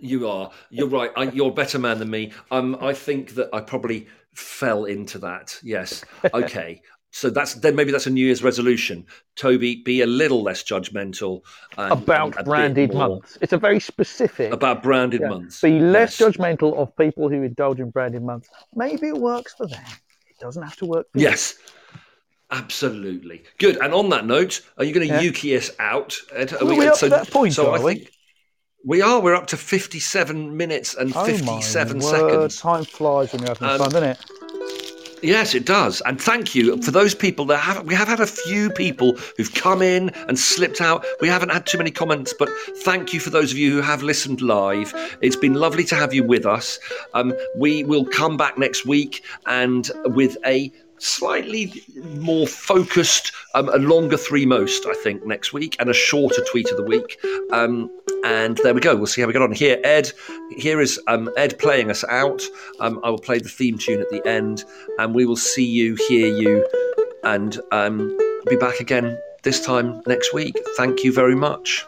you, 0.02 0.20
you 0.20 0.28
are. 0.28 0.50
You're 0.70 0.88
right. 0.88 1.10
I, 1.16 1.24
you're 1.30 1.50
a 1.50 1.54
better 1.54 1.78
man 1.78 1.98
than 1.98 2.10
me. 2.10 2.32
Um, 2.50 2.76
I 2.80 2.92
think 2.92 3.34
that 3.34 3.48
I 3.52 3.60
probably 3.60 4.06
fell 4.34 4.84
into 4.86 5.18
that. 5.20 5.58
Yes. 5.62 6.04
Okay. 6.34 6.80
so 7.10 7.28
that's 7.28 7.54
then 7.54 7.76
maybe 7.76 7.92
that's 7.92 8.06
a 8.06 8.10
New 8.10 8.24
Year's 8.24 8.42
resolution. 8.42 9.04
Toby, 9.36 9.82
be 9.84 10.00
a 10.00 10.06
little 10.06 10.42
less 10.42 10.62
judgmental 10.62 11.42
and, 11.76 11.92
about 11.92 12.36
and 12.36 12.44
branded 12.46 12.94
months. 12.94 13.36
It's 13.42 13.52
a 13.52 13.58
very 13.58 13.80
specific. 13.80 14.52
About 14.52 14.82
branded 14.82 15.20
Yeah. 15.20 15.28
months. 15.28 15.60
Be 15.60 15.78
less 15.78 16.18
Yes. 16.18 16.30
judgmental 16.36 16.74
of 16.76 16.96
people 16.96 17.28
who 17.28 17.42
indulge 17.42 17.80
in 17.80 17.90
branded 17.90 18.22
months. 18.22 18.48
Maybe 18.74 19.08
it 19.08 19.16
works 19.18 19.52
for 19.54 19.66
them. 19.66 19.84
It 20.30 20.38
doesn't 20.40 20.62
have 20.62 20.76
to 20.76 20.86
work 20.86 21.06
for 21.12 21.18
you. 21.18 21.24
Yes. 21.28 21.54
Absolutely. 22.50 23.42
Good. 23.58 23.78
And 23.82 23.94
on 23.94 24.10
that 24.10 24.26
note, 24.26 24.60
are 24.76 24.84
you 24.84 24.92
going 24.92 25.08
to 25.08 25.14
Yeah. 25.14 25.20
Yuki 25.20 25.56
us 25.56 25.70
out? 25.78 26.14
Ed? 26.34 26.52
Are 26.54 26.64
Well, 26.64 26.88
up 26.88 26.98
to 26.98 27.08
that 27.08 27.30
point, 27.30 27.54
so 27.54 27.72
I 27.72 27.78
we? 27.82 27.94
think 27.94 28.10
we 28.84 29.00
are. 29.02 29.20
We're 29.20 29.34
up 29.34 29.46
to 29.48 29.56
57 29.56 30.56
minutes 30.56 30.94
and 30.94 31.12
Oh 31.14 31.24
57 31.24 31.98
my 31.98 32.02
seconds. 32.04 32.04
word, 32.04 32.50
time 32.50 32.84
flies 32.84 33.32
when 33.32 33.42
you're 33.42 33.48
having 33.50 33.68
Um, 33.68 33.78
fun, 33.78 33.90
doesn't 33.90 34.08
it? 34.10 34.18
Yes, 35.24 35.54
it 35.54 35.64
does. 35.64 36.02
And 36.04 36.20
thank 36.20 36.52
you 36.56 36.82
for 36.82 36.90
those 36.90 37.14
people 37.14 37.44
that 37.44 37.58
have. 37.58 37.84
We 37.86 37.94
have 37.94 38.08
had 38.08 38.18
a 38.18 38.26
few 38.26 38.70
people 38.70 39.16
who've 39.36 39.54
come 39.54 39.80
in 39.80 40.08
and 40.26 40.36
slipped 40.36 40.80
out. 40.80 41.06
We 41.20 41.28
haven't 41.28 41.50
had 41.50 41.64
too 41.64 41.78
many 41.78 41.92
comments, 41.92 42.34
but 42.36 42.48
thank 42.78 43.14
you 43.14 43.20
for 43.20 43.30
those 43.30 43.52
of 43.52 43.56
you 43.58 43.70
who 43.70 43.80
have 43.82 44.02
listened 44.02 44.40
live. 44.40 44.92
It's 45.20 45.36
been 45.36 45.54
lovely 45.54 45.84
to 45.84 45.94
have 45.94 46.12
you 46.12 46.24
with 46.24 46.44
us. 46.44 46.80
Um, 47.14 47.34
we 47.56 47.84
will 47.84 48.04
come 48.04 48.36
back 48.36 48.58
next 48.58 48.84
week 48.84 49.22
and 49.46 49.88
with 50.06 50.36
a 50.44 50.72
slightly 51.02 51.82
more 52.20 52.46
focused, 52.46 53.32
um, 53.54 53.68
a 53.68 53.78
longer 53.78 54.16
three 54.16 54.46
most, 54.46 54.86
I 54.86 54.94
think, 54.94 55.26
next 55.26 55.52
week, 55.52 55.76
and 55.78 55.90
a 55.90 55.94
shorter 55.94 56.42
tweet 56.50 56.70
of 56.70 56.76
the 56.76 56.84
week. 56.84 57.18
Um, 57.52 57.90
and 58.24 58.58
there 58.58 58.74
we 58.74 58.80
go. 58.80 58.94
We'll 58.94 59.06
see 59.06 59.20
how 59.20 59.26
we 59.26 59.32
get 59.32 59.42
on. 59.42 59.52
Here, 59.52 59.80
Ed. 59.82 60.12
Here 60.56 60.80
is 60.80 61.00
um, 61.08 61.30
Ed 61.36 61.58
playing 61.58 61.90
us 61.90 62.04
out. 62.04 62.42
Um, 62.80 63.00
I 63.02 63.10
will 63.10 63.18
play 63.18 63.38
the 63.38 63.48
theme 63.48 63.78
tune 63.78 64.00
at 64.00 64.10
the 64.10 64.26
end, 64.26 64.64
and 64.98 65.14
we 65.14 65.26
will 65.26 65.36
see 65.36 65.64
you, 65.64 65.96
hear 66.08 66.34
you, 66.34 66.66
and 67.24 67.58
um, 67.72 68.16
be 68.48 68.56
back 68.56 68.80
again 68.80 69.18
this 69.42 69.64
time 69.64 70.02
next 70.06 70.32
week. 70.32 70.56
Thank 70.76 71.02
you 71.02 71.12
very 71.12 71.34
much. 71.34 71.84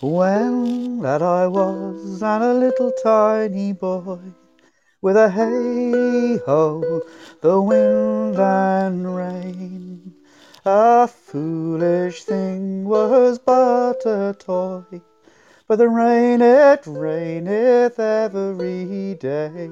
When 0.00 1.00
that 1.00 1.22
I 1.22 1.46
was 1.46 2.22
and 2.22 2.44
a 2.44 2.52
little 2.52 2.92
tiny 3.02 3.72
boy 3.72 4.18
with 5.04 5.18
a 5.18 5.28
hey 5.28 6.38
ho, 6.46 7.02
the 7.42 7.60
wind 7.60 8.38
and 8.38 9.14
rain, 9.14 10.14
A 10.64 11.06
foolish 11.06 12.24
thing 12.24 12.86
was 12.86 13.38
but 13.38 14.00
a 14.06 14.34
toy, 14.38 15.02
but 15.68 15.76
the 15.76 15.90
rain 15.90 16.40
it 16.40 16.84
raineth 16.86 17.98
every 17.98 19.14
day. 19.20 19.68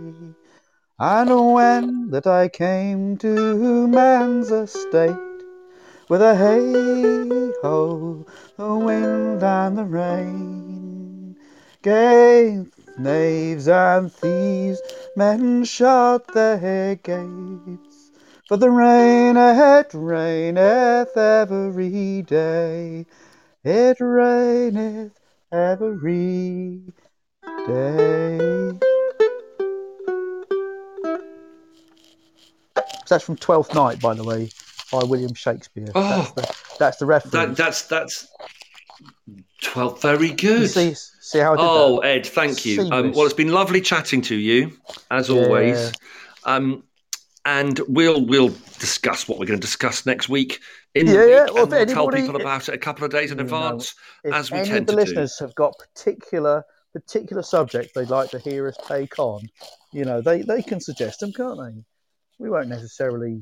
And 0.99 1.53
when 1.55 2.11
that 2.11 2.27
I 2.27 2.49
came 2.49 3.17
to 3.17 3.89
man's 3.89 4.51
estate, 4.51 5.17
with 6.11 6.21
a 6.21 6.37
hey 6.37 7.53
ho, 7.63 8.27
the 8.59 8.75
wind 8.75 9.43
and 9.43 9.79
the 9.79 9.85
rain 9.85 11.37
gave 11.81 12.71
knaves 12.99 13.67
and 13.67 14.13
thieves, 14.13 14.83
men 15.17 15.65
shut 15.65 16.27
their 16.35 16.97
gates. 16.97 18.11
For 18.49 18.57
the 18.57 18.71
rain 18.71 19.37
it 19.37 19.91
raineth 19.95 21.17
every 21.17 22.23
day, 22.23 23.07
it 23.65 23.97
raineth 24.01 25.13
every 25.51 26.83
day. 27.67 28.73
That's 33.09 33.25
from 33.25 33.37
Twelfth 33.37 33.75
Night, 33.75 34.01
by 34.01 34.15
the 34.15 34.25
way, 34.25 34.49
by 34.91 35.05
William 35.05 35.35
Shakespeare. 35.35 35.93
Oh. 35.95 36.09
that's, 36.09 36.33
the, 36.33 36.77
that's 36.79 36.97
the 36.99 37.07
reference. 37.07 37.33
That, 37.33 37.57
that's 37.57 37.83
that's 37.83 38.29
twelve. 39.63 40.01
Very 40.03 40.31
good. 40.31 40.69
see, 40.71 40.95
see 40.95 41.39
how 41.39 41.53
I 41.55 41.57
did 41.57 41.63
Oh, 41.63 42.01
that? 42.01 42.09
Ed, 42.09 42.27
thank 42.27 42.65
you. 42.65 42.83
Um, 42.91 43.13
well, 43.13 43.25
it's 43.25 43.35
been 43.35 43.53
lovely 43.53 43.81
chatting 43.81 44.21
to 44.23 44.35
you, 44.35 44.73
as 45.11 45.31
always. 45.31 45.93
Um, 46.45 46.85
and 47.45 47.81
we'll 47.89 48.25
we'll 48.25 48.55
discuss 48.79 49.27
what 49.27 49.39
we're 49.39 49.47
going 49.47 49.59
to 49.59 49.67
discuss 49.67 50.07
next 50.07 50.29
week 50.29 50.61
in 50.95 51.07
the 51.07 51.13
week, 51.13 51.29
yeah, 51.31 51.47
well, 51.53 51.63
and 51.65 51.73
we'll 51.73 51.87
tell 51.87 52.09
people 52.09 52.37
about 52.37 52.69
it 52.69 52.75
a 52.75 52.79
couple 52.79 53.05
of 53.05 53.11
days 53.11 53.31
in 53.31 53.39
know, 53.39 53.45
advance, 53.45 53.95
If 54.25 54.35
as 54.35 54.51
we 54.51 54.59
any 54.59 54.69
tend 54.69 54.81
of 54.81 54.87
the 54.87 54.93
to 54.93 54.97
do. 54.97 55.01
listeners 55.11 55.39
have 55.39 55.55
got 55.55 55.75
particular 55.79 56.65
particular 56.93 57.43
subjects 57.43 57.93
they'd 57.95 58.11
like 58.11 58.31
to 58.31 58.39
hear 58.39 58.69
us 58.69 58.77
take 58.87 59.19
on, 59.19 59.41
you 59.93 60.05
know, 60.05 60.21
they, 60.21 60.43
they 60.43 60.63
can 60.63 60.79
suggest 60.79 61.21
them, 61.21 61.33
can't 61.33 61.59
they? 61.59 61.83
We 62.39 62.51
won't 62.51 62.69
necessarily 62.69 63.41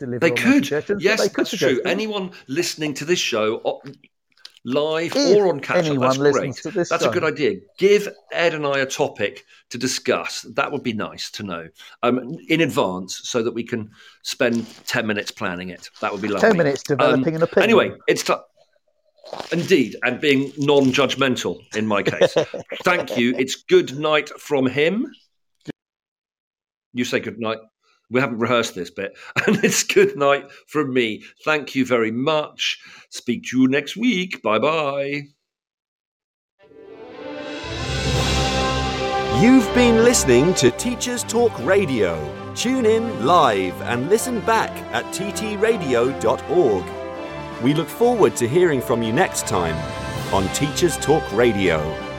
deliver. 0.00 0.18
They 0.18 0.32
could. 0.32 0.68
Yes, 0.68 0.86
they 1.20 1.28
could 1.28 1.46
that's 1.46 1.56
true. 1.56 1.76
them. 1.76 1.86
Anyone 1.86 2.32
listening 2.48 2.94
to 2.94 3.04
this 3.04 3.20
show 3.20 3.80
live 4.64 5.16
If 5.16 5.36
or 5.36 5.48
on 5.48 5.60
catch 5.60 5.88
up, 5.88 5.98
that's 5.98 6.18
great. 6.18 6.60
That's 6.74 7.02
show. 7.02 7.10
a 7.10 7.12
good 7.12 7.24
idea. 7.24 7.60
Give 7.78 8.08
Ed 8.32 8.54
and 8.54 8.66
I 8.66 8.80
a 8.80 8.86
topic 8.86 9.44
to 9.70 9.78
discuss. 9.78 10.42
That 10.54 10.70
would 10.70 10.82
be 10.82 10.92
nice 10.92 11.30
to 11.32 11.42
know 11.42 11.68
um, 12.02 12.36
in 12.48 12.60
advance 12.60 13.20
so 13.24 13.42
that 13.42 13.52
we 13.52 13.64
can 13.64 13.90
spend 14.22 14.66
10 14.86 15.06
minutes 15.06 15.30
planning 15.30 15.70
it. 15.70 15.90
That 16.00 16.12
would 16.12 16.22
be 16.22 16.28
lovely. 16.28 16.48
Ten 16.48 16.56
minutes 16.56 16.82
developing 16.82 17.36
an 17.36 17.42
opinion. 17.42 17.70
Anyway, 17.70 17.96
it's 18.06 18.22
Indeed, 19.52 19.96
and 20.02 20.20
being 20.20 20.52
non 20.58 20.86
judgmental 20.86 21.60
in 21.76 21.86
my 21.86 22.02
case. 22.02 22.34
Thank 22.82 23.16
you. 23.16 23.34
It's 23.38 23.62
good 23.62 23.96
night 23.98 24.28
from 24.40 24.66
him. 24.66 25.06
You 26.92 27.04
say 27.04 27.20
good 27.20 27.38
night. 27.38 27.58
We 28.10 28.20
haven't 28.20 28.38
rehearsed 28.38 28.74
this 28.74 28.90
bit. 28.90 29.16
And 29.46 29.64
it's 29.64 29.82
good 29.82 30.16
night 30.16 30.50
from 30.66 30.92
me. 30.92 31.22
Thank 31.44 31.74
you 31.74 31.84
very 31.86 32.10
much. 32.10 32.80
Speak 33.10 33.44
to 33.44 33.60
you 33.60 33.68
next 33.68 33.96
week. 33.96 34.42
Bye 34.42 34.58
bye. 34.58 35.22
You've 39.40 39.72
been 39.74 40.04
listening 40.04 40.52
to 40.54 40.70
Teachers 40.72 41.24
Talk 41.24 41.58
Radio. 41.60 42.52
Tune 42.54 42.84
in 42.84 43.24
live 43.24 43.80
and 43.82 44.10
listen 44.10 44.40
back 44.40 44.70
at 44.92 45.04
ttradio.org. 45.14 46.84
We 47.62 47.72
look 47.72 47.88
forward 47.88 48.36
to 48.36 48.46
hearing 48.46 48.82
from 48.82 49.02
you 49.02 49.14
next 49.14 49.46
time 49.46 49.76
on 50.34 50.46
Teachers 50.48 50.98
Talk 50.98 51.22
Radio. 51.32 52.09